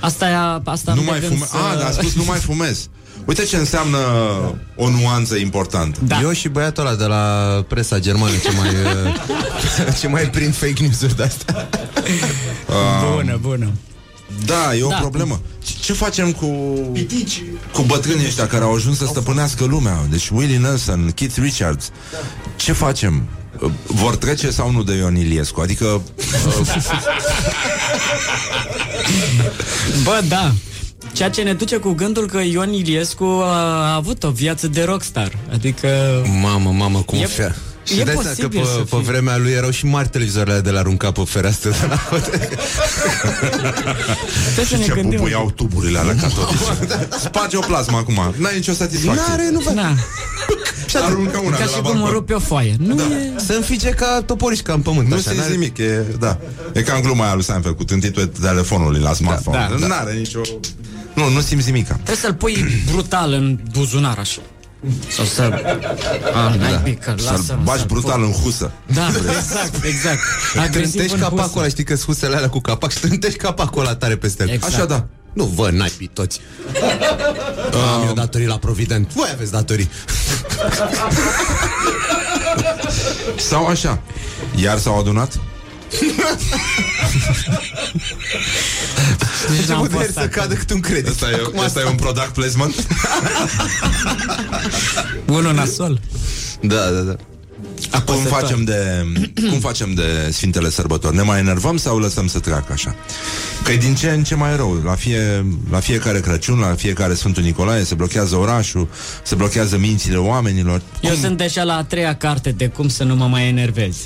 [0.00, 0.34] Asta e,
[0.64, 1.48] asta nu am de mai gând fumez.
[1.48, 1.56] să...
[1.56, 2.88] Ah, dar a spus nu mai fumez.
[3.24, 3.98] Uite ce înseamnă
[4.76, 5.98] o nuanță importantă.
[6.04, 6.20] Da.
[6.20, 7.24] Eu și băiatul ăla de la
[7.68, 11.68] presa germană ce mai, uh, ce mai prind fake news-uri de-astea.
[13.14, 13.70] Bună, bună.
[14.44, 14.94] Da, e o Da.
[14.96, 15.40] problemă.
[15.64, 16.46] Ce, ce facem cu
[17.72, 20.06] cu bătrânii ăștia care au ajuns să stăpânească lumea?
[20.10, 21.90] Deci Willie Nelson, Keith Richards.
[22.56, 23.22] Ce facem?
[23.60, 25.60] Uh, Vor trece sau nu de Ion Iliescu?
[25.60, 26.82] Adică uh,
[30.04, 30.52] Bă, da.
[31.12, 35.38] Ceea ce ne duce cu gândul că Ion Iliescu a avut o viață de rockstar.
[35.52, 35.88] Adică...
[36.40, 37.56] Mamă, mamă, cum E- fea.
[37.92, 39.10] Și e dai seama că posibil pe, să pe fie.
[39.10, 41.98] vremea lui erau și mari televizoarele de la arunca pe fereastră de la
[44.54, 45.10] Trebuie să ne ce gândim.
[45.18, 46.64] pupuiau tuburile alea catodice.
[47.24, 48.34] Sparge o plasmă acum.
[48.36, 49.22] N-ai nicio satisfacție.
[49.28, 49.72] N-are, nu va...
[49.72, 49.94] Na,
[51.02, 52.10] Aruncă una ca de și la cum balcon.
[52.12, 52.74] rupe o foaie.
[52.78, 53.02] Nu Da.
[53.02, 53.32] e...
[53.46, 55.08] Să înfige ca toporișca în pământ.
[55.08, 56.38] Nu așa, simți n-are- nimic, e, da.
[56.72, 59.66] E ca în gluma aia lui Seinfeld cu tântitul telefonului la smartphone.
[59.70, 59.86] Da, da.
[59.86, 60.40] N-are nicio...
[61.14, 61.92] Nu, nu simți nimica.
[61.94, 64.40] Trebuie să-l pui brutal în buzunar așa.
[65.08, 65.42] Sau să...
[66.34, 68.70] Ah, n-ai pică, Să-l lasă bagi brutal în husă.
[68.86, 69.06] Da,
[69.38, 70.18] exact, exact.
[70.56, 71.58] Agresiv Trântești în capacul husă.
[71.58, 74.48] ăla, știi că husele alea cu capac și trântești capacul ăla tare peste el.
[74.48, 74.74] Exact.
[74.74, 75.06] Așa da.
[75.32, 76.40] Nu, vă, naibii toți.
[77.96, 79.12] Am eu datorii la Provident.
[79.14, 79.90] Voi aveți datorii.
[83.36, 84.00] Sau așa.
[84.56, 85.40] Iar s-au adunat?
[89.48, 90.40] Deci Ce n-am putere fost să acolo.
[90.40, 91.08] cadă cât un credit.
[91.08, 92.86] Asta e, Acum asta e un product placement?
[95.26, 96.00] Unul nasol.
[96.60, 97.16] Da, da, da.
[98.04, 99.06] Cum facem de
[99.50, 101.16] cum facem de Sfintele Sărbători?
[101.16, 102.94] Ne mai enervăm sau lăsăm să treacă așa?
[103.64, 104.80] Că e din ce în ce mai rău.
[104.84, 108.88] La, fie, la fiecare Crăciun, la fiecare Sfântul Nicolae se blochează orașul,
[109.22, 110.82] se blochează mințile oamenilor.
[111.00, 113.96] Eu sunt deja la a treia carte de cum să nu mă mai enervez.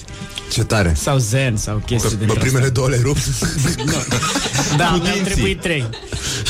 [0.53, 0.95] Ce tare.
[0.97, 3.17] Sau zen, sau chestii Bă, de primele două le rup.
[4.77, 5.33] Da, Cu mi-au dinții.
[5.33, 5.85] trebuit trei.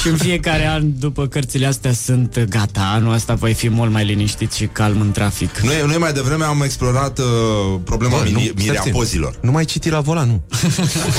[0.01, 2.91] Și în fiecare an, după cărțile astea, sunt gata.
[2.95, 5.59] Anul ăsta voi fi mult mai liniștit și calm în trafic.
[5.59, 8.65] Noi, noi mai devreme am explorat uh, problema Bă, nu, miri, stai puțin.
[8.75, 9.35] miriapozilor.
[9.41, 10.43] Nu mai citi la volan, nu.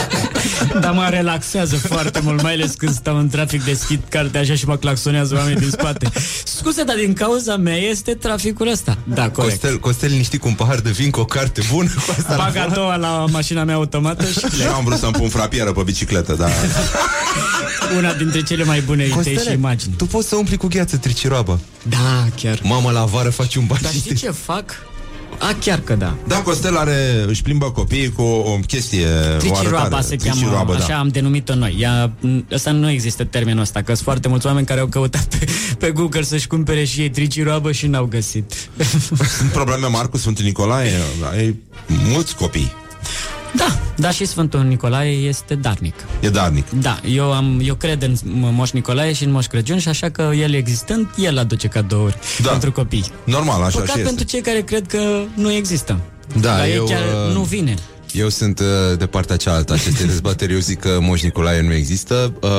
[0.81, 4.65] Dar mă relaxează foarte mult, mai ales când stau în trafic, deschid cartea așa și
[4.65, 6.09] mă claxonează oamenii din spate.
[6.43, 8.97] Scuze, dar din cauza mea este traficul ăsta.
[9.03, 9.59] Da, corect.
[9.61, 12.35] Costel, Costel liniștit cu un pahar de vin, cu o carte bună, cu asta.
[12.35, 15.29] la Bag a doua la mașina mea automată și Și eu am vrut să-mi pun
[15.29, 16.51] frapieră pe bicicletă, dar
[17.97, 19.93] una dintre cele mai bune idei și Costele, imagini.
[19.97, 21.59] tu poți să umpli cu gheață triciroaba.
[21.89, 22.59] Da, chiar.
[22.63, 24.71] Mamă, la vară faci un bar Dar și știi ce fac?
[25.39, 26.15] A, chiar că da.
[26.27, 29.05] Da, Costel are, își plimbă copiii cu o, o chestie
[29.37, 30.01] Triciroaba oarecare.
[30.05, 30.99] se cheamă, Triciroabă, așa da.
[30.99, 31.77] am denumit-o noi.
[31.79, 32.11] Ea,
[32.51, 35.45] ăsta nu există termenul ăsta, că sunt foarte mulți oameni care au căutat pe,
[35.79, 38.53] pe Google să-și cumpere și ei triciroabă și n-au găsit.
[39.37, 40.91] Sunt probleme mari cu Sfântul Nicolae?
[41.31, 41.55] Ai
[41.87, 42.71] mulți copii.
[43.57, 45.95] Da, dar și Sfântul Nicolae este darnic.
[46.19, 46.65] E darnic.
[46.69, 50.31] Da, eu, am, eu cred în Moș Nicolae și în Moș Crăciun și așa că
[50.39, 52.49] el existând, el aduce cadouri Da.
[52.49, 53.05] pentru copii.
[53.23, 54.03] Normal, așa Păcat și este.
[54.03, 54.99] pentru cei care cred că
[55.33, 55.99] nu există.
[56.39, 57.75] Da, Dar eu, el chiar uh, nu vine.
[58.17, 58.65] Eu sunt uh,
[58.97, 60.53] de partea cealaltă a acestei dezbateri.
[60.53, 62.33] Eu zic că Moș Nicolae nu există.
[62.41, 62.49] Uh,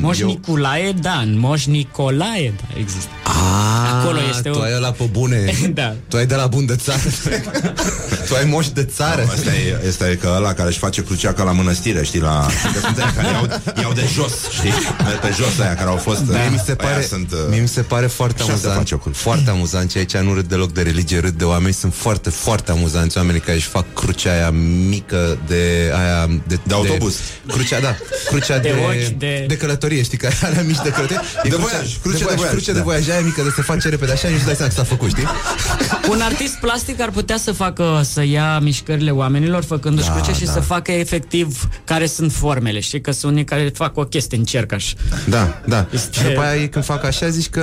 [0.00, 0.26] Moș eu...
[0.26, 3.08] Nicolae, da, în Moș Nicolae, da, există.
[3.24, 5.44] Ah, Acolo este tu o- ai ăla pe bune.
[5.74, 5.94] Da.
[6.08, 7.00] Tu ai de la bun de țară.
[8.28, 9.22] tu ai moș de țară.
[9.22, 12.46] Asta e, asta e că ăla care își face crucea ca la mănăstire, știi, la...
[12.72, 13.46] Că sunt aia care iau,
[13.80, 14.70] iau de jos, știi?
[14.98, 16.20] De pe jos aia care au fost...
[16.20, 16.38] Da.
[16.38, 18.76] Mie mi se aia pare, sunt, uh, mie mi se pare foarte așa se amuzant.
[18.76, 19.12] face ocul.
[19.12, 21.72] Foarte amuzant, ceea ce nu râd deloc de religie, râd de oameni.
[21.74, 24.99] Sunt foarte, foarte amuzanți oamenii care își fac crucea aia mică
[25.46, 27.16] de aia de, De autobuz.
[27.46, 27.96] crucea, da.
[28.26, 31.20] Crucea de, De ochi, de- de călătorie, știi, care alea mici de călătorie.
[31.42, 32.84] E De crucea- voiaj, cruce de voiaj, Cruce de da.
[32.84, 35.24] voiaj, aia mică de se face repede, așa nu-și dai seama că s-a făcut, știi?
[36.10, 40.44] Un artist plastic ar putea să facă, să ia mișcările oamenilor făcându-și Da, cruce și
[40.44, 40.52] da.
[40.52, 42.80] să facă efectiv care sunt formele.
[42.80, 44.92] Știi că sunt unii care fac o chestie în cerc așa.
[45.28, 45.86] Da, da.
[45.92, 47.62] Este- Și după aia ei când fac așa zici că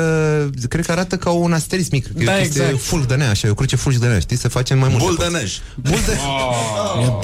[0.69, 2.05] cred că arată ca un asterisc mic.
[2.05, 2.81] Că e Da, o chestie exact.
[2.83, 4.37] full de nea, așa, e o cruce full de nea, știi?
[4.37, 5.61] Se face în mai multe Bul de părți.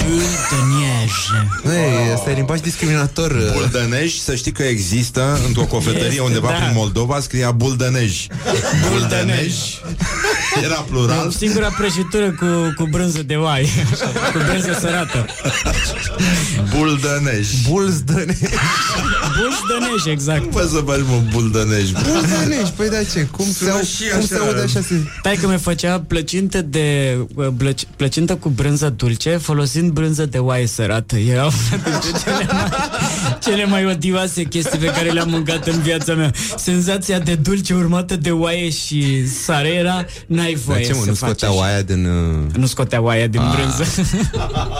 [0.00, 0.04] de...
[0.04, 2.06] Le bulle de neige.
[2.06, 3.32] Ei, asta e limbaj discriminator.
[3.52, 6.54] Bul de nej, să știi că există într-o cofetărie Este, undeva da.
[6.54, 8.26] prin Moldova, scria bul de nej.
[8.90, 9.52] Bul de nej.
[10.62, 11.30] Era plural.
[11.30, 12.46] Singura prăjitură cu,
[12.76, 15.26] cu brânză de oaie, așa, cu brânză sărată.
[16.76, 17.46] Bul de nej.
[17.68, 18.38] Bulz de nej.
[19.38, 20.50] Bulș de neige, exact.
[20.50, 21.90] Poți să faci, mă, bul de nej.
[21.92, 23.28] Bul de nej, păi da ce?
[23.30, 24.44] Cum se, Sună au, și cum se așa.
[24.44, 24.80] aude așa?
[24.80, 24.94] Se...
[25.18, 30.38] Stai că mi făcea plăcinte de uh, blăci, plăcintă cu brânză dulce folosind brânză de
[30.38, 31.16] oaie sărată.
[31.16, 31.52] Era una
[31.82, 32.68] dintre cele mai,
[33.42, 36.32] cele mai odioase chestii pe care le-am mâncat în viața mea.
[36.56, 41.08] Senzația de dulce urmată de oaie și sare era n-ai Dar voie ce mă, să
[41.08, 41.58] nu faci scotea așa.
[41.58, 42.04] oaia din...
[42.06, 43.84] uh, Nu scotea oaia din brânză.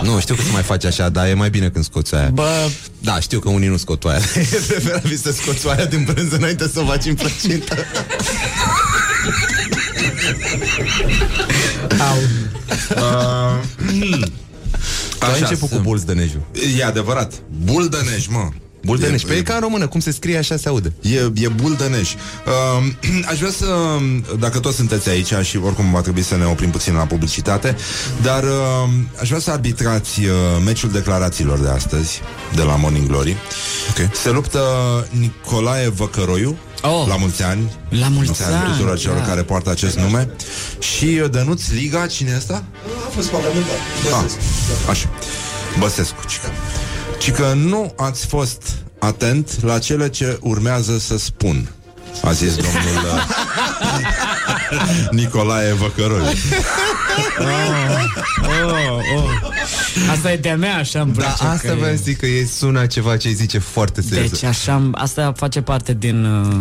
[0.03, 2.31] Nu, știu că se mai face așa, dar e mai bine când scoți scoți aia.
[2.33, 2.69] Bă,
[3.01, 4.19] Da, știu că unii nu scot oaia.
[4.37, 7.75] E preferabil să scoți oaia din brânză înainte să o faci în plăcintă.
[11.99, 12.19] au.
[15.19, 16.43] Tu ai început cu bulți de nejul.
[16.79, 17.33] E adevărat.
[17.65, 18.49] Buldăneș, mă.
[18.85, 19.23] Buldăneș.
[19.23, 20.93] E- Pe e ca în română, cum se scrie, așa se aude.
[21.01, 22.13] E, e buldăneș.
[22.13, 23.67] Uh, aș vrea să,
[24.39, 27.77] dacă toți sunteți aici și oricum va trebui să ne oprim puțin la publicitate,
[28.23, 28.89] dar uh,
[29.21, 30.31] aș vrea să arbitrați uh,
[30.65, 32.21] meciul declarațiilor de astăzi,
[32.55, 33.37] de la Morning Glory.
[33.91, 34.15] Ok.
[34.15, 34.61] Se luptă
[35.11, 36.57] Nicolae Văcăroiu,
[36.87, 37.07] Oh.
[37.09, 37.73] la mulți ani.
[37.89, 39.25] La mulți ani, tuturor celor da.
[39.25, 40.29] care poartă acest nume.
[40.79, 42.65] Și uh, Dănuț Liga, cine e asta?
[43.07, 43.77] A fost parlamentar.
[44.13, 44.31] Ah,
[44.91, 45.09] așa.
[45.79, 46.49] Băsescu, cică.
[47.19, 48.63] Cică nu ați fost
[48.99, 51.69] atent la cele ce urmează să spun.
[52.25, 53.23] A zis domnul uh,
[55.11, 56.23] Nicolae Văcăroiu.
[58.65, 58.73] Oh,
[59.17, 59.31] oh.
[60.11, 61.45] Asta e de-a mea, așa îmi Da, place.
[61.45, 64.31] asta că vreau e- să zic că e sună ceva ce îi zice foarte serios.
[64.31, 66.57] Deci așa, asta face parte din uh,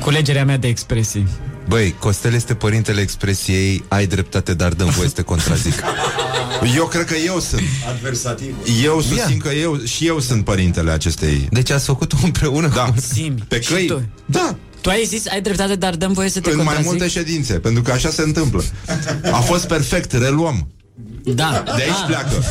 [0.00, 1.28] culegerea mea de expresii.
[1.68, 5.72] Băi, Costel este părintele expresiei Ai dreptate, dar dăm voie să te contrazic
[6.76, 7.62] Eu cred că eu sunt.
[7.88, 8.54] Adversativ.
[8.84, 9.42] Eu susțin Ia.
[9.42, 11.48] că eu și eu sunt părintele acestei.
[11.50, 12.82] Deci ați făcut-o împreună Da.
[12.84, 12.94] cu...
[13.00, 13.44] Simi.
[13.48, 13.86] Pe Și căi.
[13.86, 14.02] tu?
[14.26, 14.56] Da.
[14.80, 16.90] Tu ai zis, ai dreptate, dar dăm voie să te În mai contrazic?
[16.90, 18.62] multe ședințe, pentru că așa se întâmplă.
[19.32, 20.68] A fost perfect, reluăm.
[21.24, 21.62] Da.
[21.76, 22.04] De aici Ah.
[22.06, 22.44] pleacă.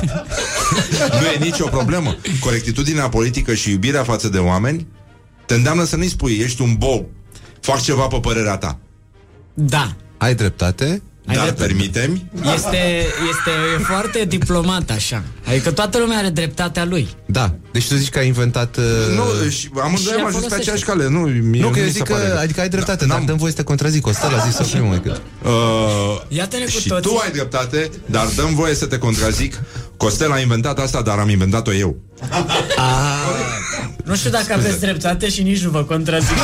[1.20, 2.16] nu e nicio problemă.
[2.40, 4.88] Corectitudinea politică și iubirea față de oameni
[5.46, 7.10] te îndeamnă să nu-i spui, ești un bou,
[7.60, 8.80] fac ceva pe părerea ta.
[9.54, 9.92] Da.
[10.18, 11.02] Ai dreptate?
[11.28, 11.68] Ai Dar dreptate.
[11.68, 12.22] permitem
[12.56, 12.78] Este,
[13.30, 15.24] este foarte diplomat așa.
[15.48, 17.10] Adică toată lumea are dreptatea lui.
[17.26, 17.54] Da.
[17.72, 18.78] Deci tu zici că ai inventat...
[18.78, 18.84] Uh...
[19.16, 20.56] Nu, și amândoi Și am ea ajuns pe folosește.
[20.56, 23.06] aceeași cale Nu, mie Nu, că eu mi zic se că, pare adică ai dreptate,
[23.06, 24.02] Da, dar n-am- dăm voie să te contrazic.
[24.02, 25.22] Costel a zis-o primul decât.
[25.44, 25.52] Uh,
[26.28, 27.12] Iată-ne cu și toții.
[27.12, 29.62] tu ai dreptate, dar dăm voie să te contrazic.
[29.98, 31.96] Costel a inventat asta, dar am inventat-o eu.
[34.06, 36.38] Nu știu dacă aveți dreptate și nici nu vă contrazic.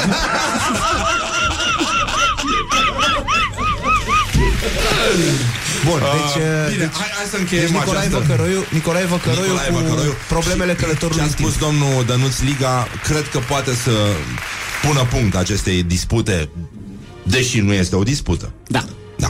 [5.86, 6.36] Bun, deci...
[6.44, 8.24] uh, Bine, deci hai, hai să încheiem deci Nicolae această...
[8.28, 10.14] Văcăroiu, Nicolae Văcăroiu Nicolae cu Văcăroiu.
[10.28, 11.62] problemele Ce călătorului a în spus timp.
[11.62, 13.92] domnul Dănuț Liga, cred că poate să
[14.86, 16.50] pună punct acestei dispute,
[17.24, 18.52] deși nu este o dispută.
[18.68, 18.84] Da.
[19.16, 19.30] Da.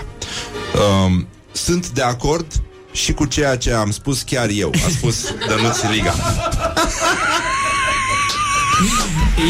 [1.06, 2.46] Um, sunt de acord
[2.92, 5.16] și cu ceea ce am spus chiar eu, a spus
[5.50, 6.16] Dănuț Liga.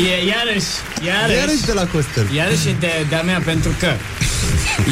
[0.08, 0.66] E, iarăși,
[1.06, 2.28] iarăși, Iarăși de la Costel.
[2.36, 3.88] iarăși e de, de-a mea, pentru că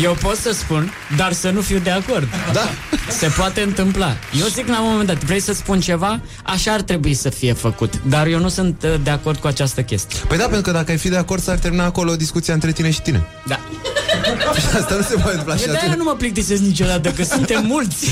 [0.01, 2.27] eu pot să spun, dar să nu fiu de acord.
[2.53, 2.69] Da.
[3.09, 4.15] Se poate întâmpla.
[4.39, 6.19] Eu zic la un moment dat, vrei să spun ceva?
[6.43, 7.93] Așa ar trebui să fie făcut.
[8.07, 10.19] Dar eu nu sunt uh, de acord cu această chestie.
[10.27, 12.91] Păi da, pentru că dacă ai fi de acord s-ar termina acolo discuția între tine
[12.91, 13.23] și tine.
[13.47, 13.59] Da.
[14.59, 15.97] Și asta nu se poate întâmpla și Eu de-aia atunci.
[15.97, 18.07] nu mă plictisesc niciodată, că suntem mulți.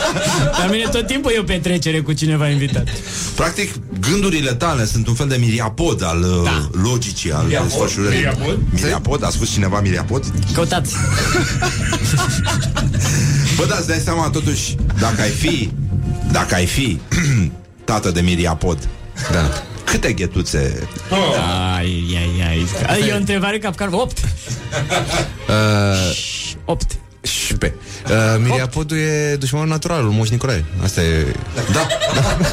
[0.60, 2.88] La mine tot timpul e o petrecere cu cineva invitat.
[3.34, 3.72] Practic,
[4.10, 6.50] gândurile tale sunt un fel de miriapod al da.
[6.50, 6.80] Da.
[6.82, 8.16] logicii, al desfășurării.
[8.18, 8.58] Miriapod?
[8.72, 9.24] Miriapod?
[9.24, 10.24] A spus cineva miriapod?
[10.70, 10.94] Căutați.
[13.56, 15.70] Bă, da, îți dai seama totuși, dacă ai fi,
[16.32, 17.00] dacă ai fi
[17.84, 18.88] tată de miriapod,
[19.32, 19.62] Da.
[19.84, 20.88] câte ghetuțe
[21.76, 22.66] Ai, ai, ai.
[22.86, 23.88] ai e o întrebare capcar.
[24.02, 24.18] 8.
[25.48, 26.16] Uh,
[26.64, 26.98] 8.
[27.22, 27.74] Șpe.
[28.04, 30.64] Uh, Miriapodul e dușmanul natural, lui Moș Nicolae.
[30.82, 31.34] Asta e...
[31.72, 31.86] Da,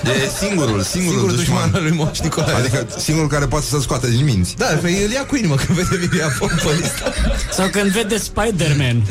[0.03, 1.35] da, e singurul, singurul, Singur dușman.
[1.35, 2.55] dușman al lui Moș Nicolae.
[2.55, 4.55] Adică singurul care poate să scoate din minți.
[4.57, 7.13] Da, pe el ia cu inimă când vede Miriapod pe listă.
[7.51, 9.01] Sau când vede Spider-Man.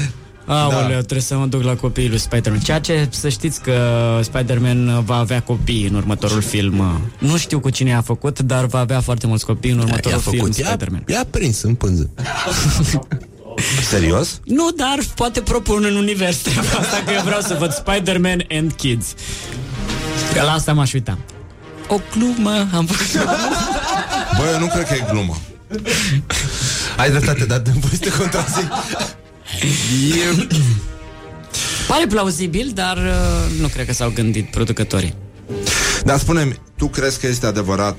[0.48, 0.94] Aoleu, da.
[0.94, 2.60] trebuie să mă duc la copiii lui Spider-Man.
[2.60, 3.74] Ceea ce să știți că
[4.22, 7.00] Spider-Man va avea copii în următorul film.
[7.18, 10.50] Nu știu cu cine a făcut, dar va avea foarte mulți copii în următorul film
[10.56, 11.04] i-a, Spider-Man.
[11.06, 12.10] i-a prins în pânză.
[13.88, 14.40] Serios?
[14.44, 18.72] Nu, dar poate propun în univers treaba asta că eu vreau să văd Spider-Man and
[18.72, 19.14] Kids.
[20.34, 21.18] Că la asta m-aș uita.
[21.88, 23.28] O glumă am făcut.
[24.36, 25.38] Bă, eu nu cred că e glumă.
[26.96, 28.70] Ai dreptate, dar dăm voie să te contrazic.
[30.40, 30.46] E...
[31.88, 35.14] Pare plauzibil, dar uh, nu cred că s-au gândit producătorii.
[36.04, 37.96] Dar spune tu crezi că este adevărat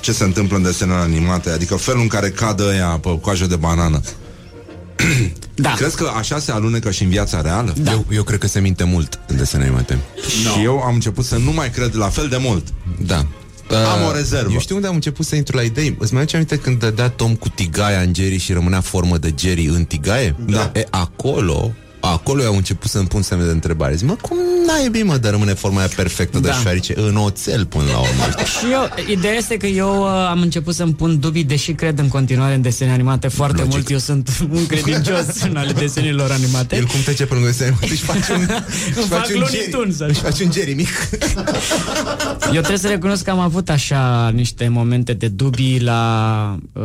[0.00, 1.50] ce se întâmplă în desenele animate?
[1.50, 4.00] Adică felul în care cadă ăia pe coajă de banană.
[5.54, 5.72] Da.
[5.72, 7.74] Crezi că așa se alunecă și în viața reală?
[7.78, 7.90] Da.
[7.92, 9.98] Eu, eu cred că se minte mult în desene animate.
[10.28, 12.66] Și eu am început să nu mai cred la fel de mult.
[13.06, 13.26] Da.
[13.68, 14.52] Am o rezervă.
[14.52, 15.96] Eu știu unde am început să intru la idei.
[15.98, 19.34] Îți mai aduce aminte când dădea Tom cu tigaia în Jerry și rămânea formă de
[19.38, 20.36] Jerry în tigaie?
[20.46, 20.70] Da.
[20.74, 21.72] E, acolo,
[22.12, 23.94] acolo eu am început să-mi pun semne de întrebare.
[23.94, 26.54] Zic, mă, cum Na, e bine, mă, dar rămâne forma aia perfectă de Da.
[26.54, 28.22] șoarece în oțel până la urmă.
[28.58, 32.08] Și eu, ideea este că eu uh, am început să-mi pun dubii, deși cred în
[32.08, 33.72] continuare în desene animate foarte Logic.
[33.72, 33.90] mult.
[33.90, 36.76] Eu sunt un credincios în ale desenelor animate.
[36.76, 38.40] El cum trece pe lângă desene, își face un,
[38.96, 40.10] își fac face un Looney Jerry, Tunes, așa.
[40.10, 40.88] își face un Jerry mic.
[42.46, 46.84] Eu trebuie să recunosc că am avut așa niște momente de dubii la uh,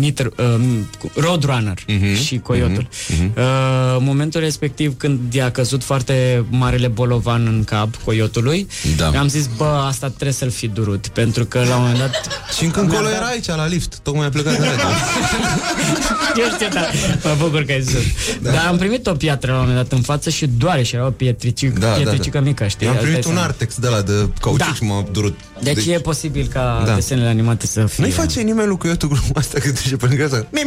[0.00, 0.60] Meter, uh,
[1.14, 2.88] Roadrunner Mhm, uh-huh, și Coyotul.
[2.88, 3.36] Uh-huh, uh-huh.
[3.36, 8.66] Uh, momentul respectiv când i-a căzut foarte marele bolovan în cap Coyotului,
[8.96, 9.06] Da.
[9.18, 12.26] am zis, bă, asta trebuie să-l fi durut, pentru că la un moment dat...
[12.56, 13.98] Și încă încolo era aici, la lift.
[14.02, 14.84] Tocmai a plecat de radio.
[16.42, 16.80] Eu știu, da,
[17.24, 17.94] mă bucur că ai zis.
[18.42, 18.50] Da.
[18.50, 21.06] Dar am primit o piatră la un moment dat în față și doare și era
[21.06, 22.44] o pietricică, Da, da, pietricică da.
[22.44, 22.86] mică, știi?
[22.86, 23.48] Eu am Asta primit e un seama.
[23.48, 24.72] artex de la de cauciuc Da.
[24.74, 25.38] și m-a durut.
[25.62, 26.90] Deci, deci e posibil ca Da.
[26.90, 26.94] da.
[26.94, 28.04] desenele animate să fie...
[28.04, 30.46] Nu-i face nimeni lui Coyotul gluma asta când trece pe lângă asta.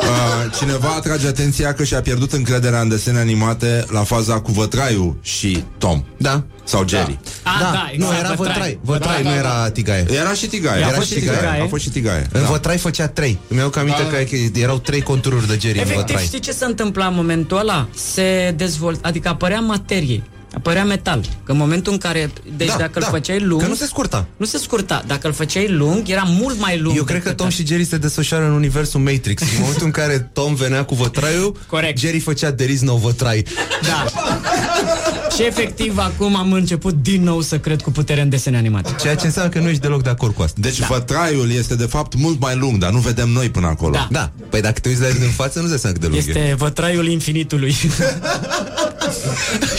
[0.00, 5.16] Uh, cineva atrage atenția că și-a pierdut încrederea în desene animate la faza cu Vătraiu
[5.22, 6.02] și Tom.
[6.16, 6.42] Da.
[6.64, 7.18] Sau Jerry.
[7.42, 8.54] A, Da, da, nu, exact, era Vătrai.
[8.54, 8.78] Vătrai.
[8.82, 10.06] Vătrai, nu era Tigaie.
[10.10, 10.84] Era și Tigaie.
[10.84, 11.38] A Era fost și și Tigaie.
[11.38, 11.62] Tigaie.
[11.62, 12.28] A fost și Tigaie.
[12.32, 12.46] În Da.
[12.48, 13.38] Vătrai făcea trei.
[13.48, 16.24] Îmi iau aminte că erau trei contururi de Jerry în Efectiv, Vătrai.
[16.24, 17.88] știi ce se întâmpla în momentul ăla?
[17.94, 20.22] Se dezvolt, adică apărea materie,
[20.56, 21.20] apărea metal.
[21.44, 23.06] Că în momentul în care, deci Da, dacă îl da.
[23.08, 23.62] făceai lung...
[23.62, 24.26] Că nu se scurta.
[24.36, 25.02] Nu se scurta.
[25.06, 26.96] Dacă îl făceai lung, era mult mai lung.
[26.96, 27.60] Eu cred că decât Tom asta.
[27.62, 29.42] și Jerry se desfășoară în universul Matrix.
[29.42, 31.98] În momentul în care Tom venea cu vătraiul, Corect.
[31.98, 33.44] Jerry făcea There is no vătrai.
[33.82, 34.04] Da.
[35.34, 38.94] și efectiv, acum am început din nou să cred cu putere în desene animate.
[39.00, 40.60] Ceea ce înseamnă că nu ești deloc de acord cu asta.
[40.60, 40.86] Deci da.
[40.86, 43.92] Vătraiul este de fapt mult mai lung, dar nu vedem noi până acolo.
[43.92, 44.08] Da.
[44.10, 46.26] Da, păi dacă te uiți la el din față, nu-ți dai seama cât de lung
[46.26, 46.38] e.
[46.38, 47.74] Este vătraiul infinitului.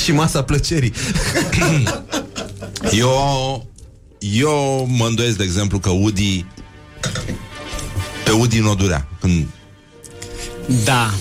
[0.04, 0.94] Și masa plăcerii.
[2.92, 3.66] Eu,
[4.20, 6.46] eu mă îndoiesc, de exemplu, că Woody
[8.24, 9.08] pe Woody nu o durea.
[9.20, 9.46] Când
[10.84, 11.14] da.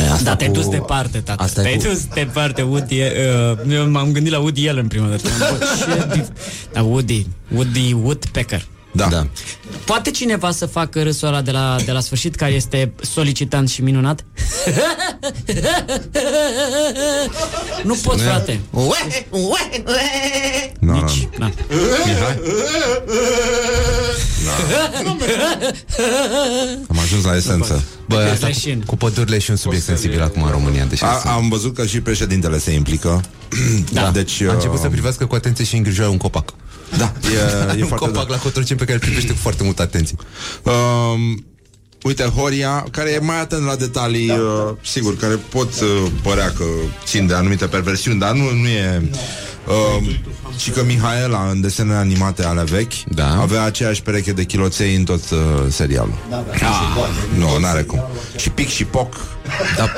[0.00, 1.42] Asta Da, te-ai cu- dus departe, tată.
[1.42, 3.00] Asta e Te-ai cu- dus departe, Woody.
[3.00, 5.22] Uh, eu m-am gândit la Woody Allen prima dată.
[5.40, 6.32] Am fost, ce dif-
[6.72, 7.26] Da, Woody.
[7.54, 8.66] Woody Woodpecker.
[8.96, 9.06] Da.
[9.08, 9.26] Da.
[9.84, 13.82] Poate cineva să facă râsul ăla de la, de la sfârșit, care este solicitant și
[13.82, 14.24] minunat?
[17.82, 18.60] nu pot, frate.
[20.78, 21.28] No, Nici.
[21.38, 21.50] Da.
[22.06, 22.40] Mihai?
[26.88, 27.84] Am ajuns la esență.
[28.08, 28.78] Bă, asta leșin.
[28.80, 30.84] cu, cu pădurile e și un subiect sensibil acum în România.
[30.84, 33.20] Deși A, asta- am văzut că și președintele se implică.
[33.92, 34.10] Da.
[34.10, 36.54] Deci, a început să uh, privească cu atenție și îngrijoarea un copac.
[36.98, 37.12] Da,
[37.74, 40.16] e, e un foarte copac la Cotroceni pe care îl privește cu foarte multă atenție.
[40.62, 41.44] Um,
[42.02, 44.38] uite, Horia, care e mai atent la detalii, uh,
[44.82, 46.64] sigur, care pot uh, părea că
[47.04, 49.10] țin de anumite perversiuni, dar nu, nu e...
[49.66, 50.14] Uh,
[50.58, 53.40] și că Mihaela, în desenele animate ale vechi, Da.
[53.40, 55.38] avea aceeași pereche de chiloței în tot uh,
[55.68, 56.18] serialul.
[56.30, 57.38] Da, da, ah.
[57.38, 58.04] Nu, n-are cum.
[58.36, 59.14] Și pic și poc,
[59.76, 59.90] Da,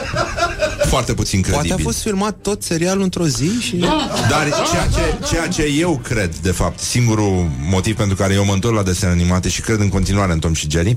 [0.86, 1.68] foarte puțin credibil.
[1.68, 3.76] poate a fost filmat tot serialul într-o zi și...
[4.30, 8.52] Dar ceea ce, ceea ce eu cred, de fapt, singurul motiv pentru care eu mă
[8.52, 10.96] întorc la desene animate și cred în continuare în Tom și Jerry,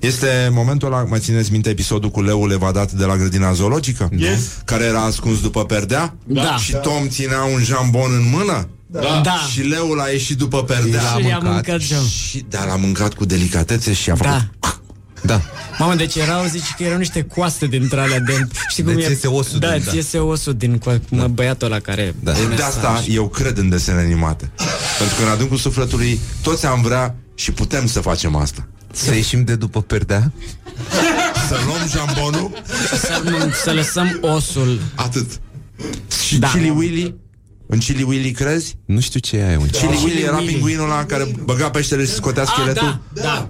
[0.00, 4.08] este momentul ăla, mai țineți minte episodul cu leul evadat de la grădina zoologică?
[4.16, 4.40] Yes.
[4.64, 6.14] Care era ascuns după perdea?
[6.24, 6.56] Da.
[6.56, 8.68] Și Tom ținea un jambon în mână?
[8.86, 9.20] Da.
[9.22, 9.46] Da.
[9.52, 11.00] Și leul a ieșit după perdea.
[11.00, 12.04] Și i-a mâncat jam.
[12.06, 14.32] Și da, l-a mâncat cu delicatețe și a făcut...
[14.32, 14.76] Da.
[15.22, 15.40] Da.
[15.78, 18.46] Mamă, deci erau, zici că erau niște coaste dintre alea de...
[18.68, 19.08] Știi cum Deci e?
[19.08, 19.92] iese osul da, din- îți da.
[19.94, 22.14] iese osul din co- mă, băiatul ăla care...
[22.20, 22.32] Da.
[22.56, 24.50] De asta eu cred în desene animate.
[24.98, 28.66] Pentru că în adâncul sufletului toți am vrea și putem să facem asta.
[28.92, 30.32] Să ieșim de după perdea?
[31.48, 32.62] Să luăm jambonul
[33.00, 33.20] Să,
[33.64, 34.80] să lăsăm osul.
[34.94, 35.30] Atât.
[36.26, 36.48] Și Da.
[36.48, 37.14] Chili Willy?
[37.66, 38.76] În Chili Willy crezi?
[38.84, 39.58] Nu știu ce e aia.
[39.58, 40.52] un- Chili Willy era Willy.
[40.52, 43.00] pinguinul ăla care băga peștele și scotea Ah, scheletul?
[43.12, 43.48] da, da.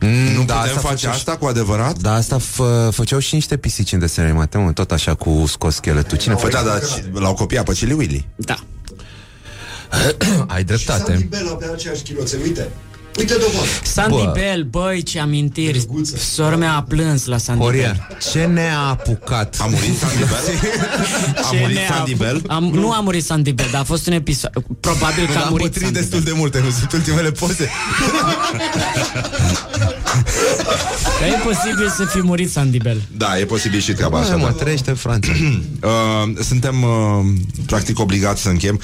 [0.00, 1.98] Mm, Nu da, putem asta face făcea- asta cu adevărat?
[1.98, 5.74] Da, asta fă, făceau și niște pisici în desene animate, mă, tot așa cu scos
[5.74, 6.18] scheletul.
[6.18, 6.72] Cine Păi da, făcea?
[6.78, 8.28] da, ci- l-au copiat pe Chili Willy.
[8.36, 8.56] Da.
[10.46, 11.02] Ai Și dreptate.
[11.10, 12.38] Sandy Bell avea aceeași chiloțe.
[12.42, 12.68] Uite,
[13.18, 13.66] uite dovadă.
[13.82, 14.30] Sandy Bă.
[14.34, 15.86] Bell, băi, ce amintiri.
[16.34, 17.72] Sora mea a plâns la Sandy Bell.
[17.74, 19.56] Horia, ce ne-a apucat?
[19.60, 20.58] A murit Sandy Bell?
[21.44, 22.42] A Ce murit ne-a- Sandy Bell?
[22.48, 24.50] Am, nu a murit Sandy Bell, dar a fost un episod.
[24.80, 26.32] Probabil că a Am murit putrit Sandy destul Bell.
[26.34, 27.70] de multe, nu sunt ultimele poze.
[31.20, 33.00] Dar e posibil să fi murit Sandy Bell.
[33.16, 34.36] Da, e posibil și treaba Așa, asta.
[34.36, 34.52] mă, da.
[34.52, 35.32] trăiește în Franța.
[35.82, 36.88] Uh, suntem uh,
[37.66, 38.80] practic obligați să închem.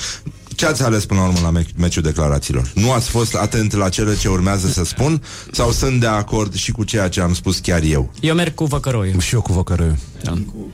[0.57, 2.71] Ce ați ales până la urmă la me- meciul declarațiilor?
[2.75, 5.23] Nu ați fost atent la cele ce urmează să spun
[5.53, 8.13] sau sunt de acord și cu ceea ce am spus chiar eu?
[8.21, 9.21] Eu merg cu văcăroiul.
[9.21, 9.97] și eu cu văcăroiul.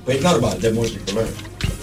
[0.05, 1.27] Păi normal, de Moș Nicolae.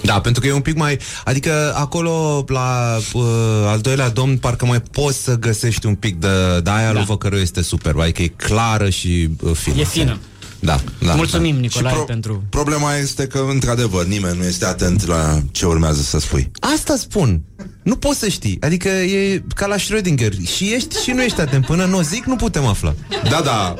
[0.04, 1.00] Da, pentru că e un pic mai...
[1.24, 3.24] Adică acolo, la uh,
[3.68, 6.60] al doilea domn, parcă mai poți să găsești un pic de...
[6.64, 6.92] De aia da.
[6.94, 9.80] lui Văcăroiu este super, adică e clară și uh, fină.
[9.80, 10.18] E fină.
[10.60, 11.14] Da, da.
[11.14, 12.44] Mulțumim, Și Nicolae, pro- pentru...
[12.50, 16.52] Problema este că, într-adevăr, nimeni nu este atent la ce urmează să spui.
[16.76, 17.42] Asta spun.
[17.84, 18.58] Nu poți să știi.
[18.62, 20.32] Adică e ca la Schrödinger.
[20.56, 21.66] Și ești și nu ești atent.
[21.66, 22.94] Până nu o zic, nu putem afla.
[23.30, 23.76] Da, da,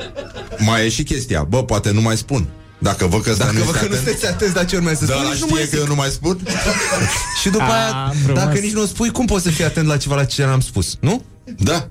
[0.58, 1.42] mai e și chestia.
[1.42, 2.46] Bă, poate nu mai spun.
[2.78, 4.76] Dacă văd că ăsta Dacă nu vă este că nu atent, sunteți atenți la ce
[4.76, 5.84] urmează să da, spun, ăla nici nu mai știe că zic.
[5.88, 6.38] eu nu mai spun.
[7.42, 8.42] Și după A, aia, frumos.
[8.42, 10.60] dacă nici nu o spui, cum poți să fii atent la ceva la ce n-am
[10.60, 10.96] spus?
[11.00, 11.24] Nu?
[11.58, 11.88] Da.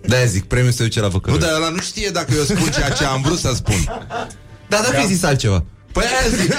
[0.00, 1.38] De-aia zic, premiul se duce la Nu, văcăruș.
[1.40, 3.84] dar ăla nu știe dacă eu spun ceea ce am vrut să spun.
[4.68, 5.64] Da, dacă ai zis altceva.
[5.92, 6.52] Păi aia zic.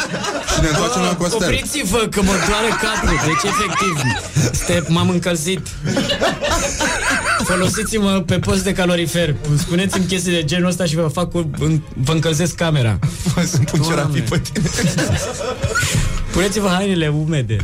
[0.54, 1.42] Și ne întoarcem la Costel.
[1.54, 5.68] Opriți-vă că mă doare capul Deci efectiv ste, M-am încălzit
[7.44, 11.82] Folosiți-mă pe post de calorifer Spuneți-mi chestii de genul ăsta Și vă fac cu, în,
[11.96, 13.00] Vă încălzesc camera
[13.46, 14.44] Să-mi pun ciorapii Doamne.
[14.54, 14.70] pe tine.
[16.32, 17.58] Puneți-vă hainele umede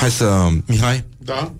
[0.00, 0.46] Hai să...
[0.66, 1.52] Mihai, Da?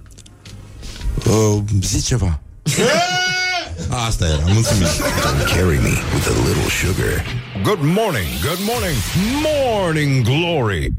[1.27, 2.41] Uh, zi ceva.
[4.07, 4.87] Asta era, mulțumim.
[5.23, 7.25] Don't carry me with a little sugar.
[7.63, 8.97] Good morning, good morning,
[9.43, 10.93] morning glory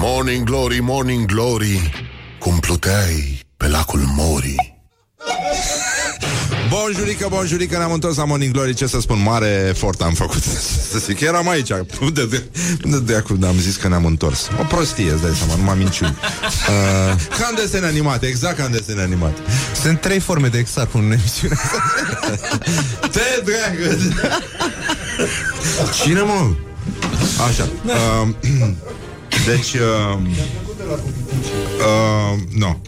[0.00, 1.90] Morning glory, morning glory,
[2.38, 4.79] cum pluteai pe lacul Mori.
[6.70, 8.74] Bonjurică, bonjurică, ne-am întors la Morning Glory.
[8.74, 10.42] Ce să spun, mare efort am făcut.
[10.90, 11.70] Să zic că eram aici.
[12.00, 12.42] Unde de,
[12.84, 13.44] unde de acum?
[13.44, 14.48] Am zis că ne-am întors.
[14.60, 16.16] O prostie, îți dai seama, numai minciuni.
[16.68, 19.40] Uh, Ca în desene animate, exact ca în desene animate.
[19.82, 21.54] Sunt trei forme de exarh în emisiune.
[23.14, 23.98] Te dragă!
[26.02, 26.54] Cine mă?
[27.48, 27.68] Așa.
[27.84, 28.28] Uh,
[29.46, 30.18] Deci uh,
[31.78, 32.80] uh, Nu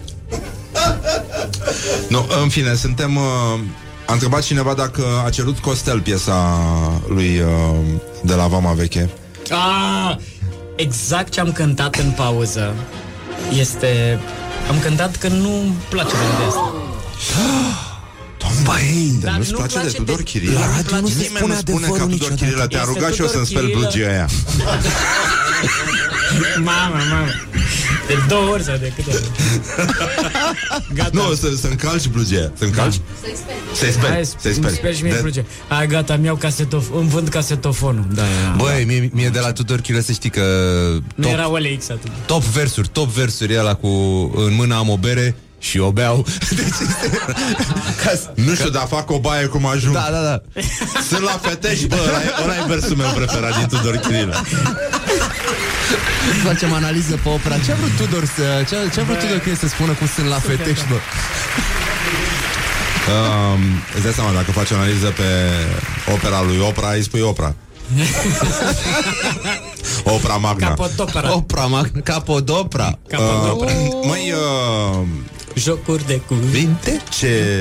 [2.09, 3.60] Nu, în fine, suntem uh,
[4.06, 6.60] A întrebat cineva dacă a cerut Costel piesa
[7.09, 7.77] lui uh,
[8.23, 9.10] De la Vama Veche
[9.51, 10.16] ah,
[10.77, 12.74] Exact ce am cântat în pauză
[13.59, 14.19] Este
[14.69, 16.73] Am cântat că nu-mi place de asta
[18.64, 20.59] Băi, dar Dar nu-ți nu place de place Tudor de- Chirilă?
[20.59, 22.44] La radio nu se Nimeni spune nu spune ca adevărul Tudor niciodată.
[22.44, 23.89] Chirilă Te-a Este rugat și eu Tudor să-mi speli Chirilă.
[23.90, 24.28] blăgia aia
[26.64, 27.27] Mamă, mamă
[28.07, 29.31] De două ori sau de câte ori?
[30.95, 31.11] Gata.
[31.12, 33.01] Nu, să, să încalci blăgia Să încalci?
[33.79, 34.12] Să-i speli.
[34.12, 34.74] Hai, Să-i îmi speli.
[34.74, 35.45] sper și mie De- de...
[35.69, 36.87] Hai, gata, mi-au casetof...
[36.95, 38.07] Îmi vând casetofonul.
[38.15, 38.55] Da, da, da.
[38.65, 40.43] Băi, mie, mie de la Tudor Chilă să știi că
[41.15, 42.15] Nu top, era OLX atunci.
[42.27, 43.89] top versuri, top versuri ăla cu
[44.37, 46.27] în mână am o bere și o beau.
[46.59, 47.19] Deci este...
[48.05, 48.31] Ca să...
[48.35, 50.43] Nu știu, dar fac o baie cum ajung Da, da, da.
[51.09, 54.43] Sunt la fetești, bă, ăla e, ăla e versul meu preferat din Tudor Chirilă
[56.45, 57.59] Facem analiză pe opera.
[57.65, 60.07] Ce a vrut Tudor să, ce, a- ce a vrut Tudor Chilă să spună cum
[60.15, 60.95] sunt la fetești, bă?
[63.13, 63.61] um,
[63.95, 65.29] Îți dai seama, dacă faci analiză pe
[66.13, 67.55] opera lui Opra, îi spui Opra
[70.15, 72.99] Opra Magna Capotopera Opra, mag- capodopra.
[73.09, 75.07] Capotopera uh, Măi, uh,
[75.55, 77.03] Jocuri de cuvinte Vinte?
[77.19, 77.55] ce,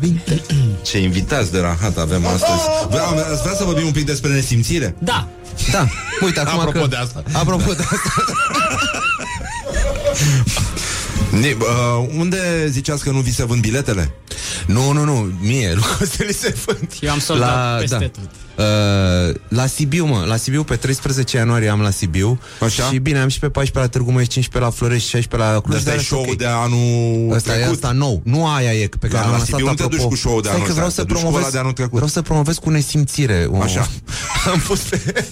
[0.00, 0.42] Vinte?
[0.82, 4.94] ce invitați de rahat avem astăzi Vreau, ați vrea să vorbim un pic despre nesimțire?
[4.98, 5.28] Da
[5.70, 5.88] Da,
[6.20, 6.86] uite, acum Apropo că...
[6.86, 7.22] de asta.
[7.32, 8.24] Apropo de asta.
[11.30, 14.14] Ne, uh, unde ziceați că nu vi se vând biletele?
[14.66, 16.92] Nu, nu, nu, mie, lui Costel se vând.
[17.00, 18.30] Eu am soldat peste tot.
[18.58, 22.82] Uh, la Sibiu, mă, la Sibiu, pe 13 ianuarie am la Sibiu Așa?
[22.82, 25.76] Și bine, am și pe 14 la Târgu Mureș, 15 la Florești, 16 la Cluj
[25.76, 26.36] Asta e dar show ok.
[26.36, 29.36] de anul Ăsta e trecut asta nou, nu aia e pe care Da, am la
[29.36, 30.02] lansat Sibiu nu te apropo.
[30.02, 31.52] duci cu show-ul de Stai anul că vreau ăsta, să te duci cu promovez, ăla
[31.52, 31.92] de anul trecut.
[31.92, 33.62] Vreau să promovez cu nesimțire o...
[33.62, 33.88] Așa.
[34.52, 35.24] Am pus pe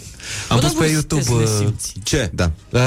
[0.49, 1.93] Am Bă, pus dar pe voi YouTube sunteți uh, nesimțiți.
[2.03, 2.31] Ce?
[2.35, 2.51] Da.
[2.71, 2.81] Uh,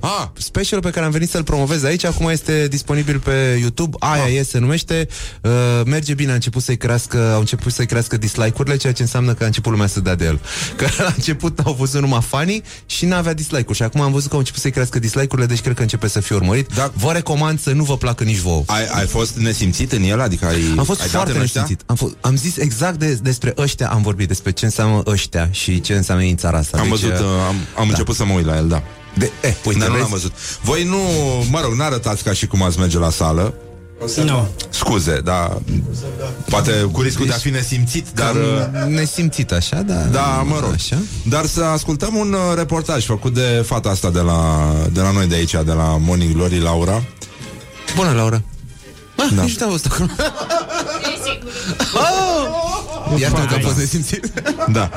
[0.00, 0.26] Ah.
[0.38, 3.96] specialul pe care am venit să-l promovez aici acum este disponibil pe YouTube.
[4.00, 4.34] Aia Ah.
[4.34, 5.08] e, se numește.
[5.42, 5.50] Uh,
[5.86, 9.42] merge bine, a început să-i crească, au început să-i crească dislike-urile, ceea ce înseamnă că
[9.42, 10.40] a început lumea să dea de el.
[10.76, 13.76] Că la început au văzut numai fanii și n-avea dislike-uri.
[13.76, 16.20] Și acum am văzut că au început să-i crească dislike-urile, deci cred că începe să
[16.20, 16.74] fie urmărit.
[16.74, 16.92] Da.
[16.94, 18.62] Vă recomand să nu vă placă nici vouă.
[18.66, 20.20] Ai, ai fost nesimțit în el?
[20.20, 21.60] Adică ai, Am fost ai dat foarte în ăștia?
[21.60, 21.88] nesimțit.
[21.90, 25.80] Am, fost, am zis exact de, despre ăștia, am vorbit despre ce înseamnă ăștia și
[25.80, 26.78] ce înseamnă ei în țara asta.
[26.78, 28.82] Am Deci, văzut, uh, uh, am, am început să mă uit la el, da
[29.18, 30.02] de, eh, uite, Dar nu vezi?
[30.04, 30.32] l-am văzut
[30.62, 30.98] Voi nu,
[31.50, 33.54] mă rog, n-arătați ca și cum ați merge la sală
[34.24, 35.58] Nu Scuze, dar
[36.50, 39.94] Poate cu riscul de a fi nesimțit Dar, uh, nesimțit așa, da.
[39.94, 40.96] da, mă rog Așa.
[41.22, 45.26] Dar să ascultăm un uh, reportaj Făcut de fata asta de la, de la noi
[45.26, 47.02] de aici De la Morning Glory, Laura
[47.96, 48.42] Bună, Laura.
[49.16, 49.34] Ah, Da.
[49.36, 49.42] da.
[49.42, 50.08] nici nu te-am văzut acolo.
[53.18, 54.32] Iată că a fost nesimțit.
[54.68, 54.90] Da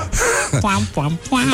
[0.60, 1.53] Pam, pam, pam.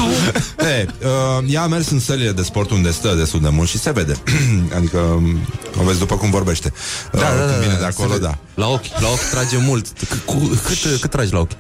[0.57, 3.77] Hey, uh, ea a mers în sălile de sport unde stă destul de mult și
[3.79, 4.13] se vede.
[4.77, 5.39] adică um,
[5.79, 6.73] o vezi după cum vorbește.
[7.13, 8.25] Uh, Da, da, da, când vine da, de se acolo, vede.
[8.25, 8.37] da.
[8.53, 9.87] La ochi, la ochi trage mult.
[9.87, 10.33] C- cu,
[10.65, 11.51] cât, cât tragi la ochi?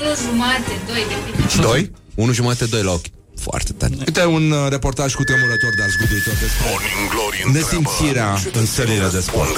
[0.00, 1.60] Unu jumate, doi, depinde.
[1.68, 1.90] Doi?
[2.14, 3.06] Unu jumate, doi la ochi.
[3.40, 3.92] Foarte tare.
[3.98, 9.08] Uite un uh, reportaj cu tremurător, dar zguduitor despre Morning Glory întreabă, nesimțirea în sălile
[9.12, 9.48] de sport.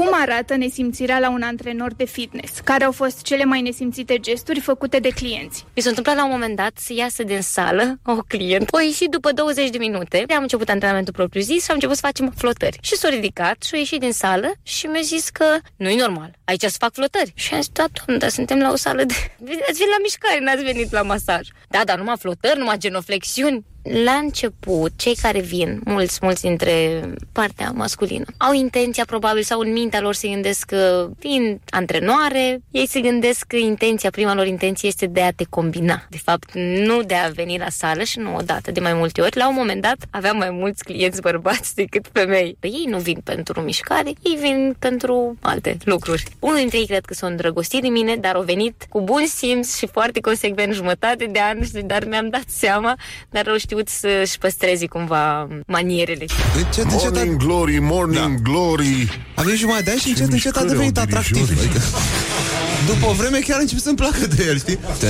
[0.00, 0.12] Unde?
[0.12, 2.58] Cum arată nesimțirea la un antrenor de fitness?
[2.64, 5.64] Care au fost cele mai nesimțite gesturi făcute de clienți?
[5.76, 8.68] Mi s-a întâmplat la un moment dat să iasă din sală o client.
[8.70, 10.24] O ieșit după 20 de minute.
[10.36, 12.78] Am început antrenamentul propriu zis și am început să facem flotări.
[12.82, 15.44] Și s-a ridicat și a ieșit din sală și mi-a zis că
[15.76, 16.30] nu-i normal.
[16.44, 17.32] Aici să fac flotări.
[17.34, 19.14] Și am zis, da, doamne, dar suntem la o sală de...
[19.68, 21.48] Ați venit la mișcare, n-ați venit la masaj.
[21.68, 23.64] Da, dar numai flotări, numai genoflexiuni.
[23.82, 27.02] La început, cei care vin, mulți, mulți dintre
[27.32, 32.86] partea masculină, au intenția probabil sau în mintea lor se gândesc că vin antrenoare, ei
[32.86, 36.06] se gândesc că intenția, prima lor intenție este de a te combina.
[36.08, 39.36] De fapt, nu de a veni la sală și nu odată, de mai multe ori.
[39.36, 42.56] La un moment dat aveam mai mulți clienți bărbați decât femei.
[42.60, 46.24] Pe ei nu vin pentru mișcare, ei vin pentru alte lucruri.
[46.38, 49.76] Unul dintre ei cred că s-a îndrăgostit de mine, dar au venit cu bun simț
[49.76, 52.96] și foarte consecvent jumătate de an, dar mi-am dat seama,
[53.30, 56.24] dar au știut să-și păstreze cumva manierele.
[56.56, 59.22] Încet, încet, Morning glory, morning glory.
[59.34, 61.58] Avem jumătate de ani și încet, încet a devenit atractiv.
[61.58, 61.80] Adică,
[62.86, 64.78] după o vreme chiar a început să-mi placă de el, știi?
[64.98, 65.06] Te...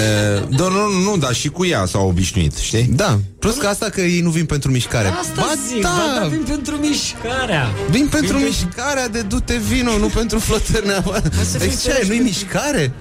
[0.56, 2.82] Da, nu, nu, nu, dar și cu ea s-au obișnuit, știi?
[2.92, 5.08] Da, plus că asta că ei nu vin pentru mișcare.
[5.08, 7.68] Asta ba, zic, da, ba, da, vin pentru mișcarea.
[7.90, 11.32] Vin pentru Vin mișcarea de du-te vino, nu pentru flotări neapărat.
[11.50, 12.92] să fii Deci ce, fericit nu-i pentru- mișcare?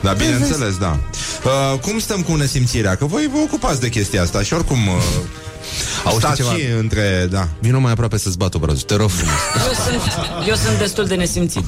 [0.00, 0.98] Da, bineînțeles, da.
[1.44, 2.94] Uh, cum stăm cu nesimțirea?
[2.96, 4.86] Că voi vă ocupați de chestia asta și oricum...
[4.86, 4.94] Uh,
[6.04, 6.50] Auzi stați ceva?
[6.52, 7.26] și între...
[7.30, 7.48] Da.
[7.60, 9.34] Vino mai aproape să-ți bat obrazul, te rog frumos.
[9.66, 11.64] Eu sunt, eu sunt destul de nesimțit.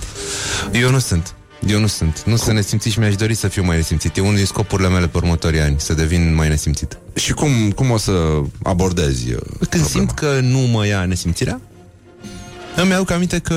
[0.73, 1.35] Eu nu sunt.
[1.69, 2.23] Eu nu sunt.
[2.27, 4.17] Nu sunt nesimțit și mi-aș dori să fiu mai nesimțit.
[4.17, 6.99] E unul din scopurile mele pe următorii ani, să devin mai nesimțit.
[7.15, 9.33] Și cum, cum o să abordezi?
[9.33, 11.61] uh, Când simt că nu mă ia nesimțirea,
[12.77, 13.55] îmi aduc aminte că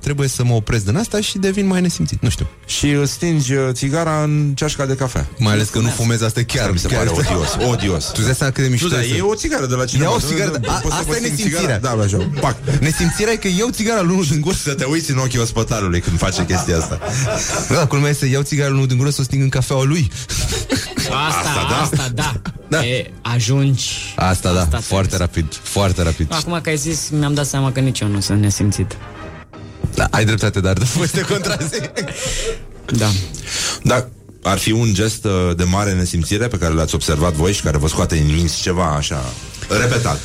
[0.00, 2.22] trebuie să mă opresc din asta și devin mai nesimțit.
[2.22, 2.46] Nu știu.
[2.66, 5.26] Și îți stingi uh, țigara în ceașca de cafea.
[5.38, 6.70] Mai ales că nu fumez asta chiar.
[6.70, 8.04] mi se chiar pare odios, odios.
[8.04, 9.16] Tu îți dai seama cât de mișto Nu, dar este?
[9.16, 10.08] e o țigară de la cineva.
[10.10, 10.66] Ia o Nu, țigară, nu, de...
[10.66, 11.76] nu, A, poți să asta vă e stingi nesimțirea.
[11.78, 11.96] țigara?
[11.96, 12.56] Da, așa, pac.
[12.80, 16.00] Nesimțirea e că iau țigara lui unul din gură Să te uiți în ochii ospătarului
[16.00, 16.98] când face chestia asta.
[17.68, 19.84] Da, culmea este să iau țigara lui unul din gură să o sting în cafeaua
[19.84, 20.10] lui.
[20.96, 22.32] Asta, asta, asta da.
[22.68, 22.84] Da.
[22.86, 23.90] E, ajungi.
[24.16, 25.28] Asta, da, Asta foarte trebuie.
[25.42, 26.26] rapid, foarte rapid.
[26.30, 28.96] Acum că ai zis, mi-am dat seama că nici eu nu sunt nesimțit.
[29.94, 31.80] Da, ai dreptate, dar de fost de contrazi.
[32.86, 33.08] Da.
[33.82, 34.08] Dar
[34.42, 37.76] ar fi un gest uh, de mare nesimțire pe care l-ați observat voi și care
[37.78, 39.24] vă scoate din minți ceva așa
[39.68, 40.20] repetat.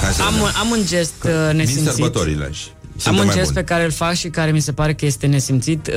[0.00, 0.42] Hai să Am, vedem.
[0.42, 1.84] un- am un gest uh, Din nesimțit.
[1.84, 2.48] sărbătorile.
[2.52, 3.64] și Am suntem un mai gest buni.
[3.64, 5.90] pe care îl fac și care mi se pare că este nesimțit.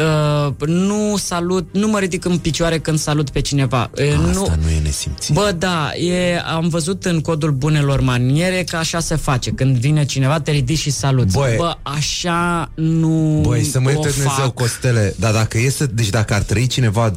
[0.57, 3.89] Uh, nu salut, nu mă ridic în picioare când salut pe cineva.
[3.97, 5.33] Uh, Asta nu, nu e nesimțit.
[5.33, 9.51] Bă, da, e, am văzut în codul bunelor maniere că așa se face.
[9.51, 11.37] Când vine cineva, te ridici și saluți.
[11.37, 11.55] Băi.
[11.57, 14.53] Bă, așa nu Băi, să mă o ierte Dumnezeu, fac.
[14.53, 17.15] Costele Dar dacă e să, deci dacă ar trăi cineva 100%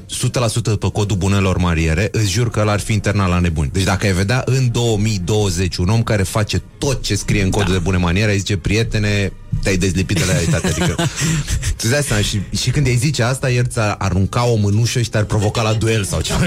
[0.62, 4.12] pe codul bunelor mariere Îți jur că l-ar fi internat la nebuni Deci dacă ai
[4.12, 7.72] vedea în 2020 un om care face tot ce scrie în codul da.
[7.72, 9.32] de bune maniere Ai zice, prietene,
[9.62, 10.94] te-ai dezlipit de la realitate Adică,
[11.76, 15.10] tu dai seama, și, și când îi zice asta El ți-ar arunca o mânușă și
[15.10, 16.40] te-ar provoca la duel sau ceva.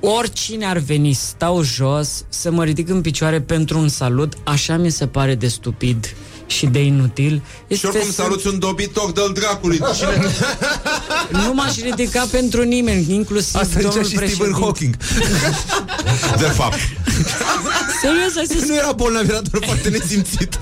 [0.00, 4.90] Oricine ar veni, stau jos, să mă ridic în picioare pentru un salut, așa mi
[4.90, 6.14] se pare de stupid
[6.54, 7.42] și de inutil.
[7.76, 9.80] Și oricum saluți un dobitoc de-l dracului.
[9.96, 10.26] Cine...
[11.30, 14.60] Nu m-aș ridica pentru nimeni, inclusiv Asta zicea domnul și Stephen președinte.
[14.60, 14.94] Hawking
[16.42, 16.78] De fapt.
[18.02, 20.58] Serios, ai zis Nu era bolnav, era doar foarte nesimțit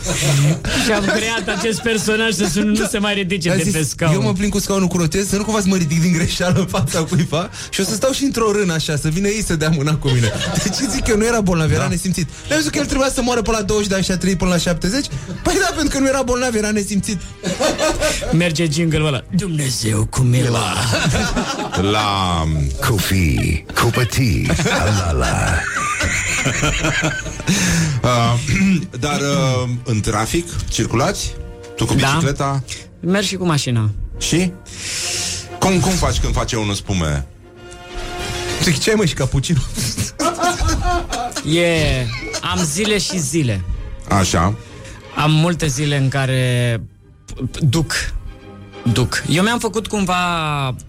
[0.85, 3.83] Și am creat acest personaj să sun- nu se mai ridice A de zis, pe
[3.83, 4.13] scaun.
[4.15, 6.59] Eu mă plin cu scaunul cu rotez Să nu cumva să mă ridic din greșeală
[6.59, 9.57] în fața cuiva Și o să stau și într-o rână așa Să vină ei să
[9.57, 10.33] dea mâna cu mine
[10.63, 13.43] Deci zic eu, nu era bolnav, era nesimțit Le-am zis că el trebuia să moară
[13.43, 15.07] până la 20 de ani și a trăit până la 70
[15.43, 17.21] Păi da, pentru că nu era bolnav, era nesimțit
[18.43, 19.23] Merge jingle-ul ăla.
[19.31, 20.75] Dumnezeu cu mila.
[21.81, 22.45] La...
[22.89, 25.59] Copii, copătii, la la
[28.03, 28.35] Uh,
[29.05, 31.35] dar uh, în trafic circulați?
[31.77, 32.09] Tu cu Da.
[32.09, 32.63] bicicleta?
[33.01, 33.91] Merg și cu mașina.
[34.19, 34.53] Și?
[35.59, 37.27] Cum, cum faci când face unul spume?
[38.63, 39.61] Zic, ce ai mă și cappuccino?
[41.45, 42.07] E...
[42.53, 43.65] Am zile și zile.
[44.09, 44.55] Așa.
[45.17, 46.77] Am multe zile în care
[47.33, 47.93] p- duc.
[48.93, 49.25] Duc.
[49.29, 50.17] Eu mi-am făcut cumva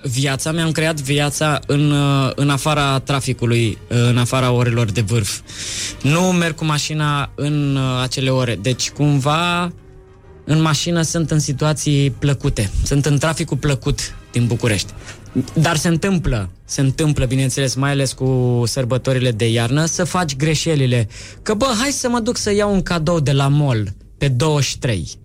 [0.04, 5.40] viața, mi-am creat viața în, uh, în afara traficului, uh, în afara orelor de vârf.
[6.02, 8.58] Nu merg cu mașina în uh, acele ore.
[8.62, 9.72] Deci cumva
[10.46, 12.72] în mașină sunt în situații plăcute.
[12.84, 14.94] Sunt în traficul plăcut din București.
[15.54, 21.08] Dar se întâmplă, se întâmplă, bineînțeles, mai ales cu sărbătorile de iarnă, să faci greșelile.
[21.42, 23.94] Că, bă, hai să mă duc să iau un cadou de la mall
[24.24, 25.20] pe 23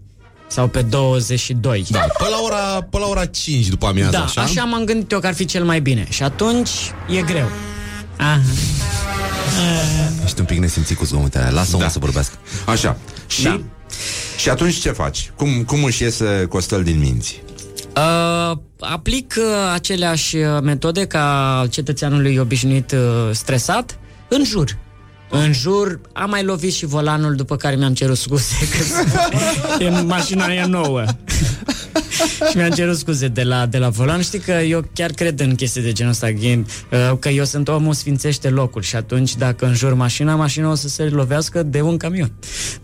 [0.49, 1.85] sau pe 22.
[1.89, 4.41] Da, pe la ora, pe la ora 5 după amiază, da, așa?
[4.41, 6.07] așa m-am gândit eu că ar fi cel mai bine.
[6.11, 6.71] Și atunci
[7.19, 7.49] e greu.
[8.17, 8.41] Aha.
[10.25, 11.89] Ești un pic nesimțit cu zgomotele alea, lasă-o da.
[11.89, 12.35] să vorbească
[12.67, 12.97] Așa.
[13.27, 13.43] Și?
[13.43, 13.51] Da.
[13.51, 15.31] Și Și atunci ce faci?
[15.37, 17.43] Cum, cum își iese Costel din minți?
[17.97, 22.99] Uh, aplic uh, aceleași uh, metode ca cetățeanului obișnuit uh,
[23.33, 23.99] stresat
[24.29, 24.79] în jur.
[25.31, 28.85] În jur am mai lovit și volanul după care mi-am cerut scuze că
[29.85, 31.05] e, mașina e nouă.
[32.51, 34.21] și mi-am cerut scuze de la, de la volan.
[34.21, 37.69] Știi că eu chiar cred în chestii de genul ăsta, Ghin, uh, că eu sunt
[37.69, 41.97] omul sfințește locul și atunci dacă înjur mașina, mașina o să se lovească de un
[41.97, 42.33] camion.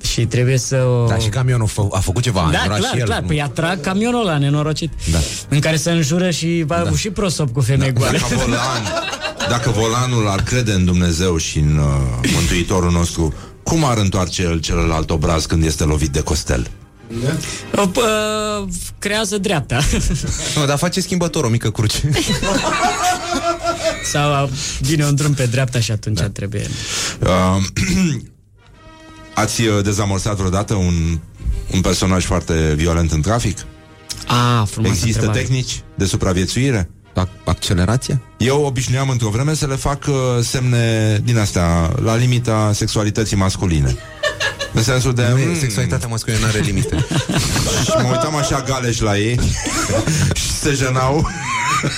[0.03, 1.07] Și trebuie să o...
[1.07, 3.05] Da, și camionul fă, a făcut ceva, a Da, înjurat clar, și el.
[3.05, 3.23] clar.
[3.27, 4.91] Păi atrag camionul ăla nenorocit.
[5.12, 5.19] Da.
[5.49, 6.97] În care se înjură și va da.
[6.97, 8.01] și prosop cu femei da.
[8.01, 8.19] goale.
[8.19, 8.82] Dacă, volan,
[9.49, 14.61] dacă volanul ar crede în Dumnezeu și în uh, Mântuitorul nostru, cum ar întoarce el
[14.61, 16.70] celălalt obraz când este lovit de Costel?
[17.77, 18.03] O, pă,
[18.99, 19.81] creează dreapta.
[20.57, 22.11] Nu, dar face schimbător o mică cruce.
[24.12, 24.51] Sau
[24.81, 26.28] vine un drum pe dreapta și atunci da.
[26.28, 26.66] trebuie...
[27.20, 27.62] Uh,
[29.35, 31.19] ați uh, dezamorsat vreodată un,
[31.73, 33.59] un personaj foarte violent în trafic?
[34.27, 35.41] A, frumoasă Există întrebare.
[35.41, 36.91] tehnici de supraviețuire?
[37.45, 38.20] Accelerație?
[38.39, 43.97] Eu obișnuiam într-o vreme să le fac uh, semne din astea, la limita sexualității masculine.
[44.74, 45.26] În sensul de...
[45.32, 47.06] Nu e, mm, sexualitatea masculină are limite.
[47.84, 49.40] Și mă uitam așa galeș la ei.
[50.40, 51.30] Și se jenau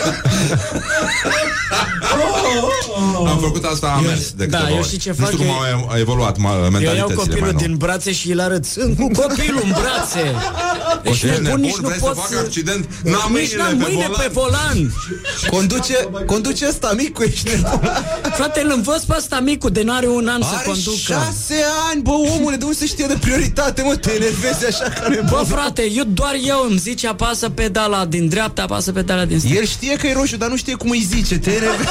[3.26, 4.86] Am făcut asta, am mers de da, câteva eu ori.
[4.86, 5.26] știi ce Nu fac?
[5.26, 8.12] știu cum Eu- au, a evoluat ma- Eu iau mentalitățile mai copilul nou din brațe
[8.12, 10.34] și îl arăt Sunt cu copilul în brațe
[11.02, 12.38] Deci Ești nebun, nebun, nici nu vrei pot să fac să...
[12.38, 12.88] accident?
[13.02, 14.20] N-am Nici mâinile n-am pe mâine volan.
[14.22, 14.92] pe volan
[15.50, 17.90] Conduce, conduce ăsta micu, ești nebun.
[18.36, 22.02] Frate, îl învăț pe ăsta micu De n-are un an să Are conducă șase ani,
[22.02, 25.26] bă, omule, de unde se știe de prioritate, mă, te enervezi așa ca nebun.
[25.30, 29.54] Bă, frate, eu doar eu îmi zice apasă pedala din dreapta, apasă pedala din stânga.
[29.66, 31.88] El știe că e roșu, dar nu știe cum îi zice, te enervezi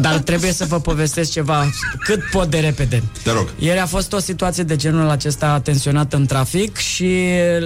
[0.00, 1.70] Dar trebuie să vă povestesc ceva
[2.04, 3.02] cât pot de repede.
[3.22, 3.48] Te rog.
[3.58, 7.08] Ieri a fost o situație de genul acesta tensionată în trafic și...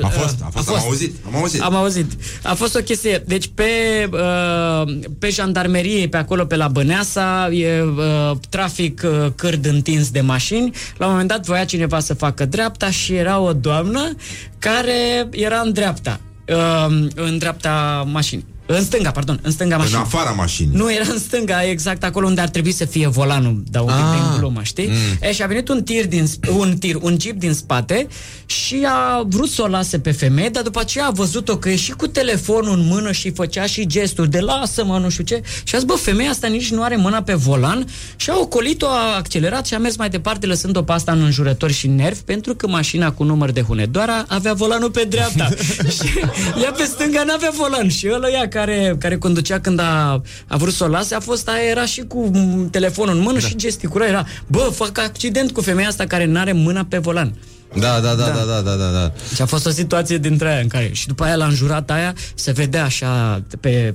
[0.02, 1.60] A fost, a fost, am auzit, am auzit.
[1.60, 2.12] Am auzit.
[2.42, 3.22] A fost o chestie.
[3.26, 3.64] Deci pe,
[4.12, 10.20] uh, pe jandarmerie, pe acolo, pe la Băneasa, e uh, trafic uh, cârd întins de
[10.20, 10.70] mașini.
[10.96, 14.14] La un moment dat voia cineva să facă dreapta și era o doamnă
[14.58, 16.20] care era în dreapta.
[16.48, 18.44] Uh, în dreapta mașinii.
[18.70, 20.02] În stânga, pardon, în stânga În mașinii.
[20.02, 23.82] afara mașinii Nu, era în stânga, exact acolo unde ar trebui să fie volanul, dar
[23.82, 24.12] un pic Ah.
[24.30, 24.86] din glumă, știi?
[24.86, 24.94] Mm.
[25.28, 28.06] E, și a venit un tir din sp- un tir, un jeep din spate
[28.46, 31.76] și a vrut să o lase pe femeie, dar după aceea a văzut-o că e
[31.76, 35.42] și cu telefonul în mână și făcea și gesturi de lasă-mă, nu știu ce.
[35.64, 37.86] Și a zis, bă, femeia asta nici nu are mâna pe volan
[38.16, 41.72] și a ocolit-o, a accelerat și a mers mai departe, lăsând-o pe asta în înjurători
[41.72, 45.48] și nervi, pentru că mașina cu număr de Hunedoara avea volanul pe dreapta.
[45.96, 46.18] și
[46.62, 50.72] ea pe stânga n-avea volan și ăla ea care, care conducea când a, a vrut
[50.72, 53.46] să o lase, a fost aia, era și cu m, telefonul în mână da.
[53.46, 57.34] și gesticula, era, bă, fac accident cu femeia asta care n-are mâna pe volan.
[57.78, 59.12] Da, da, da, da, da, da, da, da.
[59.34, 62.14] Și a fost o situație dintre aia în care, și după aia l-a înjurat aia,
[62.34, 63.94] se vedea așa pe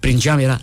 [0.00, 0.60] prin geam, era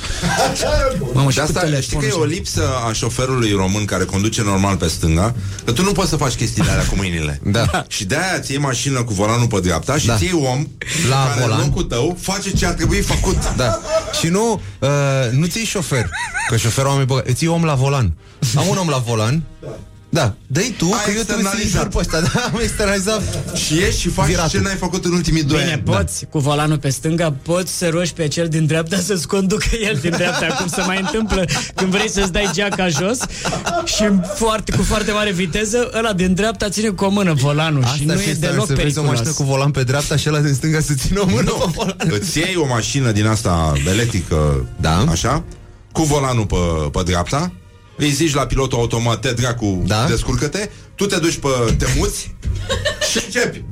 [1.12, 3.84] Mamă, și De cu asta știi telefonul că e o și- lipsă a șoferului român
[3.84, 7.40] care conduce normal pe stânga, că tu nu poți să faci chestiile alea cu mâinile.
[7.52, 7.84] Da.
[7.88, 10.16] Și de-aia ți iei mașină cu volanul pe dreapta și Da.
[10.16, 10.66] ți iei om
[11.08, 11.58] La care volan.
[11.60, 13.36] în locul tău face ce ar trebui făcut.
[13.56, 13.80] Da.
[14.20, 14.88] Și nu, uh,
[15.30, 16.08] nu ții șofer,
[16.48, 18.12] că șoferul oameni băga, îți iei om la volan.
[18.56, 19.42] Am un om la volan.
[19.62, 19.68] Da,
[20.46, 21.80] dă-i tu, Ai că eu trebuie să-i externalizat.
[21.82, 22.20] jur pe ăsta.
[22.20, 23.22] Da, am externalizat.
[23.56, 24.58] Și ieși și faci Viratul.
[24.58, 25.82] ce n-ai făcut în ultimii doi Bine, ani.
[25.82, 29.98] poți cu volanul pe stânga, poți să rogi pe cel din dreapta să-ți conducă el
[30.00, 33.18] din dreapta, cum se mai întâmplă când vrei să-ți dai geaca jos
[33.84, 34.04] și
[34.34, 38.10] foarte, cu foarte mare viteză, ăla din dreapta ține cu o mână volanul și nu
[38.12, 39.36] ar e fi deloc să vezi o mașină periculos.
[39.36, 41.96] cu volan pe dreapta și ăla din stânga să țină o mână pe volan.
[42.10, 45.04] Îți iei o mașină din asta electrică, Da.
[45.10, 45.44] așa,
[45.92, 46.56] cu volanul pe,
[46.92, 47.52] pe dreapta,
[48.04, 50.06] îi zici la pilotul automat, te dracu, Da.
[50.08, 51.48] descurcă-te, tu te duci pe
[51.78, 52.34] temuți
[53.10, 53.62] și începi.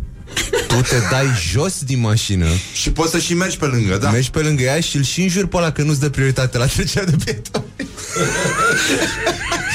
[0.69, 4.11] Tu te dai jos din mașină, Și poți să și mergi pe lângă, da?
[4.11, 6.67] mergi pe lângă ea și îl și înjuri pe ăla că nu-ți dă prioritate la
[6.67, 7.65] trecerea de pieton.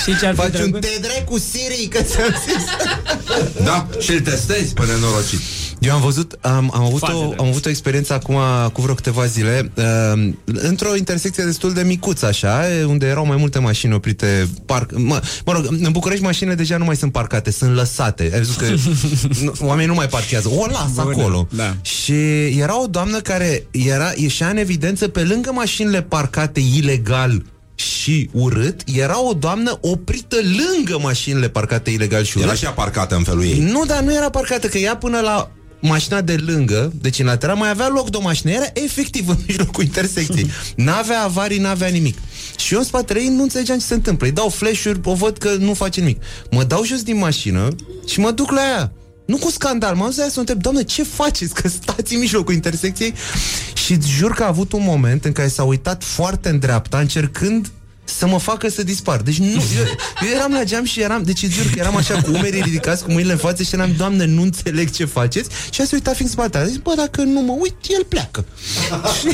[0.02, 0.82] Știi ce ar fi Faci un drăguț?
[0.86, 2.64] te drag cu Siri, că ți-am zis.
[3.64, 3.88] Da?
[4.00, 5.40] Și îl testezi pe nenorocit.
[5.84, 8.36] Eu am văzut, am, am, avut, Faze o, de- am avut o experiență acum
[8.74, 13.36] cu vreo câteva zile uh, într-o intersecție destul de micuță așa, e, unde erau mai
[13.38, 17.52] multe mașini oprite parc, mă, mă rog, în București mașinile deja nu mai sunt parcate,
[17.52, 18.30] sunt lăsate.
[18.34, 18.66] Ai văzut că
[19.44, 21.48] nu, oamenii nu mai parchează, o las Bună, acolo.
[21.56, 21.76] da.
[21.82, 22.14] Și
[22.60, 27.44] era o doamnă care era, ieșea în evidență pe lângă mașinile parcate ilegal
[27.76, 32.48] și urât, era o doamnă oprită lângă mașinile parcate ilegal și urât.
[32.48, 33.60] Era și ea parcată în felul ei.
[33.60, 35.52] Nu, dar nu era parcată, că ea până la
[35.88, 38.52] mașina de lângă, deci în lateral, mai avea loc de o mașină.
[38.52, 40.50] Era efectiv în mijlocul intersecției.
[40.76, 42.18] N-avea avarii, n-avea nimic.
[42.58, 44.28] Și eu în spatele ei nu înțelegeam ce se întâmplă.
[44.28, 46.22] Îi dau flash-uri, o văd că nu face nimic.
[46.52, 47.68] Mă dau jos din mașină
[48.08, 48.92] și mă duc la ea.
[49.26, 51.54] nu cu scandal, m-am dus aia să o întreb, doamne, ce faceți?
[51.54, 53.14] Că stați în mijlocul intersecției
[53.74, 57.00] și îți jur că a avut un moment în care s-a uitat foarte în dreapta,
[57.00, 57.72] încercând
[58.04, 59.22] să mă facă să dispar.
[59.22, 59.62] Deci nu, eu,
[60.22, 63.04] eu eram la geam și eram, deci îți jur că eram așa cu umerii ridicați,
[63.04, 65.50] cu mâinile în față și eram, doamne, nu înțeleg ce faceți.
[65.70, 66.66] Și a se uita fix spate.
[66.68, 68.46] Zic, bă, dacă nu mă uit, el pleacă.
[69.20, 69.28] și,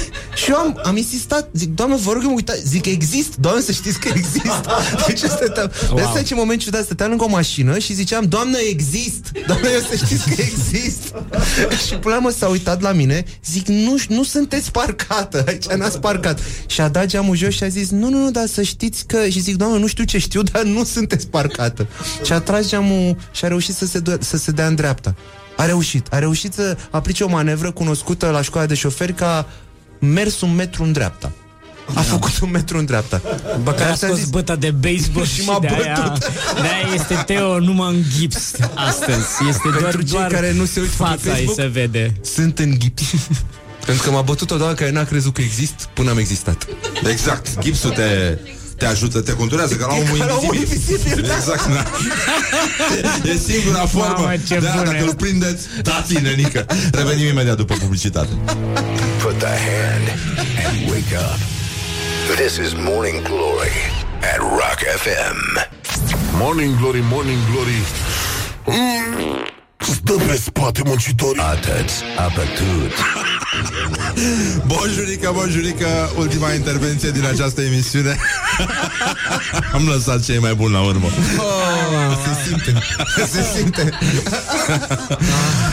[0.44, 3.62] și eu am, am insistat, zic, doamne, vă rog, eu mă uitați, zic, exist, doamne,
[3.62, 4.66] să știți că exist.
[5.08, 5.96] Deci stăteam, wow.
[5.96, 9.70] de asta e ce moment ciudat, stăteam lângă o mașină și ziceam, doamne, exist, doamne,
[9.74, 11.14] eu să știți că exist.
[11.88, 16.00] și până la urmă s-a uitat la mine, zic, nu, nu sunteți parcată, aici n-ați
[16.00, 16.40] parcat.
[16.66, 19.27] Și a dat geamul jos și a zis, nu, nu, nu, dar să știți că...
[19.30, 21.88] Și zic, doamne, nu știu ce știu, dar nu sunteți parcată.
[22.26, 25.15] Și a tras geamul și a reușit să se, do- să se dea în dreapta.
[25.57, 26.07] A reușit.
[26.14, 29.48] A reușit să aplice o manevră cunoscută la școala de șoferi ca
[29.99, 31.31] mers un metru în dreapta.
[31.94, 33.22] A făcut un metru în dreapta.
[33.64, 36.02] Bă, care a Dar ți-a scos zis- băta de baseball și, Și m-a de aia,
[36.03, 36.31] bătut.
[36.61, 39.27] de aia este Teo numai în gips astăzi.
[39.49, 42.14] Este doar, Pentru cei doar care nu se uită pe fața îi Facebook, se vede.
[42.22, 43.03] Sunt în gips.
[43.90, 46.68] Pentru că m-a bătut o doamnă care n-a crezut că exist până am existat.
[47.10, 48.38] Exact, gipsul te,
[48.78, 50.95] te ajută, te conturează ca la omul Ca la omul invizibil.
[50.98, 51.36] invizibil, da.
[51.36, 51.86] Exact, da.
[53.32, 54.16] E singura formă.
[54.18, 54.91] Mamă, ce de aia, bune.
[54.91, 56.66] dacă îl prindeți, dați nenică.
[56.91, 58.30] Revenim imediat după publicitate.
[59.22, 60.06] Put the hand
[60.66, 61.40] and wake up.
[62.36, 63.78] This is Morning Glory
[64.34, 65.68] at Rock FM.
[66.34, 67.80] Morning Glory, Morning Glory.
[68.66, 69.45] Mm,
[69.94, 71.41] Stă pe spate muncitorii.
[71.41, 72.91] Atât, apătut.
[74.72, 75.88] Bonjurică, bonjurică,
[76.18, 78.18] ultima intervenție din această emisiune.
[79.73, 81.07] Am lăsat cei mai buni la urmă.
[82.23, 82.80] Se simte.
[83.31, 83.90] Se simte.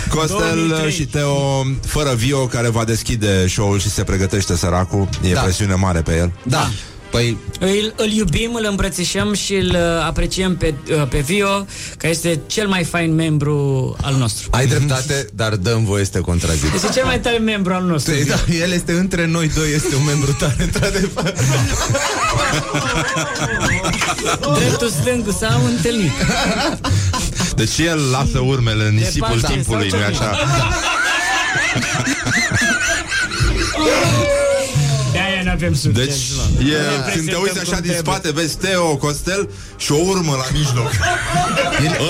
[0.09, 0.93] Costel 2003.
[0.93, 5.09] și Teo, fără Vio, care va deschide show-ul și se pregătește săracul.
[5.23, 5.41] E Da.
[5.41, 6.33] presiune mare pe el.
[6.43, 6.71] Da.
[7.11, 11.67] Păi, Îl, îl iubim, îl îmbrățișăm și îl uh, apreciem pe, uh, pe Vio,
[11.99, 14.49] care este cel mai fain membru al nostru.
[14.53, 16.75] ai dreptate, dar dăm voie să te contrazic.
[16.75, 18.15] Este cel mai tare membru al nostru.
[18.27, 21.33] Da, el este între noi doi, este un membru tare, într-adevăr.
[24.59, 26.13] Dreptul stângul s-au întâlnit.
[27.57, 30.37] Deci el lasă urmele în nisipul Departe, timpului, sau nu ce- așa?
[35.59, 36.07] De aia nu avem succes.
[36.07, 36.63] Deci, mă.
[36.63, 38.13] e, Ne când te prezentăm uiți așa cum din trebuie.
[38.15, 40.91] spate, vezi Teo, Costel și o urmă la mijloc.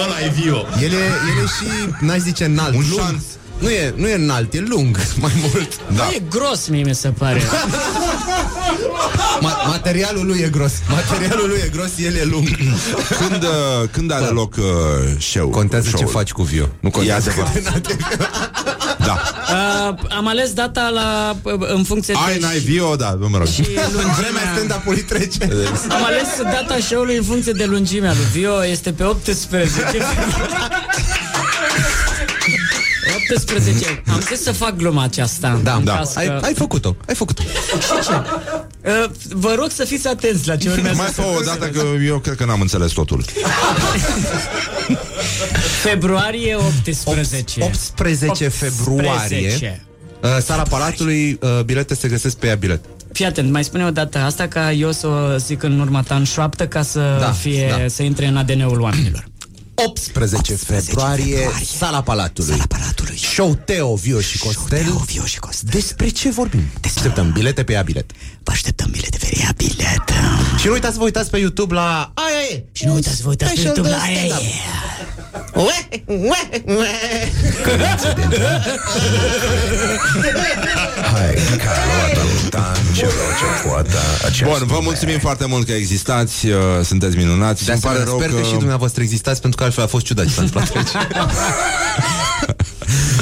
[0.03, 0.57] Ăla e Vio.
[0.83, 0.97] El e,
[1.31, 3.01] el e și, n-aș zice înalt, Un lung.
[3.01, 3.23] șans.
[3.59, 5.81] Nu e, nu e înalt, e lung, mai mult.
[5.97, 6.09] Da.
[6.15, 7.43] E gros, mie mi se pare.
[9.41, 10.73] Ma- materialul lui e gros.
[10.89, 12.49] Materialul lui e gros, el e lung.
[13.19, 14.65] Când, uh, când are loc uh,
[15.19, 16.13] show Contează ce show-ul?
[16.13, 16.69] faci cu Vio.
[16.81, 17.87] Nu E contează adevărat.
[18.99, 19.21] Da.
[19.51, 21.37] Uh, am ales data la,
[21.75, 22.21] în funcție de...
[22.33, 23.47] Ai, n-ai Vio, da, mă rog.
[23.47, 24.15] și lungimea.
[24.19, 25.45] Vremea stand-up-ului trece.
[25.97, 28.65] Am ales data show-ului în funcție de lungimea lui Vio.
[28.65, 29.71] Este pe 18
[33.31, 34.03] 18.
[34.13, 35.61] Am zis să fac gluma aceasta.
[35.63, 35.97] Da, în da.
[35.97, 37.43] caz că- Ai, ai făcut-o, ai făcut-o.
[38.87, 41.45] Uh, Vă rog să fiți atenți la ce urmează Mai să fă o fac.
[41.45, 43.25] dată că eu cred că n-am înțeles totul.
[45.83, 47.63] Februarie 18.
[47.63, 49.11] 18 februarie.
[49.11, 49.87] 18.
[50.23, 52.81] Uh, Sala Palatului, uh, bilete se găsesc pe ea bilet.
[53.13, 56.15] Fii atent, mai spune o dată asta ca eu să o zic în urma ta
[56.15, 57.89] în șoaptă ca să Da, fie da.
[57.89, 59.25] să intre în ADN-ul oamenilor.
[59.85, 62.51] 18, februarie, Sala Palatului.
[62.51, 63.19] Sala Palatului.
[63.19, 64.83] Show Teo, Vio și Costel.
[64.85, 65.69] Teo, Vio și Costel.
[65.73, 66.63] Despre ce vorbim?
[66.85, 68.11] Așteptăm bilete pe ea bilet.
[68.43, 70.05] Vă așteptăm bilete pe ea bilet.
[70.59, 72.65] Și nu uitați să vă uitați pe YouTube la Aia e!
[72.73, 74.47] Și nu uitați să vă uitați pe Special YouTube de la aia stand-up.
[74.47, 74.87] e.
[75.55, 76.87] Ue, ue, ue.
[81.13, 82.47] Hai, că a luat un
[82.95, 83.99] ce ce poată.
[84.45, 86.55] Bun, vă mulțumim foarte mult că existați, uh,
[86.85, 87.65] sunteți minunați.
[87.65, 88.47] De Îmi pare asemenea, rău sper că...
[88.49, 90.89] și dumneavoastră existați Pentru că altfel a fost ciudat ce s-a întâmplat aici.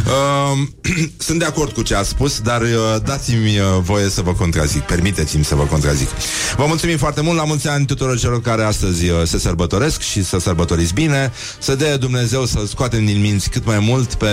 [0.04, 0.74] Um,
[1.26, 2.68] sunt de acord cu ce ați spus, dar uh,
[3.04, 4.82] dați-mi uh, voie să vă contrazic.
[4.82, 6.08] Permiteți-mi să vă contrazic.
[6.56, 7.36] Vă mulțumim foarte mult.
[7.36, 11.32] La mulți ani tuturor celor care astăzi uh, se sărbătoresc și să sărbătoriți bine.
[11.58, 14.28] Să dea Dumnezeu să scoatem din minți cât mai mult pe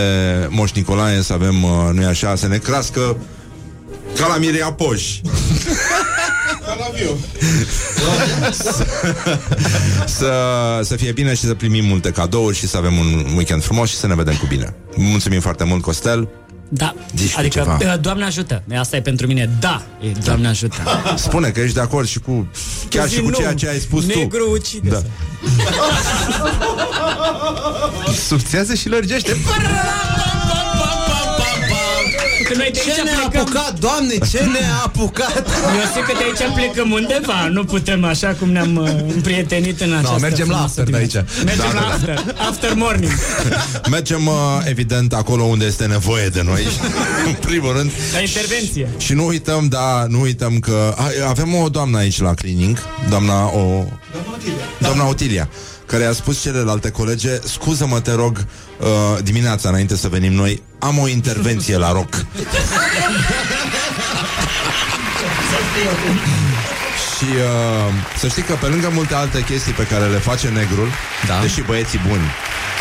[0.50, 3.18] Moș Nicolae, să avem, uh, nu-i așa, să ne crească
[4.18, 5.04] ca la Mirea Poș.
[10.06, 10.34] să,
[10.84, 13.96] să fie bine și să primim multe cadouri și să avem un weekend frumos și
[13.96, 14.74] să ne vedem cu bine.
[14.96, 16.28] Mulțumim foarte mult, Costel.
[16.74, 17.94] Da, Zici tu adică ceva.
[17.94, 20.76] uh, Doamne ajută Asta e pentru mine, da, e Doamne ajută
[21.16, 22.48] Spune că ești de acord și cu
[22.90, 23.36] chiar și Zi cu nu.
[23.36, 24.52] ceea ce ai spus Negru tu.
[24.52, 25.02] ucide Da.
[28.28, 29.38] Subțiază și lărgește
[32.52, 33.42] că noi de Ce aici ne-a plecăm...
[33.42, 35.44] apucat, doamne, ce ne-a apucat?
[35.80, 39.94] Eu zic că de aici plecăm undeva Nu putem așa cum ne-am uh, împrietenit în
[39.94, 41.18] această mergem la frumoasă after de dimineață.
[41.18, 41.44] aici.
[41.46, 42.14] Mergem Da, la da, da.
[42.14, 43.12] after After morning
[43.96, 44.34] Mergem, uh,
[44.66, 46.68] evident, acolo unde este nevoie de noi,
[47.30, 47.92] în primul rând.
[48.14, 52.34] La intervenție Și nu uităm, da, nu uităm că a, avem o doamnă aici la
[52.34, 52.78] cleaning,
[53.10, 53.86] doamna o
[54.80, 55.50] doamna Otilia,
[55.92, 58.46] care a spus celelalte colege, scuză-mă, te rog,
[58.80, 58.88] uh,
[59.24, 62.14] dimineața înainte să venim noi, am o intervenție la rock.
[67.18, 70.90] Și uh, să știi că pe lângă multe alte chestii pe care le face negrul,
[71.28, 71.40] Da.
[71.42, 72.24] deși băieții buni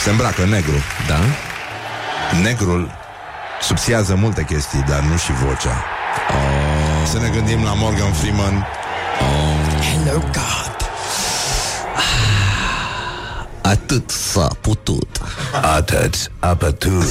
[0.05, 1.19] se îmbracă în negru, Da?
[2.43, 2.91] negrul
[3.63, 5.85] subțiază multe chestii, dar nu și vocea.
[6.31, 7.09] Oh.
[7.11, 8.67] Să ne gândim la Morgan Freeman.
[10.05, 10.70] Hello, God.
[13.63, 15.21] Atât s-a putut.
[15.63, 16.93] Atât a pătut.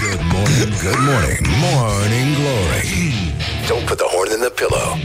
[0.00, 3.34] Good morning, good morning, morning glory.
[3.66, 4.98] Don't put the horn in the pillow.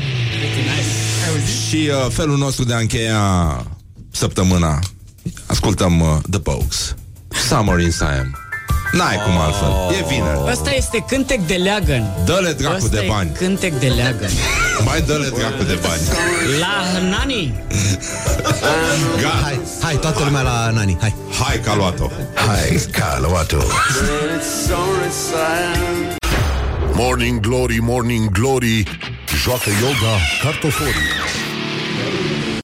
[1.68, 3.66] Și uh, felul nostru de a încheia
[4.12, 4.80] săptămâna
[5.46, 6.96] Ascultăm uh, The Pogues
[7.48, 8.43] Summer in Siam
[8.94, 12.04] N-ai cum altfel, e vineri Ăsta este cântec de leagăn.
[12.26, 13.32] Dă-le dracu Ăsta de e bani.
[13.32, 14.30] cântec de leagăn.
[14.88, 16.02] Mai dă-le dracu de bani.
[16.60, 17.54] La Nani.
[19.22, 21.14] Gata, Hai, hai, toată lumea la Nani, hai.
[21.44, 22.10] hai că a luat-o.
[22.48, 23.58] Hai, ca luat-o.
[26.96, 28.84] Morning Glory, Morning Glory
[29.44, 30.14] Joacă yoga
[30.44, 31.10] cartoforii